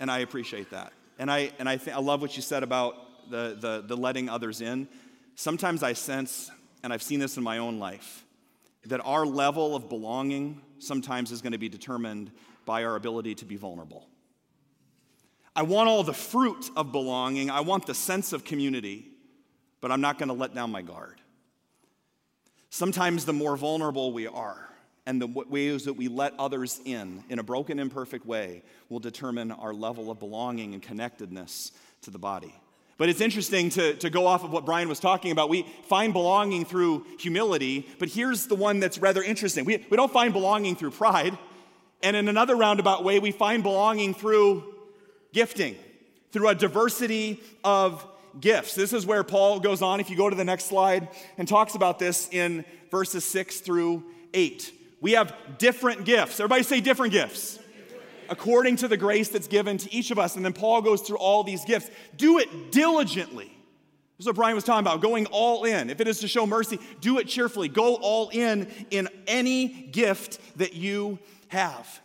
And 0.00 0.10
I 0.10 0.20
appreciate 0.20 0.70
that. 0.70 0.94
And 1.18 1.30
I, 1.30 1.52
and 1.58 1.68
I, 1.68 1.76
th- 1.76 1.94
I 1.94 2.00
love 2.00 2.22
what 2.22 2.36
you 2.36 2.42
said 2.42 2.62
about 2.62 3.30
the, 3.30 3.58
the, 3.60 3.84
the 3.86 3.96
letting 3.96 4.30
others 4.30 4.62
in. 4.62 4.88
Sometimes 5.34 5.82
I 5.82 5.92
sense, 5.92 6.50
and 6.82 6.94
I've 6.94 7.02
seen 7.02 7.20
this 7.20 7.36
in 7.36 7.42
my 7.42 7.58
own 7.58 7.78
life, 7.78 8.24
that 8.86 9.00
our 9.04 9.26
level 9.26 9.76
of 9.76 9.90
belonging 9.90 10.62
sometimes 10.78 11.30
is 11.30 11.42
going 11.42 11.52
to 11.52 11.58
be 11.58 11.68
determined 11.68 12.30
by 12.64 12.84
our 12.84 12.96
ability 12.96 13.34
to 13.36 13.44
be 13.44 13.56
vulnerable. 13.56 14.08
I 15.54 15.62
want 15.62 15.88
all 15.88 16.02
the 16.02 16.12
fruit 16.12 16.70
of 16.76 16.92
belonging, 16.92 17.50
I 17.50 17.60
want 17.60 17.86
the 17.86 17.94
sense 17.94 18.32
of 18.32 18.44
community, 18.44 19.08
but 19.80 19.90
I'm 19.90 20.00
not 20.00 20.18
going 20.18 20.28
to 20.28 20.34
let 20.34 20.54
down 20.54 20.70
my 20.70 20.82
guard. 20.82 21.20
Sometimes 22.70 23.24
the 23.24 23.32
more 23.32 23.56
vulnerable 23.56 24.12
we 24.12 24.26
are, 24.26 24.68
and 25.06 25.20
the 25.20 25.26
ways 25.26 25.86
that 25.86 25.94
we 25.94 26.06
let 26.08 26.34
others 26.38 26.80
in 26.84 27.24
in 27.28 27.38
a 27.38 27.42
broken, 27.42 27.80
imperfect 27.80 28.24
way 28.24 28.62
will 28.88 29.00
determine 29.00 29.50
our 29.50 29.74
level 29.74 30.10
of 30.10 30.20
belonging 30.20 30.72
and 30.74 30.82
connectedness 30.82 31.72
to 32.02 32.10
the 32.10 32.18
body. 32.18 32.54
But 32.96 33.08
it's 33.08 33.22
interesting 33.22 33.70
to, 33.70 33.94
to 33.94 34.10
go 34.10 34.26
off 34.26 34.44
of 34.44 34.52
what 34.52 34.66
Brian 34.66 34.86
was 34.88 35.00
talking 35.00 35.32
about. 35.32 35.48
We 35.48 35.66
find 35.88 36.12
belonging 36.12 36.66
through 36.66 37.06
humility, 37.18 37.88
but 37.98 38.10
here's 38.10 38.46
the 38.46 38.54
one 38.54 38.78
that's 38.78 38.98
rather 38.98 39.22
interesting. 39.22 39.64
We, 39.64 39.86
we 39.90 39.96
don't 39.96 40.12
find 40.12 40.34
belonging 40.34 40.76
through 40.76 40.90
pride. 40.90 41.36
And 42.02 42.16
in 42.16 42.28
another 42.28 42.56
roundabout 42.56 43.04
way, 43.04 43.18
we 43.18 43.32
find 43.32 43.62
belonging 43.62 44.14
through 44.14 44.74
gifting, 45.32 45.76
through 46.32 46.48
a 46.48 46.54
diversity 46.54 47.40
of 47.62 48.06
gifts. 48.40 48.74
This 48.74 48.92
is 48.92 49.04
where 49.06 49.22
Paul 49.24 49.60
goes 49.60 49.82
on, 49.82 50.00
if 50.00 50.08
you 50.10 50.16
go 50.16 50.30
to 50.30 50.36
the 50.36 50.44
next 50.44 50.66
slide, 50.66 51.08
and 51.36 51.46
talks 51.46 51.74
about 51.74 51.98
this 51.98 52.28
in 52.30 52.64
verses 52.90 53.24
6 53.24 53.60
through 53.60 54.04
8. 54.32 54.72
We 55.00 55.12
have 55.12 55.34
different 55.58 56.04
gifts. 56.04 56.40
Everybody 56.40 56.62
say 56.62 56.80
different 56.80 57.12
gifts. 57.12 57.58
According 58.28 58.76
to 58.76 58.88
the 58.88 58.96
grace 58.96 59.28
that's 59.28 59.48
given 59.48 59.76
to 59.78 59.92
each 59.92 60.10
of 60.10 60.18
us. 60.18 60.36
And 60.36 60.44
then 60.44 60.52
Paul 60.52 60.82
goes 60.82 61.02
through 61.02 61.18
all 61.18 61.42
these 61.42 61.64
gifts. 61.64 61.90
Do 62.16 62.38
it 62.38 62.70
diligently. 62.70 63.46
This 63.46 64.24
is 64.24 64.26
what 64.26 64.36
Brian 64.36 64.54
was 64.54 64.64
talking 64.64 64.86
about, 64.86 65.00
going 65.00 65.26
all 65.26 65.64
in. 65.64 65.90
If 65.90 66.00
it 66.00 66.06
is 66.06 66.20
to 66.20 66.28
show 66.28 66.46
mercy, 66.46 66.78
do 67.00 67.18
it 67.18 67.26
cheerfully. 67.26 67.68
Go 67.68 67.96
all 67.96 68.28
in 68.28 68.68
in 68.90 69.08
any 69.26 69.66
gift 69.66 70.38
that 70.58 70.74
you 70.74 71.18
have. 71.50 72.00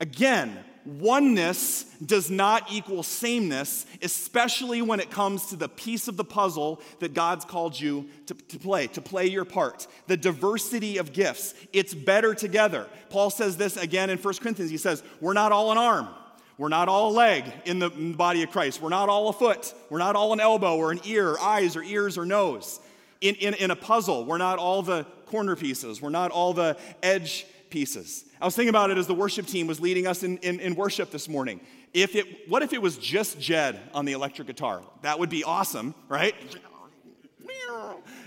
Again, 0.00 0.56
oneness 0.86 1.84
does 2.04 2.30
not 2.30 2.72
equal 2.72 3.02
sameness, 3.02 3.84
especially 4.00 4.80
when 4.80 5.00
it 5.00 5.10
comes 5.10 5.46
to 5.46 5.56
the 5.56 5.68
piece 5.68 6.08
of 6.08 6.16
the 6.16 6.24
puzzle 6.24 6.80
that 7.00 7.12
God's 7.12 7.44
called 7.44 7.78
you 7.78 8.08
to, 8.26 8.34
to, 8.34 8.58
play, 8.58 8.86
to 8.88 9.00
play 9.00 9.26
your 9.26 9.44
part. 9.44 9.86
The 10.06 10.16
diversity 10.16 10.96
of 10.98 11.12
gifts. 11.12 11.54
It's 11.72 11.92
better 11.92 12.34
together. 12.34 12.86
Paul 13.10 13.30
says 13.30 13.56
this 13.56 13.76
again 13.76 14.08
in 14.08 14.18
1 14.18 14.34
Corinthians. 14.34 14.70
He 14.70 14.78
says, 14.78 15.02
We're 15.20 15.34
not 15.34 15.52
all 15.52 15.72
an 15.72 15.78
arm. 15.78 16.08
We're 16.56 16.68
not 16.68 16.88
all 16.88 17.10
a 17.10 17.14
leg 17.14 17.44
in 17.66 17.78
the, 17.78 17.90
in 17.90 18.12
the 18.12 18.16
body 18.16 18.42
of 18.42 18.50
Christ. 18.50 18.82
We're 18.82 18.88
not 18.88 19.08
all 19.08 19.28
a 19.28 19.32
foot. 19.32 19.72
We're 19.90 19.98
not 19.98 20.16
all 20.16 20.32
an 20.32 20.40
elbow 20.40 20.76
or 20.76 20.90
an 20.90 21.00
ear, 21.04 21.30
or 21.30 21.40
eyes 21.40 21.76
or 21.76 21.82
ears 21.82 22.18
or 22.18 22.24
nose. 22.24 22.80
In, 23.20 23.36
in, 23.36 23.54
in 23.54 23.70
a 23.70 23.76
puzzle, 23.76 24.24
we're 24.24 24.38
not 24.38 24.58
all 24.58 24.82
the 24.82 25.04
corner 25.26 25.54
pieces. 25.54 26.02
We're 26.02 26.10
not 26.10 26.30
all 26.30 26.52
the 26.52 26.76
edge 27.02 27.46
pieces. 27.70 28.24
I 28.40 28.44
was 28.44 28.54
thinking 28.54 28.70
about 28.70 28.90
it 28.90 28.98
as 28.98 29.06
the 29.06 29.14
worship 29.14 29.46
team 29.46 29.66
was 29.66 29.80
leading 29.80 30.06
us 30.06 30.22
in, 30.22 30.38
in, 30.38 30.60
in, 30.60 30.74
worship 30.76 31.10
this 31.10 31.28
morning. 31.28 31.60
If 31.92 32.14
it, 32.14 32.48
what 32.48 32.62
if 32.62 32.72
it 32.72 32.80
was 32.80 32.96
just 32.96 33.40
Jed 33.40 33.80
on 33.92 34.04
the 34.04 34.12
electric 34.12 34.46
guitar? 34.46 34.82
That 35.02 35.18
would 35.18 35.30
be 35.30 35.42
awesome, 35.42 35.94
right? 36.08 36.34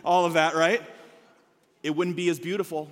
All 0.04 0.26
of 0.26 0.34
that, 0.34 0.56
right? 0.56 0.82
It 1.82 1.96
wouldn't 1.96 2.18
be 2.18 2.30
as 2.30 2.40
beautiful. 2.40 2.90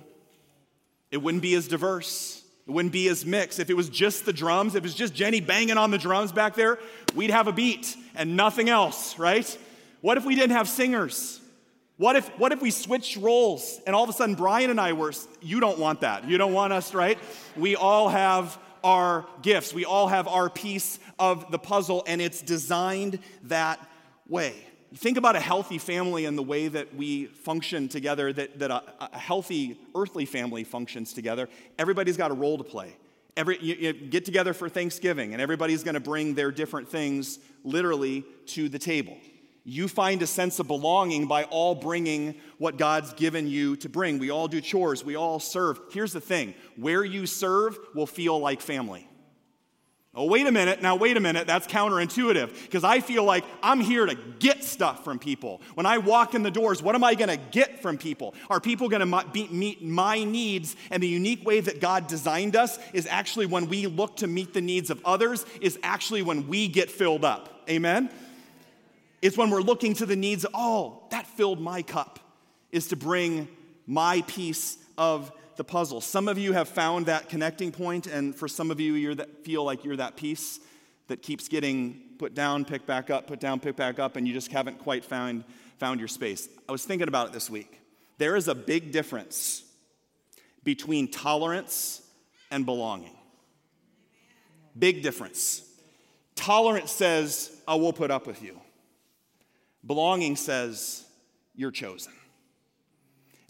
It 1.10 1.18
wouldn't 1.18 1.42
be 1.42 1.54
as 1.54 1.68
diverse. 1.68 2.42
It 2.66 2.70
wouldn't 2.70 2.92
be 2.92 3.08
as 3.08 3.26
mixed. 3.26 3.58
If 3.58 3.68
it 3.68 3.74
was 3.74 3.88
just 3.88 4.24
the 4.24 4.32
drums, 4.32 4.74
if 4.74 4.78
it 4.78 4.82
was 4.84 4.94
just 4.94 5.14
Jenny 5.14 5.40
banging 5.40 5.76
on 5.76 5.90
the 5.90 5.98
drums 5.98 6.32
back 6.32 6.54
there, 6.54 6.78
we'd 7.14 7.30
have 7.30 7.48
a 7.48 7.52
beat 7.52 7.96
and 8.14 8.36
nothing 8.36 8.68
else, 8.68 9.18
right? 9.18 9.58
What 10.00 10.16
if 10.16 10.24
we 10.24 10.34
didn't 10.36 10.56
have 10.56 10.68
singers? 10.68 11.39
What 12.00 12.16
if, 12.16 12.28
what 12.38 12.50
if 12.50 12.62
we 12.62 12.70
switched 12.70 13.18
roles 13.18 13.78
and 13.86 13.94
all 13.94 14.04
of 14.04 14.08
a 14.08 14.14
sudden 14.14 14.34
Brian 14.34 14.70
and 14.70 14.80
I 14.80 14.94
were, 14.94 15.12
you 15.42 15.60
don't 15.60 15.78
want 15.78 16.00
that. 16.00 16.26
You 16.26 16.38
don't 16.38 16.54
want 16.54 16.72
us, 16.72 16.94
right? 16.94 17.18
We 17.58 17.76
all 17.76 18.08
have 18.08 18.58
our 18.82 19.26
gifts, 19.42 19.74
we 19.74 19.84
all 19.84 20.08
have 20.08 20.26
our 20.26 20.48
piece 20.48 20.98
of 21.18 21.50
the 21.50 21.58
puzzle, 21.58 22.02
and 22.06 22.22
it's 22.22 22.40
designed 22.40 23.18
that 23.42 23.86
way. 24.26 24.54
Think 24.94 25.18
about 25.18 25.36
a 25.36 25.40
healthy 25.40 25.76
family 25.76 26.24
and 26.24 26.38
the 26.38 26.42
way 26.42 26.68
that 26.68 26.94
we 26.94 27.26
function 27.26 27.86
together, 27.86 28.32
that, 28.32 28.58
that 28.60 28.70
a, 28.70 28.82
a 28.98 29.18
healthy 29.18 29.78
earthly 29.94 30.24
family 30.24 30.64
functions 30.64 31.12
together. 31.12 31.50
Everybody's 31.78 32.16
got 32.16 32.30
a 32.30 32.34
role 32.34 32.56
to 32.56 32.64
play. 32.64 32.96
Every, 33.36 33.58
you, 33.60 33.74
you 33.74 33.92
get 33.92 34.24
together 34.24 34.54
for 34.54 34.70
Thanksgiving, 34.70 35.34
and 35.34 35.42
everybody's 35.42 35.84
going 35.84 35.96
to 35.96 36.00
bring 36.00 36.32
their 36.32 36.50
different 36.50 36.88
things 36.88 37.40
literally 37.62 38.24
to 38.46 38.70
the 38.70 38.78
table 38.78 39.18
you 39.64 39.88
find 39.88 40.22
a 40.22 40.26
sense 40.26 40.58
of 40.58 40.66
belonging 40.66 41.26
by 41.26 41.44
all 41.44 41.74
bringing 41.74 42.34
what 42.58 42.76
God's 42.76 43.12
given 43.12 43.46
you 43.46 43.76
to 43.76 43.88
bring. 43.88 44.18
We 44.18 44.30
all 44.30 44.48
do 44.48 44.60
chores, 44.60 45.04
we 45.04 45.16
all 45.16 45.38
serve. 45.40 45.80
Here's 45.90 46.12
the 46.12 46.20
thing 46.20 46.54
where 46.76 47.04
you 47.04 47.26
serve 47.26 47.78
will 47.94 48.06
feel 48.06 48.38
like 48.38 48.60
family. 48.60 49.06
Oh, 50.12 50.24
wait 50.24 50.44
a 50.48 50.50
minute. 50.50 50.82
Now, 50.82 50.96
wait 50.96 51.16
a 51.16 51.20
minute. 51.20 51.46
That's 51.46 51.68
counterintuitive 51.68 52.64
because 52.64 52.82
I 52.82 52.98
feel 52.98 53.22
like 53.22 53.44
I'm 53.62 53.78
here 53.78 54.06
to 54.06 54.16
get 54.40 54.64
stuff 54.64 55.04
from 55.04 55.20
people. 55.20 55.60
When 55.74 55.86
I 55.86 55.98
walk 55.98 56.34
in 56.34 56.42
the 56.42 56.50
doors, 56.50 56.82
what 56.82 56.96
am 56.96 57.04
I 57.04 57.14
going 57.14 57.28
to 57.28 57.36
get 57.36 57.80
from 57.80 57.96
people? 57.96 58.34
Are 58.48 58.58
people 58.58 58.88
going 58.88 59.08
to 59.08 59.52
meet 59.52 59.84
my 59.84 60.24
needs? 60.24 60.74
And 60.90 61.00
the 61.00 61.06
unique 61.06 61.46
way 61.46 61.60
that 61.60 61.80
God 61.80 62.08
designed 62.08 62.56
us 62.56 62.80
is 62.92 63.06
actually 63.06 63.46
when 63.46 63.68
we 63.68 63.86
look 63.86 64.16
to 64.16 64.26
meet 64.26 64.52
the 64.52 64.60
needs 64.60 64.90
of 64.90 65.00
others, 65.04 65.46
is 65.60 65.78
actually 65.84 66.22
when 66.22 66.48
we 66.48 66.66
get 66.66 66.90
filled 66.90 67.24
up. 67.24 67.62
Amen? 67.70 68.10
It's 69.22 69.36
when 69.36 69.50
we're 69.50 69.60
looking 69.60 69.94
to 69.94 70.06
the 70.06 70.16
needs, 70.16 70.46
oh, 70.54 71.04
that 71.10 71.26
filled 71.26 71.60
my 71.60 71.82
cup, 71.82 72.18
is 72.72 72.88
to 72.88 72.96
bring 72.96 73.48
my 73.86 74.22
piece 74.22 74.78
of 74.96 75.32
the 75.56 75.64
puzzle. 75.64 76.00
Some 76.00 76.26
of 76.28 76.38
you 76.38 76.52
have 76.52 76.68
found 76.68 77.06
that 77.06 77.28
connecting 77.28 77.70
point, 77.70 78.06
and 78.06 78.34
for 78.34 78.48
some 78.48 78.70
of 78.70 78.80
you, 78.80 78.94
you 78.94 79.14
feel 79.42 79.64
like 79.64 79.84
you're 79.84 79.96
that 79.96 80.16
piece 80.16 80.60
that 81.08 81.22
keeps 81.22 81.48
getting 81.48 82.00
put 82.18 82.34
down, 82.34 82.64
picked 82.64 82.86
back 82.86 83.10
up, 83.10 83.26
put 83.26 83.40
down, 83.40 83.60
picked 83.60 83.76
back 83.76 83.98
up, 83.98 84.16
and 84.16 84.26
you 84.26 84.32
just 84.32 84.50
haven't 84.52 84.78
quite 84.78 85.04
found, 85.04 85.44
found 85.78 86.00
your 86.00 86.08
space. 86.08 86.48
I 86.68 86.72
was 86.72 86.84
thinking 86.84 87.08
about 87.08 87.28
it 87.28 87.32
this 87.32 87.50
week. 87.50 87.80
There 88.18 88.36
is 88.36 88.48
a 88.48 88.54
big 88.54 88.92
difference 88.92 89.64
between 90.62 91.10
tolerance 91.10 92.02
and 92.50 92.64
belonging. 92.64 93.16
Big 94.78 95.02
difference. 95.02 95.62
Tolerance 96.36 96.90
says, 96.90 97.50
I 97.66 97.74
will 97.74 97.92
put 97.92 98.10
up 98.10 98.26
with 98.26 98.42
you. 98.42 98.60
Belonging 99.86 100.36
says, 100.36 101.04
You're 101.54 101.70
chosen. 101.70 102.12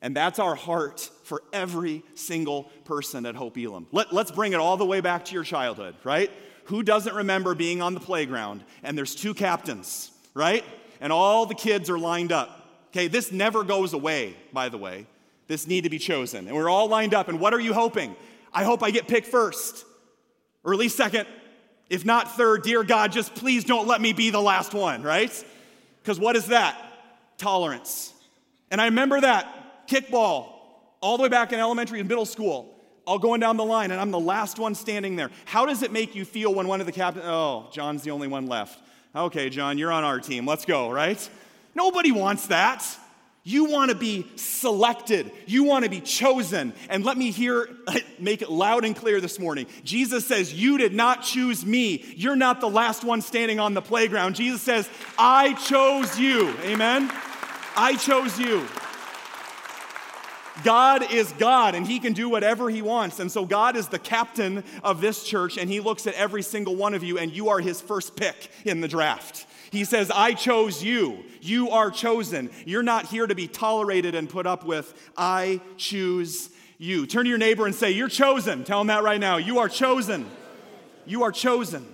And 0.03 0.17
that's 0.17 0.39
our 0.39 0.55
heart 0.55 1.11
for 1.25 1.43
every 1.53 2.03
single 2.15 2.65
person 2.85 3.27
at 3.27 3.35
Hope 3.35 3.59
Elam. 3.59 3.87
Let, 3.93 4.13
let's 4.13 4.31
bring 4.31 4.53
it 4.53 4.59
all 4.59 4.77
the 4.77 4.87
way 4.87 5.01
back 5.01 5.27
to 5.27 5.35
your 5.35 5.45
childhood, 5.45 5.95
right? 6.05 6.31
Who 6.65 6.83
doesn't 6.83 7.15
remember 7.15 7.55
being 7.55 7.83
on 7.83 7.95
the 7.95 8.01
playground 8.01 8.65
and 8.83 8.97
there's 8.97 9.15
two 9.15 9.35
captains, 9.35 10.11
right? 10.33 10.65
And 11.01 11.13
all 11.13 11.45
the 11.45 11.55
kids 11.55 11.91
are 11.91 11.99
lined 11.99 12.33
up. 12.33 12.69
Okay, 12.89 13.09
this 13.09 13.31
never 13.31 13.63
goes 13.63 13.93
away, 13.93 14.37
by 14.53 14.69
the 14.69 14.79
way. 14.79 15.07
This 15.47 15.67
need 15.67 15.85
to 15.85 15.91
be 15.91 15.99
chosen. 15.99 16.47
And 16.47 16.57
we're 16.57 16.69
all 16.69 16.89
lined 16.89 17.13
up. 17.13 17.29
And 17.29 17.41
what 17.41 17.53
are 17.53 17.61
you 17.61 17.75
hoping? 17.75 18.17
I 18.53 18.65
hope 18.65 18.83
I 18.83 18.91
get 18.91 19.07
picked 19.07 19.27
first, 19.27 19.85
or 20.65 20.73
at 20.73 20.79
least 20.79 20.97
second, 20.97 21.27
if 21.89 22.05
not 22.05 22.37
third. 22.37 22.63
Dear 22.63 22.83
God, 22.83 23.13
just 23.13 23.35
please 23.35 23.65
don't 23.65 23.87
let 23.87 24.01
me 24.01 24.13
be 24.13 24.31
the 24.31 24.41
last 24.41 24.75
one, 24.75 25.03
right? 25.03 25.31
Because 26.11 26.19
what 26.19 26.35
is 26.35 26.47
that? 26.47 26.77
Tolerance. 27.39 28.13
And 28.73 28.81
I 28.81 28.87
remember 28.87 29.21
that 29.21 29.87
kickball 29.87 30.49
all 31.01 31.17
the 31.17 31.23
way 31.23 31.29
back 31.29 31.53
in 31.53 31.61
elementary 31.61 32.01
and 32.01 32.09
middle 32.09 32.27
school, 32.27 32.75
all 33.07 33.21
going 33.21 33.39
down 33.39 33.57
the 33.57 33.65
line, 33.65 33.93
and 33.93 34.01
I'm 34.01 34.11
the 34.11 34.19
last 34.19 34.59
one 34.59 34.75
standing 34.75 35.15
there. 35.15 35.31
How 35.45 35.67
does 35.67 35.85
it 35.85 35.93
make 35.93 36.17
you 36.17 36.25
feel 36.25 36.53
when 36.53 36.67
one 36.67 36.81
of 36.81 36.87
the 36.87 36.93
captains, 36.93 37.27
oh, 37.29 37.69
John's 37.73 38.03
the 38.03 38.11
only 38.11 38.27
one 38.27 38.49
left? 38.49 38.77
Okay, 39.15 39.51
John, 39.51 39.79
you're 39.79 39.93
on 39.93 40.03
our 40.03 40.19
team. 40.19 40.47
Let's 40.47 40.65
go, 40.65 40.91
right? 40.91 41.31
Nobody 41.77 42.11
wants 42.11 42.49
that. 42.49 42.85
You 43.43 43.65
want 43.65 43.91
to 43.91 43.97
be 43.97 44.27
selected. 44.37 45.31
You 45.47 45.65
want 45.65 45.85
to 45.85 45.91
be 45.91 46.01
chosen. 46.01 46.75
And 46.91 47.05
let 47.05 47.17
me 47.17 47.31
hear, 47.31 47.69
make 48.19 48.43
it 48.43 48.51
loud 48.51 48.85
and 48.85 48.95
clear 48.95 49.21
this 49.21 49.39
morning. 49.39 49.67
Jesus 49.83 50.27
says, 50.27 50.53
You 50.53 50.77
did 50.77 50.93
not 50.93 51.23
choose 51.23 51.65
me. 51.65 52.05
You're 52.17 52.37
not 52.37 52.61
the 52.61 52.69
last 52.69 53.03
one 53.03 53.23
standing 53.23 53.59
on 53.59 53.73
the 53.73 53.83
playground. 53.83 54.37
Jesus 54.37 54.61
says, 54.61 54.89
I 55.19 55.55
chose 55.55 56.19
you. 56.19 56.55
Amen? 56.65 57.11
I 57.77 57.97
chose 57.97 58.39
you. 58.39 58.67
God 60.65 61.11
is 61.11 61.33
God 61.33 61.75
and 61.75 61.87
He 61.87 61.99
can 61.99 62.13
do 62.13 62.29
whatever 62.29 62.69
He 62.69 62.83
wants. 62.83 63.21
And 63.21 63.33
so 63.33 63.47
God 63.47 63.77
is 63.77 63.89
the 63.89 63.99
captain 63.99 64.65
of 64.83 65.01
this 65.01 65.25
church 65.25 65.57
and 65.57 65.71
He 65.71 65.81
looks 65.81 66.07
at 66.07 66.15
every 66.15 66.43
single 66.43 66.77
one 66.77 66.95
of 66.95 67.03
you 67.03 67.19
and 67.19 67.33
you 67.33 67.49
are 67.49 67.61
His 67.61 67.81
first 67.81 68.17
pick 68.17 68.51
in 68.65 68.81
the 68.81 68.89
draft. 68.89 69.47
He 69.71 69.85
says, 69.85 70.11
I 70.11 70.35
chose 70.35 70.83
you. 70.83 71.25
You 71.41 71.71
are 71.71 71.91
chosen. 71.91 72.51
You're 72.67 72.83
not 72.83 73.07
here 73.07 73.27
to 73.27 73.35
be 73.35 73.47
tolerated 73.47 74.15
and 74.15 74.29
put 74.29 74.47
up 74.47 74.65
with. 74.65 74.93
I 75.17 75.61
choose 75.77 76.51
you. 76.79 77.07
Turn 77.07 77.25
to 77.25 77.29
your 77.29 77.39
neighbor 77.39 77.67
and 77.67 77.75
say, 77.75 77.91
You're 77.91 78.09
chosen. 78.09 78.65
Tell 78.65 78.81
him 78.81 78.89
that 78.89 79.03
right 79.03 79.21
now. 79.21 79.37
You 79.37 79.59
are 79.59 79.69
chosen. 79.69 80.27
You 81.07 81.23
are 81.23 81.33
chosen. 81.33 81.87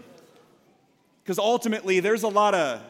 Because 1.22 1.38
ultimately, 1.38 2.00
there's 2.00 2.22
a 2.22 2.28
lot 2.28 2.54
of 2.54 2.80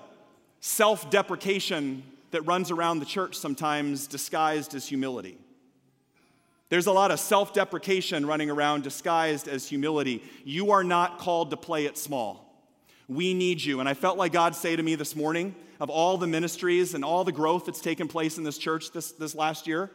self 0.60 1.10
deprecation 1.10 2.02
that 2.30 2.42
runs 2.42 2.70
around 2.70 2.98
the 2.98 3.06
church 3.06 3.34
sometimes 3.36 4.06
disguised 4.06 4.74
as 4.74 4.86
humility. 4.86 5.38
There's 6.68 6.86
a 6.86 6.92
lot 6.92 7.10
of 7.10 7.20
self 7.20 7.54
deprecation 7.54 8.26
running 8.26 8.50
around 8.50 8.82
disguised 8.82 9.48
as 9.48 9.68
humility. 9.68 10.22
You 10.44 10.72
are 10.72 10.84
not 10.84 11.18
called 11.18 11.50
to 11.50 11.56
play 11.56 11.86
it 11.86 11.96
small. 11.96 12.45
We 13.08 13.34
need 13.34 13.62
you. 13.62 13.80
And 13.80 13.88
I 13.88 13.94
felt 13.94 14.18
like 14.18 14.32
God 14.32 14.54
say 14.54 14.74
to 14.74 14.82
me 14.82 14.94
this 14.94 15.14
morning, 15.14 15.54
of 15.78 15.90
all 15.90 16.16
the 16.16 16.26
ministries 16.26 16.94
and 16.94 17.04
all 17.04 17.24
the 17.24 17.32
growth 17.32 17.66
that's 17.66 17.80
taken 17.80 18.08
place 18.08 18.38
in 18.38 18.44
this 18.44 18.58
church 18.58 18.92
this, 18.92 19.12
this 19.12 19.34
last 19.34 19.66
year, 19.66 19.90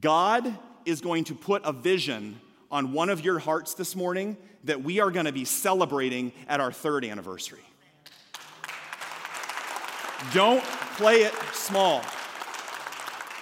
God 0.00 0.56
is 0.84 1.00
going 1.00 1.24
to 1.24 1.34
put 1.34 1.62
a 1.64 1.72
vision 1.72 2.40
on 2.70 2.92
one 2.92 3.08
of 3.08 3.24
your 3.24 3.38
hearts 3.38 3.74
this 3.74 3.96
morning 3.96 4.36
that 4.64 4.82
we 4.82 5.00
are 5.00 5.10
going 5.10 5.26
to 5.26 5.32
be 5.32 5.44
celebrating 5.44 6.32
at 6.48 6.60
our 6.60 6.72
third 6.72 7.04
anniversary. 7.04 7.60
Don't 10.32 10.64
play 10.96 11.22
it 11.22 11.34
small. 11.52 12.02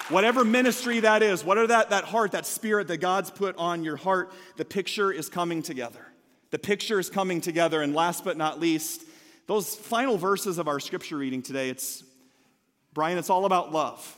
Whatever 0.09 0.45
ministry 0.45 1.01
that 1.01 1.21
is, 1.21 1.43
whatever 1.43 1.67
that, 1.67 1.89
that 1.89 2.05
heart, 2.05 2.31
that 2.31 2.45
spirit 2.45 2.87
that 2.87 2.97
God's 2.97 3.29
put 3.29 3.57
on 3.57 3.83
your 3.83 3.97
heart, 3.97 4.31
the 4.55 4.63
picture 4.63 5.11
is 5.11 5.27
coming 5.27 5.61
together. 5.61 6.06
The 6.51 6.59
picture 6.59 6.99
is 6.99 7.09
coming 7.09 7.41
together. 7.41 7.81
And 7.81 7.93
last 7.93 8.23
but 8.23 8.37
not 8.37 8.59
least, 8.59 9.03
those 9.47 9.75
final 9.75 10.17
verses 10.17 10.57
of 10.57 10.67
our 10.67 10.79
scripture 10.79 11.17
reading 11.17 11.41
today, 11.41 11.69
it's, 11.69 12.03
Brian, 12.93 13.17
it's 13.17 13.29
all 13.29 13.45
about 13.45 13.71
love. 13.71 14.17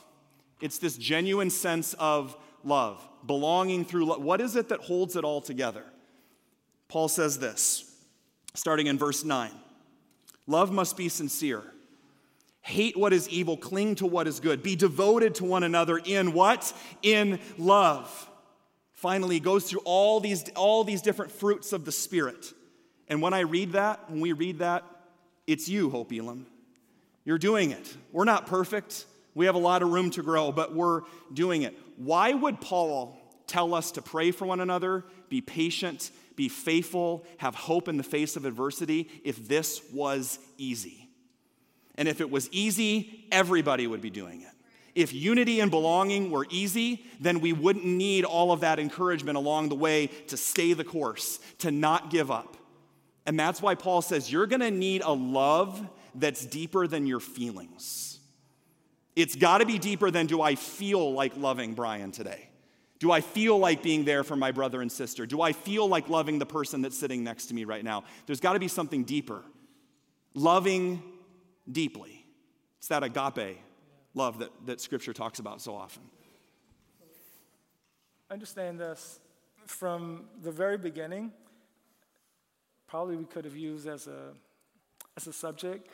It's 0.62 0.78
this 0.78 0.98
genuine 0.98 1.50
sense 1.50 1.94
of 1.94 2.36
love, 2.64 3.08
belonging 3.26 3.86
through 3.86 4.06
love. 4.06 4.22
What 4.22 4.42
is 4.42 4.56
it 4.56 4.70
that 4.70 4.82
holds 4.82 5.16
it 5.16 5.24
all 5.24 5.42
together? 5.42 5.84
Paul 6.88 7.08
says 7.08 7.40
this, 7.40 7.96
starting 8.56 8.88
in 8.88 8.98
verse 8.98 9.24
9 9.24 9.52
Love 10.48 10.72
must 10.72 10.98
be 10.98 11.10
sincere. 11.10 11.64
Hate 12.62 12.98
what 12.98 13.14
is 13.14 13.30
evil, 13.30 13.56
cling 13.56 13.96
to 13.96 14.06
what 14.06 14.28
is 14.28 14.40
good. 14.40 14.62
Be 14.62 14.76
devoted 14.76 15.36
to 15.36 15.46
one 15.46 15.64
another 15.64 15.98
in 15.98 16.34
what? 16.34 16.74
In 17.02 17.40
love. 17.58 18.29
Finally, 19.00 19.40
goes 19.40 19.64
through 19.64 19.80
all 19.86 20.20
these, 20.20 20.50
all 20.58 20.84
these 20.84 21.02
different 21.02 21.32
fruits 21.32 21.72
of 21.72 21.86
the 21.86 21.92
Spirit. 21.92 22.52
And 23.08 23.22
when 23.22 23.34
I 23.34 23.40
read 23.40 23.72
that, 23.72 24.10
when 24.10 24.20
we 24.20 24.34
read 24.34 24.60
that, 24.60 24.84
it's 25.48 25.70
you, 25.70 25.90
Hope 25.90 26.12
Elam. 26.12 26.46
You're 27.24 27.38
doing 27.38 27.72
it. 27.72 27.96
We're 28.12 28.26
not 28.26 28.46
perfect. 28.46 29.06
We 29.36 29.46
have 29.46 29.56
a 29.56 29.60
lot 29.60 29.84
of 29.84 29.90
room 29.90 30.12
to 30.12 30.22
grow, 30.22 30.52
but 30.52 30.76
we're 30.76 31.04
doing 31.34 31.62
it. 31.62 31.80
Why 31.96 32.34
would 32.34 32.60
Paul 32.60 33.18
tell 33.48 33.74
us 33.74 33.92
to 33.92 34.02
pray 34.02 34.32
for 34.32 34.46
one 34.46 34.60
another, 34.60 35.06
be 35.30 35.40
patient, 35.40 36.12
be 36.36 36.50
faithful, 36.50 37.26
have 37.38 37.56
hope 37.56 37.88
in 37.88 37.96
the 37.96 38.04
face 38.04 38.36
of 38.36 38.44
adversity 38.44 39.10
if 39.24 39.48
this 39.48 39.82
was 39.94 40.40
easy? 40.58 41.08
And 41.96 42.10
if 42.10 42.20
it 42.20 42.30
was 42.30 42.50
easy, 42.52 43.28
everybody 43.32 43.88
would 43.88 44.02
be 44.02 44.10
doing 44.10 44.42
it. 44.42 44.59
If 44.96 45.14
unity 45.14 45.60
and 45.60 45.70
belonging 45.72 46.32
were 46.32 46.48
easy, 46.50 47.06
then 47.20 47.40
we 47.40 47.54
wouldn't 47.54 47.86
need 47.86 48.26
all 48.26 48.52
of 48.52 48.62
that 48.62 48.80
encouragement 48.80 49.38
along 49.38 49.70
the 49.70 49.76
way 49.76 50.08
to 50.28 50.38
stay 50.38 50.74
the 50.74 50.84
course, 50.84 51.40
to 51.60 51.72
not 51.72 52.10
give 52.10 52.32
up. 52.32 52.58
And 53.26 53.40
that's 53.40 53.62
why 53.62 53.76
Paul 53.76 54.02
says 54.02 54.32
you're 54.32 54.48
going 54.48 54.62
to 54.62 54.72
need 54.72 55.02
a 55.04 55.12
love 55.12 55.88
that's 56.16 56.46
deeper 56.46 56.88
than 56.88 57.06
your 57.06 57.20
feelings. 57.20 58.20
It's 59.16 59.36
got 59.36 59.60
to 59.60 59.66
be 59.66 59.78
deeper 59.78 60.10
than 60.10 60.26
do 60.26 60.42
I 60.42 60.56
feel 60.56 61.14
like 61.14 61.38
loving 61.38 61.74
Brian 61.74 62.12
today? 62.12 62.50
Do 63.00 63.12
I 63.12 63.22
feel 63.22 63.58
like 63.58 63.82
being 63.82 64.04
there 64.04 64.24
for 64.24 64.36
my 64.36 64.52
brother 64.52 64.82
and 64.82 64.92
sister? 64.92 65.26
Do 65.26 65.42
I 65.42 65.54
feel 65.54 65.88
like 65.88 66.10
loving 66.10 66.40
the 66.40 66.46
person 66.46 66.82
that's 66.82 66.98
sitting 66.98 67.24
next 67.24 67.46
to 67.48 67.54
me 67.54 67.64
right 67.64 67.84
now? 67.84 68.04
There's 68.26 68.42
got 68.42 68.54
to 68.54 68.60
be 68.60 68.68
something 68.68 69.04
deeper. 69.04 69.42
Loving 70.34 71.02
deeply. 71.72 72.26
It's 72.80 72.88
that 72.90 73.04
agape 73.04 73.60
love 74.20 74.40
that, 74.40 74.52
that 74.66 74.82
Scripture 74.82 75.14
talks 75.14 75.40
about 75.40 75.62
so 75.62 75.74
often. 75.74 76.04
Understand 78.30 78.80
this 78.80 79.20
from 79.66 80.26
the 80.44 80.52
very 80.52 80.78
beginning, 80.78 81.32
probably 82.88 83.16
we 83.16 83.26
could 83.26 83.46
have 83.46 83.56
used 83.56 83.88
as 83.88 84.08
a, 84.08 84.34
as 85.16 85.26
a 85.28 85.34
subject, 85.34 85.88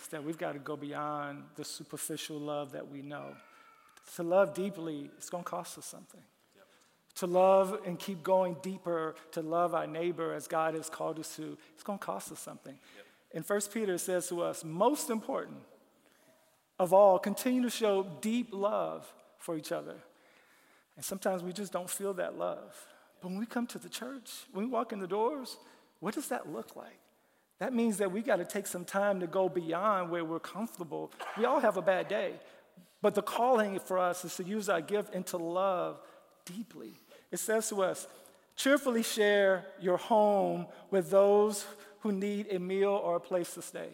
is 0.00 0.08
that 0.08 0.22
we've 0.22 0.38
got 0.38 0.52
to 0.52 0.58
go 0.58 0.76
beyond 0.76 1.44
the 1.56 1.64
superficial 1.64 2.38
love 2.38 2.72
that 2.72 2.88
we 2.90 3.00
know. 3.00 3.34
To 4.16 4.22
love 4.22 4.54
deeply, 4.54 5.10
it's 5.16 5.30
going 5.30 5.44
to 5.44 5.50
cost 5.50 5.78
us 5.78 5.84
something. 5.84 6.22
Yep. 6.56 6.66
To 7.16 7.26
love 7.26 7.80
and 7.86 7.98
keep 7.98 8.22
going 8.22 8.56
deeper, 8.62 9.14
to 9.32 9.42
love 9.42 9.74
our 9.74 9.86
neighbor 9.86 10.32
as 10.34 10.48
God 10.48 10.74
has 10.74 10.88
called 10.88 11.18
us 11.18 11.36
to, 11.36 11.56
it's 11.74 11.82
going 11.82 11.98
to 11.98 12.04
cost 12.04 12.32
us 12.32 12.40
something. 12.40 12.78
Yep. 12.96 13.06
And 13.34 13.46
First 13.46 13.72
Peter 13.72 13.98
says 13.98 14.28
to 14.28 14.42
us, 14.42 14.64
most 14.64 15.10
important, 15.10 15.58
of 16.78 16.92
all, 16.92 17.18
continue 17.18 17.62
to 17.62 17.70
show 17.70 18.06
deep 18.20 18.50
love 18.52 19.12
for 19.38 19.56
each 19.56 19.72
other. 19.72 19.96
And 20.96 21.04
sometimes 21.04 21.42
we 21.42 21.52
just 21.52 21.72
don't 21.72 21.88
feel 21.88 22.14
that 22.14 22.38
love. 22.38 22.74
But 23.20 23.30
when 23.30 23.38
we 23.38 23.46
come 23.46 23.66
to 23.68 23.78
the 23.78 23.88
church, 23.88 24.30
when 24.52 24.64
we 24.66 24.70
walk 24.70 24.92
in 24.92 25.00
the 25.00 25.06
doors, 25.06 25.56
what 26.00 26.14
does 26.14 26.28
that 26.28 26.52
look 26.52 26.76
like? 26.76 26.98
That 27.58 27.72
means 27.72 27.96
that 27.98 28.12
we 28.12 28.20
got 28.20 28.36
to 28.36 28.44
take 28.44 28.66
some 28.66 28.84
time 28.84 29.20
to 29.20 29.26
go 29.26 29.48
beyond 29.48 30.10
where 30.10 30.24
we're 30.24 30.38
comfortable. 30.38 31.10
We 31.36 31.44
all 31.44 31.58
have 31.58 31.76
a 31.76 31.82
bad 31.82 32.06
day, 32.06 32.34
but 33.02 33.14
the 33.14 33.22
calling 33.22 33.78
for 33.80 33.98
us 33.98 34.24
is 34.24 34.36
to 34.36 34.44
use 34.44 34.68
our 34.68 34.80
gift 34.80 35.14
and 35.14 35.26
to 35.26 35.36
love 35.36 36.00
deeply. 36.44 36.92
It 37.32 37.40
says 37.40 37.68
to 37.70 37.82
us, 37.82 38.06
cheerfully 38.54 39.02
share 39.02 39.64
your 39.80 39.96
home 39.96 40.66
with 40.90 41.10
those 41.10 41.66
who 42.00 42.12
need 42.12 42.46
a 42.52 42.58
meal 42.58 42.90
or 42.90 43.16
a 43.16 43.20
place 43.20 43.54
to 43.54 43.62
stay. 43.62 43.90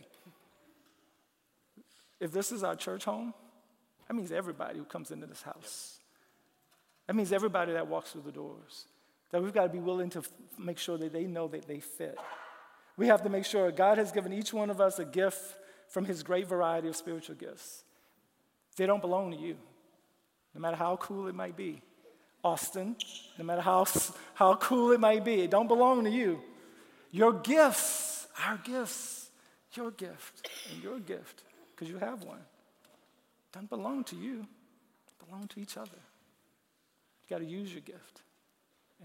If 2.25 2.33
this 2.33 2.53
is 2.53 2.64
our 2.64 2.75
church 2.75 3.05
home, 3.05 3.35
that 4.09 4.14
means 4.14 4.33
everybody 4.33 4.79
who 4.79 4.85
comes 4.85 5.11
into 5.11 5.27
this 5.27 5.43
house. 5.43 5.99
That 7.07 7.14
means 7.14 7.33
everybody 7.33 7.75
that 7.75 7.87
walks 7.87 8.12
through 8.12 8.22
the 8.22 8.33
doors. 8.33 8.87
That 9.31 9.43
we've 9.43 9.53
got 9.53 9.64
to 9.64 9.68
be 9.68 9.79
willing 9.79 10.09
to 10.09 10.20
f- 10.20 10.31
make 10.59 10.79
sure 10.79 10.97
that 10.97 11.12
they 11.12 11.25
know 11.25 11.49
that 11.49 11.68
they 11.68 11.81
fit. 11.81 12.16
We 12.97 13.09
have 13.09 13.25
to 13.25 13.29
make 13.29 13.45
sure 13.45 13.70
God 13.70 13.99
has 13.99 14.11
given 14.11 14.33
each 14.33 14.55
one 14.55 14.70
of 14.70 14.81
us 14.81 14.99
a 14.99 15.05
gift 15.05 15.59
from 15.89 16.07
his 16.07 16.22
great 16.22 16.49
variety 16.49 16.89
of 16.89 16.97
spiritual 16.97 17.35
gifts. 17.35 17.85
They 18.79 18.87
don't 18.87 19.03
belong 19.03 19.33
to 19.33 19.37
you, 19.37 19.59
no 20.55 20.62
matter 20.62 20.77
how 20.77 20.97
cool 20.97 21.29
it 21.29 21.35
might 21.35 21.59
be. 21.59 21.83
Austin, 22.43 22.97
no 23.37 23.45
matter 23.45 23.61
how, 23.61 23.85
how 24.33 24.55
cool 24.57 24.93
it 24.93 25.01
might 25.01 25.27
be, 25.27 25.43
it 25.43 25.51
don't 25.51 25.68
belong 25.68 26.05
to 26.05 26.11
you. 26.11 26.41
Your 27.11 27.35
gifts, 27.35 28.29
our 28.47 28.57
gifts, 28.57 29.29
your 29.75 29.91
gift, 29.91 30.49
and 30.72 30.83
your 30.83 30.99
gift 31.01 31.45
because 31.75 31.89
you 31.89 31.99
have 31.99 32.22
one. 32.22 32.39
It 32.39 33.53
doesn't 33.53 33.70
belong 33.70 34.05
to 34.05 34.16
you, 34.16 34.41
it 34.41 35.27
belongs 35.27 35.49
to 35.55 35.61
each 35.61 35.77
other. 35.77 35.91
You 37.22 37.37
got 37.37 37.39
to 37.39 37.49
use 37.49 37.72
your 37.72 37.81
gift. 37.81 38.22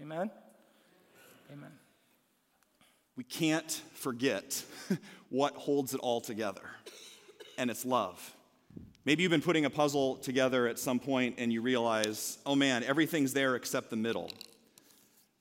Amen? 0.00 0.30
Amen. 1.52 1.72
We 3.16 3.24
can't 3.24 3.82
forget 3.94 4.62
what 5.28 5.54
holds 5.54 5.94
it 5.94 6.00
all 6.00 6.20
together, 6.20 6.62
and 7.58 7.70
it's 7.70 7.84
love. 7.84 8.34
Maybe 9.04 9.22
you've 9.22 9.30
been 9.30 9.42
putting 9.42 9.64
a 9.64 9.70
puzzle 9.70 10.16
together 10.16 10.66
at 10.68 10.78
some 10.78 11.00
point 11.00 11.36
and 11.38 11.50
you 11.50 11.62
realize, 11.62 12.38
oh 12.44 12.54
man, 12.54 12.84
everything's 12.84 13.32
there 13.32 13.56
except 13.56 13.88
the 13.88 13.96
middle. 13.96 14.30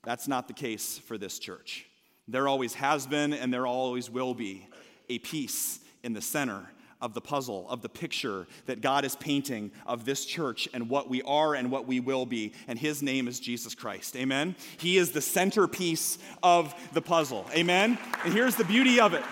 That's 0.03 0.29
not 0.29 0.47
the 0.47 0.53
case 0.53 0.97
for 0.97 1.17
this 1.17 1.39
church. 1.39 1.85
There 2.27 2.47
always 2.47 2.73
has 2.75 3.05
been 3.05 3.33
and 3.33 3.53
there 3.53 3.67
always 3.67 4.09
will 4.09 4.33
be 4.33 4.65
a 5.09 5.19
piece 5.19 5.79
in 6.03 6.13
the 6.13 6.21
center 6.21 6.69
of 7.01 7.13
the 7.13 7.21
puzzle, 7.21 7.65
of 7.69 7.81
the 7.81 7.89
picture 7.89 8.45
that 8.65 8.81
God 8.81 9.05
is 9.05 9.15
painting 9.15 9.71
of 9.85 10.05
this 10.05 10.25
church 10.25 10.67
and 10.73 10.89
what 10.89 11.09
we 11.09 11.21
are 11.21 11.55
and 11.55 11.71
what 11.71 11.87
we 11.87 11.99
will 11.99 12.25
be. 12.25 12.53
And 12.67 12.77
his 12.77 13.01
name 13.01 13.27
is 13.27 13.39
Jesus 13.39 13.73
Christ. 13.73 14.15
Amen? 14.15 14.55
He 14.77 14.97
is 14.97 15.11
the 15.11 15.21
centerpiece 15.21 16.17
of 16.43 16.73
the 16.93 17.01
puzzle. 17.01 17.45
Amen? 17.53 17.97
And 18.23 18.33
here's 18.33 18.55
the 18.55 18.65
beauty 18.65 18.99
of 18.99 19.13
it. 19.13 19.23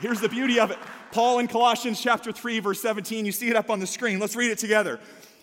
Here's 0.00 0.20
the 0.20 0.28
beauty 0.28 0.60
of 0.60 0.70
it. 0.70 0.78
Paul 1.12 1.38
in 1.38 1.48
Colossians 1.48 2.00
chapter 2.00 2.32
3, 2.32 2.60
verse 2.60 2.80
17, 2.80 3.26
you 3.26 3.32
see 3.32 3.48
it 3.48 3.56
up 3.56 3.70
on 3.70 3.80
the 3.80 3.86
screen. 3.86 4.18
Let's 4.18 4.36
read 4.36 4.50
it 4.50 4.58
together. 4.58 5.00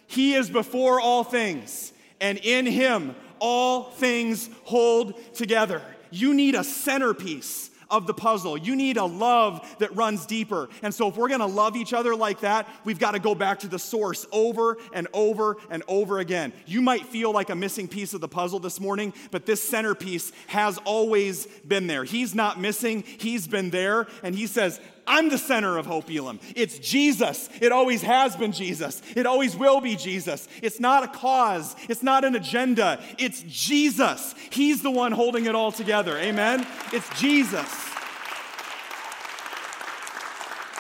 He 0.08 0.34
is 0.34 0.50
before 0.50 1.00
all 1.00 1.24
things, 1.24 1.91
and 2.22 2.38
in 2.38 2.66
him 2.66 3.16
all 3.39 3.86
things 3.91 4.50
hold 4.64 5.20
together. 5.34 5.82
You 6.12 6.34
need 6.34 6.56
a 6.56 6.64
centerpiece 6.64 7.72
of 7.96 8.08
the 8.08 8.14
puzzle. 8.14 8.58
You 8.58 8.76
need 8.76 8.98
a 8.98 9.06
love 9.06 9.76
that 9.80 9.96
runs 9.96 10.26
deeper. 10.26 10.70
And 10.82 10.93
so, 10.93 11.08
if 11.08 11.16
we're 11.16 11.30
gonna 11.30 11.46
love 11.46 11.76
each 11.76 11.93
other 11.93 12.16
like 12.16 12.41
that, 12.41 12.68
we've 12.84 13.00
gotta 13.00 13.20
go 13.20 13.34
back 13.34 13.60
to 13.60 13.68
the 13.68 13.80
source 13.80 14.26
over 14.32 14.78
and 14.93 15.08
over 15.14 15.58
and 15.70 15.82
over 15.88 16.20
again. 16.20 16.52
You 16.66 16.82
might 16.82 17.06
feel 17.06 17.32
like 17.32 17.50
a 17.50 17.56
missing 17.56 17.88
piece 17.88 18.14
of 18.14 18.22
the 18.22 18.28
puzzle 18.28 18.60
this 18.60 18.80
morning, 18.80 19.14
but 19.32 19.46
this 19.46 19.64
centerpiece 19.64 20.32
has 20.48 20.78
always 20.80 21.48
been 21.68 21.88
there. 21.88 22.04
He's 22.04 22.36
not 22.36 22.60
missing, 22.60 23.04
He's 23.18 23.48
been 23.48 23.70
there, 23.70 24.08
and 24.24 24.36
He 24.36 24.48
says, 24.48 24.80
I'm 25.08 25.30
the 25.30 25.38
center 25.38 25.78
of 25.78 25.86
Hope 25.86 26.10
Elam. 26.10 26.39
It's 26.56 26.80
Jesus. 26.80 27.49
It 27.62 27.72
always 27.72 28.01
has 28.01 28.36
been 28.36 28.51
Jesus. 28.51 29.01
It 29.16 29.26
always 29.26 29.56
will 29.56 29.82
be 29.82 29.95
Jesus. 29.95 30.47
It's 30.62 30.80
not 30.80 31.03
a 31.03 31.08
cause, 31.08 31.76
it's 31.88 32.03
not 32.03 32.24
an 32.24 32.36
agenda. 32.36 33.01
It's 33.18 33.43
Jesus. 33.47 34.34
He's 34.49 34.82
the 34.82 34.91
one 34.91 35.12
holding 35.12 35.45
it 35.45 35.56
all 35.56 35.72
together. 35.72 36.18
Amen? 36.18 36.66
It's 36.91 37.08
Jesus. 37.20 37.86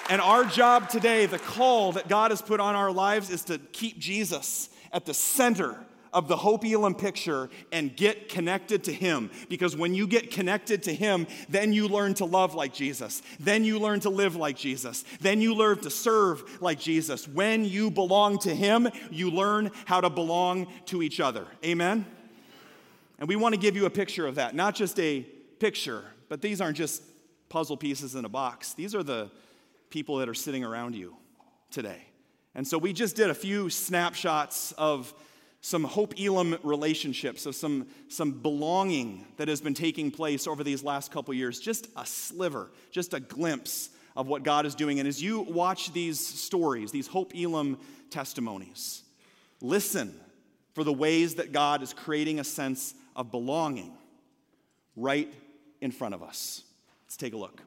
And 0.09 0.21
our 0.21 0.43
job 0.45 0.89
today, 0.89 1.25
the 1.25 1.39
call 1.39 1.93
that 1.93 2.07
God 2.07 2.31
has 2.31 2.41
put 2.41 2.59
on 2.59 2.75
our 2.75 2.91
lives, 2.91 3.31
is 3.31 3.43
to 3.45 3.57
keep 3.57 3.97
Jesus 3.97 4.69
at 4.91 5.05
the 5.05 5.13
center 5.13 5.77
of 6.15 6.29
the 6.29 6.37
Hope 6.37 6.65
Elam 6.65 6.95
picture 6.95 7.49
and 7.71 7.95
get 7.95 8.29
connected 8.29 8.85
to 8.85 8.93
Him. 8.93 9.29
Because 9.49 9.75
when 9.75 9.93
you 9.93 10.07
get 10.07 10.31
connected 10.31 10.81
to 10.83 10.93
Him, 10.93 11.27
then 11.49 11.73
you 11.73 11.87
learn 11.87 12.13
to 12.15 12.25
love 12.25 12.55
like 12.55 12.73
Jesus. 12.73 13.21
Then 13.39 13.65
you 13.65 13.77
learn 13.77 13.99
to 13.99 14.09
live 14.09 14.35
like 14.35 14.55
Jesus. 14.55 15.03
Then 15.19 15.41
you 15.41 15.53
learn 15.53 15.79
to 15.79 15.89
serve 15.89 16.61
like 16.61 16.79
Jesus. 16.79 17.27
When 17.27 17.65
you 17.65 17.91
belong 17.91 18.39
to 18.39 18.55
Him, 18.55 18.87
you 19.11 19.29
learn 19.29 19.71
how 19.83 19.99
to 20.01 20.09
belong 20.09 20.67
to 20.85 21.03
each 21.03 21.19
other. 21.19 21.45
Amen? 21.63 22.05
And 23.19 23.27
we 23.27 23.35
want 23.35 23.53
to 23.53 23.59
give 23.59 23.75
you 23.75 23.85
a 23.85 23.89
picture 23.89 24.25
of 24.25 24.35
that. 24.35 24.55
Not 24.55 24.73
just 24.73 24.97
a 24.99 25.21
picture, 25.59 26.03
but 26.29 26.41
these 26.41 26.61
aren't 26.61 26.77
just 26.77 27.03
puzzle 27.49 27.75
pieces 27.75 28.15
in 28.15 28.23
a 28.23 28.29
box. 28.29 28.73
These 28.73 28.95
are 28.95 29.03
the 29.03 29.29
people 29.89 30.17
that 30.17 30.29
are 30.29 30.33
sitting 30.33 30.63
around 30.63 30.95
you 30.95 31.15
today. 31.71 32.05
And 32.55 32.65
so 32.65 32.77
we 32.77 32.93
just 32.93 33.17
did 33.17 33.29
a 33.29 33.33
few 33.33 33.69
snapshots 33.69 34.71
of 34.77 35.13
some 35.65 35.83
Hope 35.83 36.13
Elam 36.19 36.59
relationships, 36.61 37.47
of 37.47 37.55
some, 37.55 37.87
some 38.07 38.33
belonging 38.33 39.25
that 39.37 39.47
has 39.47 39.61
been 39.61 39.73
taking 39.73 40.11
place 40.11 40.45
over 40.45 40.63
these 40.63 40.83
last 40.83 41.11
couple 41.11 41.33
years. 41.33 41.59
Just 41.59 41.87
a 41.97 42.05
sliver, 42.05 42.69
just 42.91 43.15
a 43.15 43.19
glimpse 43.19 43.89
of 44.15 44.27
what 44.27 44.43
God 44.43 44.67
is 44.67 44.75
doing. 44.75 44.99
And 44.99 45.07
as 45.07 45.23
you 45.23 45.41
watch 45.41 45.91
these 45.91 46.19
stories, 46.19 46.91
these 46.91 47.07
Hope 47.07 47.31
Elam 47.35 47.79
testimonies, 48.11 49.01
listen 49.59 50.13
for 50.75 50.83
the 50.83 50.93
ways 50.93 51.33
that 51.35 51.51
God 51.51 51.81
is 51.81 51.93
creating 51.93 52.39
a 52.39 52.43
sense 52.43 52.93
of 53.15 53.31
belonging 53.31 53.91
right 54.95 55.33
in 55.81 55.89
front 55.89 56.13
of 56.13 56.21
us. 56.21 56.61
Let's 57.07 57.17
take 57.17 57.33
a 57.33 57.37
look. 57.37 57.63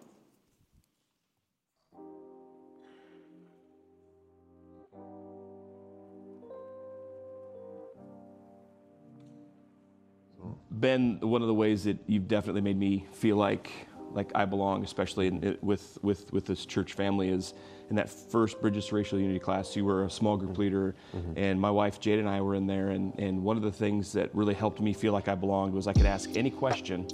Ben, 10.70 11.18
one 11.20 11.42
of 11.42 11.48
the 11.48 11.54
ways 11.54 11.84
that 11.84 11.98
you've 12.06 12.28
definitely 12.28 12.60
made 12.60 12.78
me 12.78 13.06
feel 13.12 13.36
like 13.36 13.70
like 14.12 14.30
I 14.34 14.46
belong, 14.46 14.84
especially 14.84 15.26
in, 15.28 15.58
with 15.60 15.98
with 16.02 16.32
with 16.32 16.46
this 16.46 16.66
church 16.66 16.94
family, 16.94 17.28
is 17.28 17.54
in 17.90 17.96
that 17.96 18.10
first 18.10 18.60
Bridges 18.60 18.92
Racial 18.92 19.18
Unity 19.18 19.38
class. 19.38 19.74
You 19.74 19.84
were 19.84 20.04
a 20.04 20.10
small 20.10 20.36
group 20.36 20.58
leader, 20.58 20.94
mm-hmm. 21.14 21.32
and 21.36 21.60
my 21.60 21.70
wife 21.70 22.00
Jade 22.00 22.18
and 22.18 22.28
I 22.28 22.40
were 22.40 22.54
in 22.54 22.66
there. 22.66 22.90
And, 22.90 23.18
and 23.18 23.42
one 23.42 23.56
of 23.56 23.62
the 23.62 23.72
things 23.72 24.12
that 24.12 24.34
really 24.34 24.54
helped 24.54 24.80
me 24.80 24.92
feel 24.92 25.12
like 25.12 25.28
I 25.28 25.34
belonged 25.34 25.72
was 25.72 25.86
I 25.86 25.92
could 25.92 26.06
ask 26.06 26.36
any 26.36 26.50
question 26.50 27.06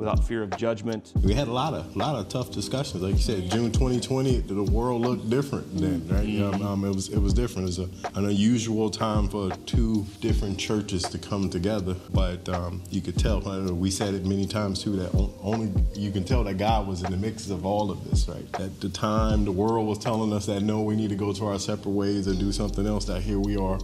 without 0.00 0.24
fear 0.24 0.42
of 0.42 0.56
judgment. 0.56 1.12
We 1.22 1.34
had 1.34 1.46
a 1.46 1.52
lot 1.52 1.74
of 1.74 1.94
lot 1.94 2.16
of 2.16 2.28
tough 2.28 2.50
discussions. 2.50 3.02
Like 3.02 3.12
you 3.12 3.20
said, 3.20 3.50
June 3.50 3.70
2020, 3.70 4.40
the 4.40 4.62
world 4.64 5.02
looked 5.02 5.28
different 5.28 5.76
then, 5.76 6.08
right? 6.08 6.26
Mm-hmm. 6.26 6.62
Um, 6.62 6.66
um, 6.66 6.84
it 6.84 6.94
was 6.94 7.08
it 7.10 7.18
was 7.18 7.34
different. 7.34 7.68
It 7.68 7.78
was 7.78 7.78
a, 7.78 8.18
an 8.18 8.24
unusual 8.24 8.90
time 8.90 9.28
for 9.28 9.50
two 9.66 10.06
different 10.20 10.58
churches 10.58 11.02
to 11.02 11.18
come 11.18 11.50
together. 11.50 11.94
But 12.12 12.48
um, 12.48 12.82
you 12.90 13.02
could 13.02 13.18
tell. 13.18 13.40
We 13.40 13.90
said 13.90 14.14
it 14.14 14.24
many 14.24 14.46
times 14.46 14.82
too 14.82 14.96
that 14.96 15.14
only 15.42 15.70
you 15.94 16.10
can 16.10 16.24
tell 16.24 16.42
that 16.44 16.54
God 16.54 16.88
was 16.88 17.02
in 17.02 17.10
the 17.10 17.18
mix 17.18 17.50
of 17.50 17.66
all 17.66 17.90
of 17.90 18.08
this, 18.08 18.26
right? 18.28 18.46
At 18.60 18.80
the 18.80 18.88
time, 18.88 19.44
the 19.44 19.52
world 19.52 19.86
was 19.86 19.98
telling 20.10 20.32
us 20.32 20.46
that 20.46 20.60
no, 20.60 20.82
we 20.82 20.96
need 20.96 21.08
to 21.08 21.14
go 21.14 21.32
to 21.32 21.46
our 21.46 21.56
separate 21.56 21.92
ways 21.92 22.26
and 22.26 22.36
do 22.36 22.50
something 22.50 22.84
else. 22.84 23.04
That 23.04 23.22
here 23.22 23.38
we 23.38 23.56
are, 23.56 23.78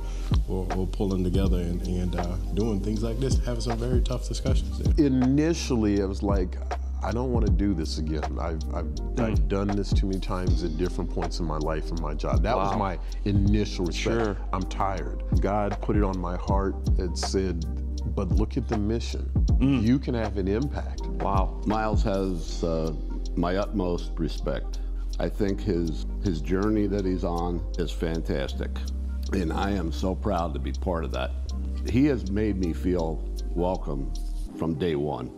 we're, 0.49 0.63
we're 0.75 0.87
pulling 0.87 1.23
together 1.23 1.59
and, 1.59 1.81
and 1.87 2.17
uh, 2.17 2.35
doing 2.55 2.81
things 2.81 3.05
like 3.05 3.21
this, 3.21 3.39
having 3.45 3.61
some 3.61 3.79
very 3.79 4.01
tough 4.01 4.27
discussions. 4.27 4.81
Initially, 4.99 6.01
it 6.01 6.05
was 6.05 6.25
like, 6.25 6.57
I 7.01 7.13
don't 7.13 7.31
want 7.31 7.47
to 7.47 7.53
do 7.53 7.75
this 7.75 7.99
again. 7.99 8.39
I've, 8.41 8.59
I've, 8.75 8.87
mm. 8.87 9.21
I've, 9.21 9.47
done 9.47 9.69
this 9.69 9.93
too 9.93 10.09
many 10.09 10.19
times 10.19 10.65
at 10.65 10.77
different 10.77 11.09
points 11.09 11.39
in 11.39 11.47
my 11.47 11.59
life 11.59 11.91
and 11.91 12.01
my 12.01 12.13
job. 12.13 12.43
That 12.43 12.57
wow. 12.57 12.71
was 12.71 12.77
my 12.77 12.99
initial 13.25 13.85
respect. 13.85 14.25
Sure. 14.25 14.37
I'm 14.53 14.65
tired. 14.65 15.23
God 15.39 15.81
put 15.81 15.95
it 15.95 16.03
on 16.03 16.19
my 16.19 16.37
heart 16.39 16.75
and 16.99 17.17
said, 17.17 17.65
but 18.17 18.33
look 18.33 18.57
at 18.57 18.67
the 18.67 18.79
mission. 18.79 19.31
Mm. 19.61 19.81
You 19.81 20.01
can 20.01 20.15
have 20.15 20.39
an 20.39 20.49
impact. 20.49 21.07
Wow. 21.07 21.63
Miles 21.67 22.03
has 22.03 22.65
uh, 22.65 22.93
my 23.37 23.59
utmost 23.59 24.11
respect. 24.17 24.81
I 25.19 25.29
think 25.29 25.61
his 25.61 26.05
his 26.23 26.43
journey 26.43 26.87
that 26.89 27.05
he's 27.05 27.25
on 27.25 27.65
is 27.79 27.91
fantastic, 27.91 28.71
and 29.33 29.51
I 29.53 29.71
am 29.71 29.91
so 29.91 30.15
proud 30.15 30.53
to 30.55 30.61
be 30.61 30.73
part 30.73 31.05
of 31.05 31.13
that. 31.13 31.31
He 31.89 32.05
has 32.07 32.31
made 32.31 32.59
me 32.59 32.75
feel 32.75 33.25
welcome 33.55 34.13
from 34.59 34.75
day 34.75 34.95
one. 34.95 35.31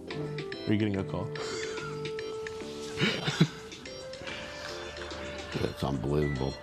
Are 0.67 0.73
you 0.73 0.79
getting 0.79 0.97
a 0.97 1.05
call? 1.05 1.29
That's 5.61 5.85
unbelievable. 5.85 6.55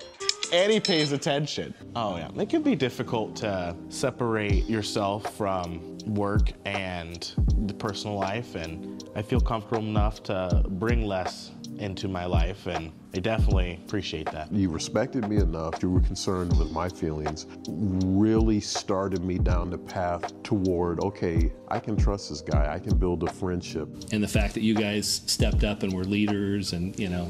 Annie 0.52 0.80
pays 0.80 1.12
attention. 1.12 1.74
Oh 1.96 2.18
yeah, 2.18 2.30
it 2.36 2.50
can 2.50 2.64
be 2.64 2.76
difficult 2.76 3.36
to 3.38 3.76
separate 3.90 4.66
yourself 4.66 5.36
from 5.36 5.98
work 6.06 6.52
and 6.66 7.34
the 7.66 7.74
personal 7.74 8.18
life, 8.18 8.56
and 8.56 9.04
I 9.16 9.22
feel 9.22 9.40
comfortable 9.40 9.84
enough 9.84 10.22
to 10.24 10.66
bring 10.68 11.06
Les 11.06 11.52
into 11.80 12.08
my 12.08 12.26
life, 12.26 12.68
and 12.68 12.92
I 13.14 13.20
definitely 13.20 13.80
appreciate 13.86 14.32
that. 14.32 14.52
You 14.52 14.70
respected 14.70 15.28
me 15.28 15.38
enough, 15.38 15.82
you 15.82 15.90
were 15.90 16.02
concerned 16.02 16.58
with 16.58 16.72
my 16.72 16.90
feelings, 16.90 17.48
really 17.68 18.60
started 18.60 19.24
me 19.24 19.38
down 19.38 19.70
the 19.70 19.78
path 19.78 20.32
toward, 20.44 21.00
okay, 21.02 21.52
I 21.70 21.80
can 21.80 21.96
trust 21.96 22.30
this 22.30 22.42
guy, 22.42 22.74
I 22.74 22.80
can 22.80 22.98
build 22.98 23.24
a 23.24 23.32
friendship. 23.32 23.90
And 24.12 24.24
the 24.24 24.28
fact 24.28 24.54
that 24.56 24.62
you 24.64 24.76
guys 24.76 25.22
stepped 25.26 25.64
up 25.64 25.84
and 25.84 25.94
were 25.94 26.04
leaders 26.04 26.74
and, 26.74 26.98
you 27.00 27.10
know, 27.10 27.30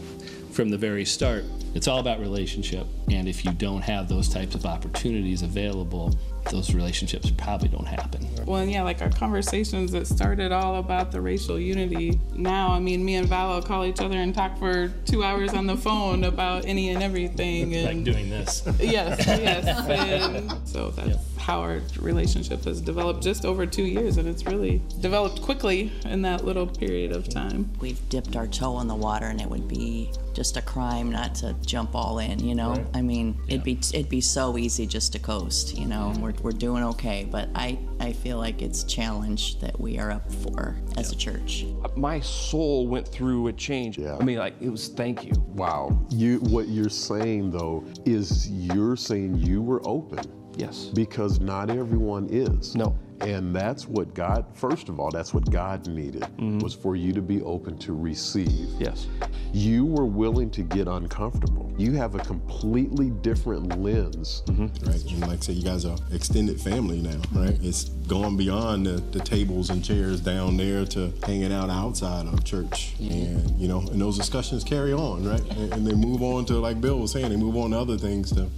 from 0.51 0.69
the 0.69 0.77
very 0.77 1.05
start, 1.05 1.43
it's 1.73 1.87
all 1.87 1.99
about 1.99 2.19
relationship. 2.19 2.87
And 3.11 3.27
if 3.27 3.43
you 3.43 3.51
don't 3.51 3.81
have 3.81 4.07
those 4.07 4.29
types 4.29 4.55
of 4.55 4.65
opportunities 4.65 5.41
available, 5.41 6.15
those 6.49 6.73
relationships 6.73 7.31
probably 7.31 7.67
don't 7.69 7.87
happen. 7.87 8.27
Well, 8.45 8.63
yeah, 8.65 8.83
like 8.83 9.01
our 9.01 9.09
conversations 9.09 9.91
that 9.91 10.07
started 10.07 10.51
all 10.51 10.75
about 10.75 11.11
the 11.11 11.21
racial 11.21 11.59
unity. 11.59 12.19
Now, 12.33 12.69
I 12.69 12.79
mean, 12.79 13.03
me 13.03 13.15
and 13.15 13.27
Val 13.27 13.61
call 13.61 13.85
each 13.85 13.99
other 13.99 14.17
and 14.17 14.33
talk 14.33 14.57
for 14.57 14.89
two 15.05 15.23
hours 15.23 15.53
on 15.53 15.65
the 15.65 15.75
phone 15.75 16.23
about 16.23 16.65
any 16.65 16.89
and 16.89 17.01
everything. 17.01 17.73
And 17.75 17.85
like 17.85 18.03
doing 18.03 18.29
this. 18.29 18.63
Yes, 18.79 19.25
yes. 19.25 19.65
And 20.35 20.67
so 20.67 20.91
that's 20.91 21.09
yeah. 21.09 21.17
how 21.37 21.59
our 21.61 21.81
relationship 21.99 22.65
has 22.65 22.81
developed 22.81 23.23
just 23.23 23.45
over 23.45 23.65
two 23.65 23.83
years, 23.83 24.17
and 24.17 24.27
it's 24.27 24.45
really 24.45 24.81
developed 24.99 25.41
quickly 25.41 25.91
in 26.05 26.21
that 26.21 26.45
little 26.45 26.67
period 26.67 27.11
of 27.11 27.27
time. 27.29 27.71
We've 27.79 27.99
dipped 28.09 28.35
our 28.35 28.47
toe 28.47 28.79
in 28.79 28.87
the 28.87 28.95
water, 28.95 29.25
and 29.25 29.41
it 29.41 29.49
would 29.49 29.67
be 29.67 30.11
just 30.33 30.57
a 30.57 30.61
crime 30.61 31.11
not 31.11 31.33
to 31.35 31.55
jump 31.65 31.95
all 31.95 32.19
in. 32.19 32.39
You 32.39 32.55
know, 32.55 32.71
right. 32.71 32.85
I 32.93 33.01
mean, 33.01 33.35
yeah. 33.47 33.55
it'd 33.55 33.63
be 33.63 33.79
it'd 33.93 34.09
be 34.09 34.21
so 34.21 34.57
easy 34.57 34.85
just 34.85 35.13
to 35.13 35.19
coast. 35.19 35.77
You 35.77 35.87
know, 35.87 36.13
we're 36.19 36.34
we're 36.43 36.51
doing 36.51 36.83
okay, 36.83 37.27
but 37.29 37.49
I 37.55 37.79
I 37.99 38.13
feel 38.13 38.37
like 38.37 38.61
it's 38.61 38.83
a 38.83 38.87
challenge 38.87 39.59
that 39.59 39.79
we 39.79 39.97
are 39.99 40.11
up 40.11 40.31
for 40.31 40.77
as 40.97 41.11
yeah. 41.11 41.15
a 41.15 41.19
church. 41.19 41.65
My 41.95 42.19
soul 42.19 42.87
went 42.87 43.07
through 43.07 43.47
a 43.47 43.53
change. 43.53 43.97
Yeah. 43.97 44.17
I 44.19 44.23
mean, 44.23 44.37
like 44.37 44.55
it 44.61 44.69
was 44.69 44.87
thank 44.87 45.25
you. 45.25 45.33
Wow. 45.53 45.97
You 46.09 46.39
what 46.39 46.67
you're 46.67 46.89
saying 46.89 47.51
though 47.51 47.83
is 48.05 48.49
you're 48.49 48.95
saying 48.95 49.35
you 49.35 49.61
were 49.61 49.81
open 49.87 50.19
Yes. 50.57 50.85
Because 50.93 51.39
not 51.39 51.69
everyone 51.69 52.27
is. 52.29 52.75
No. 52.75 52.97
And 53.21 53.55
that's 53.55 53.87
what 53.87 54.13
God, 54.13 54.45
first 54.53 54.89
of 54.89 54.99
all, 54.99 55.09
that's 55.09 55.33
what 55.33 55.49
God 55.49 55.87
needed, 55.87 56.23
mm-hmm. 56.23 56.59
was 56.59 56.73
for 56.73 56.97
you 56.97 57.13
to 57.13 57.21
be 57.21 57.41
open 57.43 57.77
to 57.77 57.93
receive. 57.93 58.67
Yes. 58.77 59.07
You 59.53 59.85
were 59.85 60.05
willing 60.05 60.49
to 60.51 60.63
get 60.63 60.89
uncomfortable. 60.89 61.73
You 61.77 61.93
have 61.93 62.15
a 62.15 62.19
completely 62.19 63.11
different 63.11 63.81
lens. 63.81 64.43
Mm-hmm. 64.47 64.85
Right. 64.85 65.03
And 65.05 65.21
like 65.21 65.37
I 65.37 65.41
said, 65.41 65.55
you 65.55 65.63
guys 65.63 65.85
are 65.85 65.97
extended 66.11 66.59
family 66.59 67.01
now, 67.01 67.21
right? 67.33 67.57
It's 67.61 67.85
gone 67.85 68.35
beyond 68.35 68.85
the, 68.85 69.01
the 69.17 69.19
tables 69.19 69.69
and 69.69 69.83
chairs 69.83 70.19
down 70.19 70.57
there 70.57 70.85
to 70.87 71.13
hanging 71.25 71.53
out 71.53 71.69
outside 71.69 72.27
of 72.27 72.43
church. 72.43 72.95
Mm-hmm. 72.99 73.11
And, 73.13 73.59
you 73.59 73.69
know, 73.69 73.79
and 73.79 74.01
those 74.01 74.17
discussions 74.17 74.65
carry 74.65 74.91
on, 74.91 75.23
right? 75.25 75.41
And, 75.51 75.73
and 75.73 75.87
they 75.87 75.95
move 75.95 76.21
on 76.21 76.43
to, 76.45 76.55
like 76.55 76.81
Bill 76.81 76.99
was 76.99 77.13
saying, 77.13 77.29
they 77.29 77.37
move 77.37 77.55
on 77.55 77.71
to 77.71 77.79
other 77.79 77.97
things 77.97 78.33
to 78.33 78.49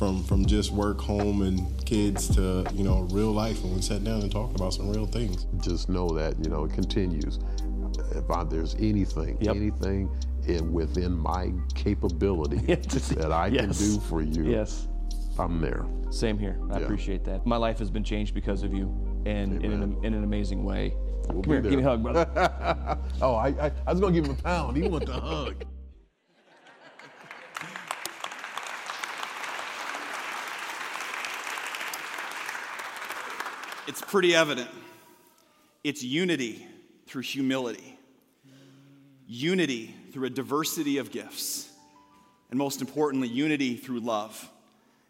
from 0.00 0.24
from 0.24 0.46
just 0.46 0.70
work, 0.70 0.98
home, 0.98 1.42
and 1.42 1.84
kids 1.84 2.34
to 2.34 2.64
you 2.72 2.82
know 2.82 3.06
real 3.10 3.32
life. 3.32 3.62
And 3.62 3.74
we 3.74 3.82
sat 3.82 4.02
down 4.02 4.22
and 4.22 4.32
talked 4.32 4.56
about 4.56 4.72
some 4.72 4.88
real 4.88 5.04
things. 5.04 5.46
Just 5.60 5.90
know 5.90 6.08
that 6.08 6.42
you 6.42 6.48
know 6.48 6.64
it 6.64 6.72
continues. 6.72 7.38
If 8.12 8.28
I, 8.30 8.44
there's 8.44 8.74
anything, 8.76 9.36
yep. 9.42 9.54
anything 9.54 10.10
in, 10.48 10.72
within 10.72 11.12
my 11.12 11.52
capability 11.74 12.56
that 12.66 13.30
I 13.30 13.48
yes. 13.48 13.78
can 13.78 13.90
do 13.90 14.00
for 14.00 14.22
you, 14.22 14.50
yes, 14.50 14.88
I'm 15.38 15.60
there. 15.60 15.84
Same 16.08 16.38
here. 16.38 16.58
I 16.70 16.78
yeah. 16.78 16.84
appreciate 16.84 17.22
that. 17.24 17.44
My 17.44 17.58
life 17.58 17.78
has 17.78 17.90
been 17.90 18.02
changed 18.02 18.34
because 18.34 18.62
of 18.62 18.72
you, 18.72 18.86
and 19.26 19.62
in 19.62 19.70
an, 19.70 19.98
in 20.02 20.14
an 20.14 20.24
amazing 20.24 20.64
way. 20.64 20.94
We'll 21.28 21.42
Come 21.42 21.52
here, 21.52 21.60
there. 21.60 21.70
give 21.70 21.78
me 21.78 21.84
a 21.84 21.88
hug, 21.88 22.02
brother. 22.02 22.26
oh, 23.20 23.34
I, 23.34 23.48
I, 23.48 23.72
I 23.86 23.92
was 23.92 24.00
gonna 24.00 24.14
give 24.14 24.24
him 24.24 24.32
a 24.32 24.42
pound. 24.42 24.78
He 24.78 24.88
wants 24.88 25.10
a 25.10 25.20
hug. 25.20 25.62
it's 33.86 34.00
pretty 34.00 34.34
evident. 34.34 34.68
It's 35.82 36.02
unity 36.02 36.66
through 37.06 37.22
humility, 37.22 37.98
unity 39.26 39.94
through 40.12 40.26
a 40.26 40.30
diversity 40.30 40.98
of 40.98 41.10
gifts, 41.10 41.68
and 42.50 42.58
most 42.58 42.80
importantly, 42.80 43.28
unity 43.28 43.76
through 43.76 44.00
love. 44.00 44.48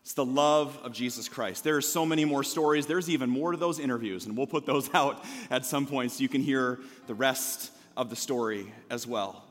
It's 0.03 0.15
the 0.15 0.25
love 0.25 0.79
of 0.83 0.93
Jesus 0.93 1.29
Christ. 1.29 1.63
There 1.63 1.77
are 1.77 1.83
so 1.83 2.07
many 2.07 2.25
more 2.25 2.43
stories. 2.43 2.87
There's 2.87 3.11
even 3.11 3.29
more 3.29 3.53
to 3.53 3.59
those 3.59 3.79
interviews, 3.79 4.27
and 4.27 4.37
we'll 4.37 4.47
put 4.47 4.67
those 4.67 4.89
out 4.95 5.25
at 5.51 5.67
some 5.67 5.87
point 5.87 6.13
so 6.13 6.23
you 6.23 6.29
can 6.29 6.43
hear 6.43 6.79
the 7.07 7.15
rest 7.15 7.71
of 7.97 8.11
the 8.11 8.17
story 8.17 8.73
as 8.91 9.07
well. 9.07 9.45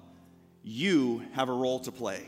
You 0.64 1.24
have 1.34 1.50
a 1.50 1.54
role 1.54 1.80
to 1.82 1.92
play. 1.92 2.24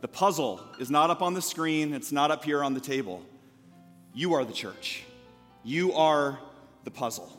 The 0.00 0.08
puzzle 0.08 0.60
is 0.78 0.90
not 0.90 1.10
up 1.10 1.22
on 1.22 1.32
the 1.32 1.42
screen, 1.42 1.94
it's 1.94 2.12
not 2.12 2.30
up 2.30 2.44
here 2.44 2.62
on 2.62 2.74
the 2.74 2.80
table. 2.80 3.22
You 4.12 4.34
are 4.34 4.44
the 4.44 4.52
church. 4.52 5.04
You 5.66 5.94
are 5.94 6.38
the 6.84 6.90
puzzle. 6.90 7.32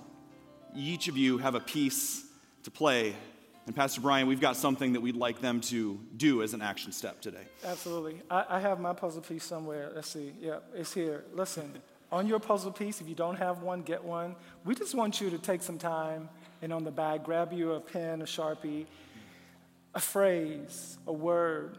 Each 0.75 1.07
of 1.07 1.15
you 1.15 1.37
have 1.37 1.53
a 1.53 1.59
piece 1.59 2.25
to 2.63 2.71
play. 2.71 3.15
And 3.67 3.75
Pastor 3.75 4.01
Brian, 4.01 4.25
we've 4.25 4.41
got 4.41 4.57
something 4.57 4.93
that 4.93 5.01
we'd 5.01 5.15
like 5.15 5.41
them 5.41 5.61
to 5.61 5.99
do 6.17 6.41
as 6.41 6.55
an 6.55 6.61
action 6.63 6.91
step 6.91 7.21
today. 7.21 7.43
Absolutely. 7.63 8.23
I, 8.31 8.45
I 8.49 8.59
have 8.59 8.79
my 8.79 8.93
puzzle 8.93 9.21
piece 9.21 9.43
somewhere. 9.43 9.91
Let's 9.93 10.09
see. 10.09 10.33
Yeah, 10.41 10.57
it's 10.73 10.91
here. 10.91 11.23
Listen, 11.35 11.71
on 12.11 12.25
your 12.25 12.39
puzzle 12.39 12.71
piece, 12.71 12.99
if 12.99 13.07
you 13.07 13.13
don't 13.13 13.35
have 13.35 13.61
one, 13.61 13.83
get 13.83 14.03
one. 14.03 14.35
We 14.63 14.73
just 14.73 14.95
want 14.95 15.21
you 15.21 15.29
to 15.29 15.37
take 15.37 15.61
some 15.61 15.77
time 15.77 16.27
and 16.63 16.73
on 16.73 16.83
the 16.83 16.91
back, 16.91 17.23
grab 17.23 17.53
you 17.53 17.73
a 17.73 17.79
pen, 17.79 18.23
a 18.23 18.25
sharpie, 18.25 18.87
a 19.93 19.99
phrase, 19.99 20.97
a 21.05 21.13
word, 21.13 21.77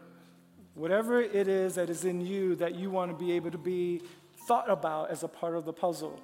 whatever 0.75 1.21
it 1.21 1.49
is 1.49 1.75
that 1.75 1.89
is 1.89 2.05
in 2.05 2.21
you 2.21 2.55
that 2.55 2.75
you 2.75 2.89
want 2.89 3.11
to 3.11 3.17
be 3.17 3.33
able 3.33 3.51
to 3.51 3.57
be 3.57 4.01
thought 4.47 4.69
about 4.69 5.09
as 5.09 5.23
a 5.23 5.27
part 5.27 5.55
of 5.55 5.65
the 5.65 5.73
puzzle. 5.73 6.21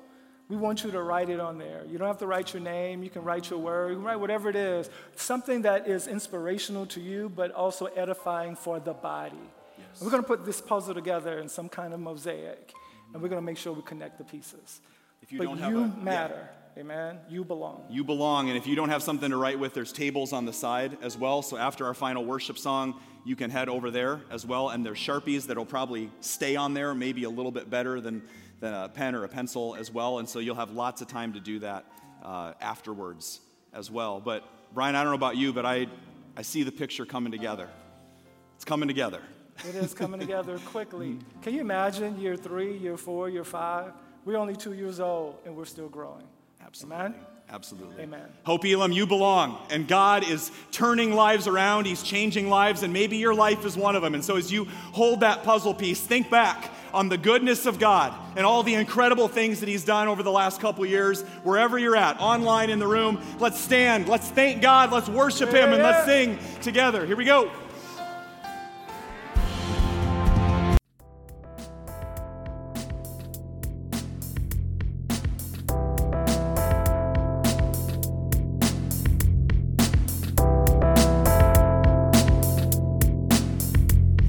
We 0.53 0.59
want 0.59 0.83
you 0.83 0.91
to 0.91 1.01
write 1.01 1.29
it 1.29 1.39
on 1.39 1.57
there. 1.57 1.81
You 1.89 1.97
don't 1.97 2.05
have 2.05 2.19
to 2.19 2.27
write 2.27 2.53
your 2.53 2.61
name. 2.61 3.01
You 3.01 3.09
can 3.09 3.23
write 3.23 3.49
your 3.49 3.57
word. 3.57 3.89
You 3.89 3.95
can 3.95 4.03
write 4.03 4.19
whatever 4.19 4.51
it 4.51 4.55
is. 4.55 4.87
Something 5.15 5.63
that 5.63 5.87
is 5.87 6.05
inspirational 6.05 6.85
to 6.87 7.01
you, 7.01 7.29
but 7.35 7.51
also 7.53 7.87
edifying 7.87 8.55
for 8.55 8.79
the 8.79 8.93
body. 8.93 9.35
Yes. 9.79 9.99
We're 9.99 10.11
going 10.11 10.21
to 10.21 10.27
put 10.27 10.45
this 10.45 10.61
puzzle 10.61 10.93
together 10.93 11.39
in 11.39 11.49
some 11.49 11.69
kind 11.69 11.91
of 11.91 11.99
mosaic, 11.99 12.67
mm-hmm. 12.67 13.15
and 13.15 13.23
we're 13.23 13.29
going 13.29 13.41
to 13.41 13.45
make 13.45 13.57
sure 13.57 13.73
we 13.73 13.81
connect 13.81 14.19
the 14.19 14.25
pieces. 14.25 14.81
If 15.23 15.31
you 15.31 15.39
but 15.39 15.45
don't 15.45 15.57
have 15.57 15.71
you 15.71 15.79
a, 15.85 15.87
matter. 15.87 16.49
Yeah. 16.75 16.81
Amen. 16.81 17.17
You 17.27 17.43
belong. 17.43 17.85
You 17.89 18.03
belong. 18.03 18.49
And 18.49 18.57
if 18.57 18.67
you 18.67 18.75
don't 18.75 18.89
have 18.89 19.01
something 19.01 19.31
to 19.31 19.37
write 19.37 19.57
with, 19.57 19.73
there's 19.73 19.91
tables 19.91 20.33
on 20.33 20.45
the 20.45 20.53
side 20.53 20.99
as 21.01 21.17
well. 21.17 21.41
So 21.41 21.57
after 21.57 21.87
our 21.87 21.95
final 21.95 22.25
worship 22.25 22.59
song, 22.59 22.99
you 23.25 23.35
can 23.35 23.49
head 23.49 23.69
over 23.69 23.89
there 23.89 24.21
as 24.29 24.45
well. 24.45 24.69
And 24.69 24.85
there's 24.85 24.99
Sharpies 24.99 25.47
that'll 25.47 25.65
probably 25.65 26.11
stay 26.19 26.55
on 26.55 26.75
there, 26.75 26.93
maybe 26.93 27.23
a 27.23 27.29
little 27.29 27.51
bit 27.51 27.71
better 27.71 27.99
than 27.99 28.21
than 28.63 28.73
a 28.73 28.87
pen 28.87 29.13
or 29.13 29.25
a 29.25 29.27
pencil 29.27 29.75
as 29.75 29.91
well. 29.91 30.19
And 30.19 30.27
so 30.27 30.39
you'll 30.39 30.55
have 30.55 30.71
lots 30.71 31.01
of 31.01 31.09
time 31.09 31.33
to 31.33 31.41
do 31.41 31.59
that 31.59 31.83
uh, 32.23 32.53
afterwards 32.61 33.41
as 33.73 33.91
well. 33.91 34.21
But 34.21 34.45
Brian, 34.73 34.95
I 34.95 35.03
don't 35.03 35.11
know 35.11 35.17
about 35.17 35.35
you, 35.35 35.51
but 35.51 35.65
I, 35.65 35.87
I 36.37 36.43
see 36.43 36.63
the 36.63 36.71
picture 36.71 37.05
coming 37.05 37.33
together. 37.33 37.67
It's 38.55 38.63
coming 38.63 38.87
together. 38.87 39.19
It 39.67 39.75
is 39.75 39.93
coming 39.93 40.17
together 40.17 40.57
quickly. 40.59 41.19
Can 41.41 41.53
you 41.53 41.59
imagine 41.59 42.17
year 42.17 42.37
three, 42.37 42.77
year 42.77 42.95
four, 42.95 43.29
year 43.29 43.43
five? 43.43 43.91
We're 44.23 44.37
only 44.37 44.55
two 44.55 44.71
years 44.71 45.01
old 45.01 45.39
and 45.45 45.57
we're 45.57 45.65
still 45.65 45.89
growing. 45.89 46.23
Absolutely. 46.65 46.95
Amen? 46.95 47.15
Absolutely. 47.49 48.03
Amen. 48.03 48.29
Hope 48.45 48.63
Elam, 48.63 48.93
you 48.93 49.05
belong. 49.05 49.57
And 49.69 49.89
God 49.89 50.23
is 50.23 50.51
turning 50.71 51.11
lives 51.11 51.47
around. 51.47 51.85
He's 51.85 52.01
changing 52.01 52.49
lives, 52.49 52.81
and 52.81 52.93
maybe 52.93 53.17
your 53.17 53.35
life 53.35 53.65
is 53.65 53.75
one 53.75 53.97
of 53.97 54.01
them. 54.01 54.15
And 54.15 54.23
so 54.23 54.37
as 54.37 54.51
you 54.51 54.65
hold 54.93 55.19
that 55.19 55.43
puzzle 55.43 55.73
piece, 55.73 55.99
think 55.99 56.29
back 56.29 56.71
on 56.93 57.09
the 57.09 57.17
goodness 57.17 57.65
of 57.65 57.79
God 57.79 58.13
and 58.35 58.45
all 58.45 58.63
the 58.63 58.75
incredible 58.75 59.27
things 59.27 59.59
that 59.59 59.69
He's 59.69 59.83
done 59.83 60.07
over 60.07 60.23
the 60.23 60.31
last 60.31 60.61
couple 60.61 60.85
years, 60.85 61.23
wherever 61.43 61.77
you're 61.77 61.95
at, 61.95 62.19
online, 62.19 62.69
in 62.69 62.79
the 62.79 62.87
room. 62.87 63.21
Let's 63.39 63.59
stand, 63.59 64.07
let's 64.07 64.29
thank 64.29 64.61
God, 64.61 64.91
let's 64.91 65.09
worship 65.09 65.49
Him, 65.49 65.73
and 65.73 65.81
let's 65.81 66.05
sing 66.05 66.37
together. 66.61 67.05
Here 67.05 67.15
we 67.15 67.25
go. 67.25 67.51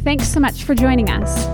Thanks 0.05 0.29
so 0.29 0.39
much 0.39 0.65
for 0.65 0.75
joining 0.75 1.09
us. 1.09 1.54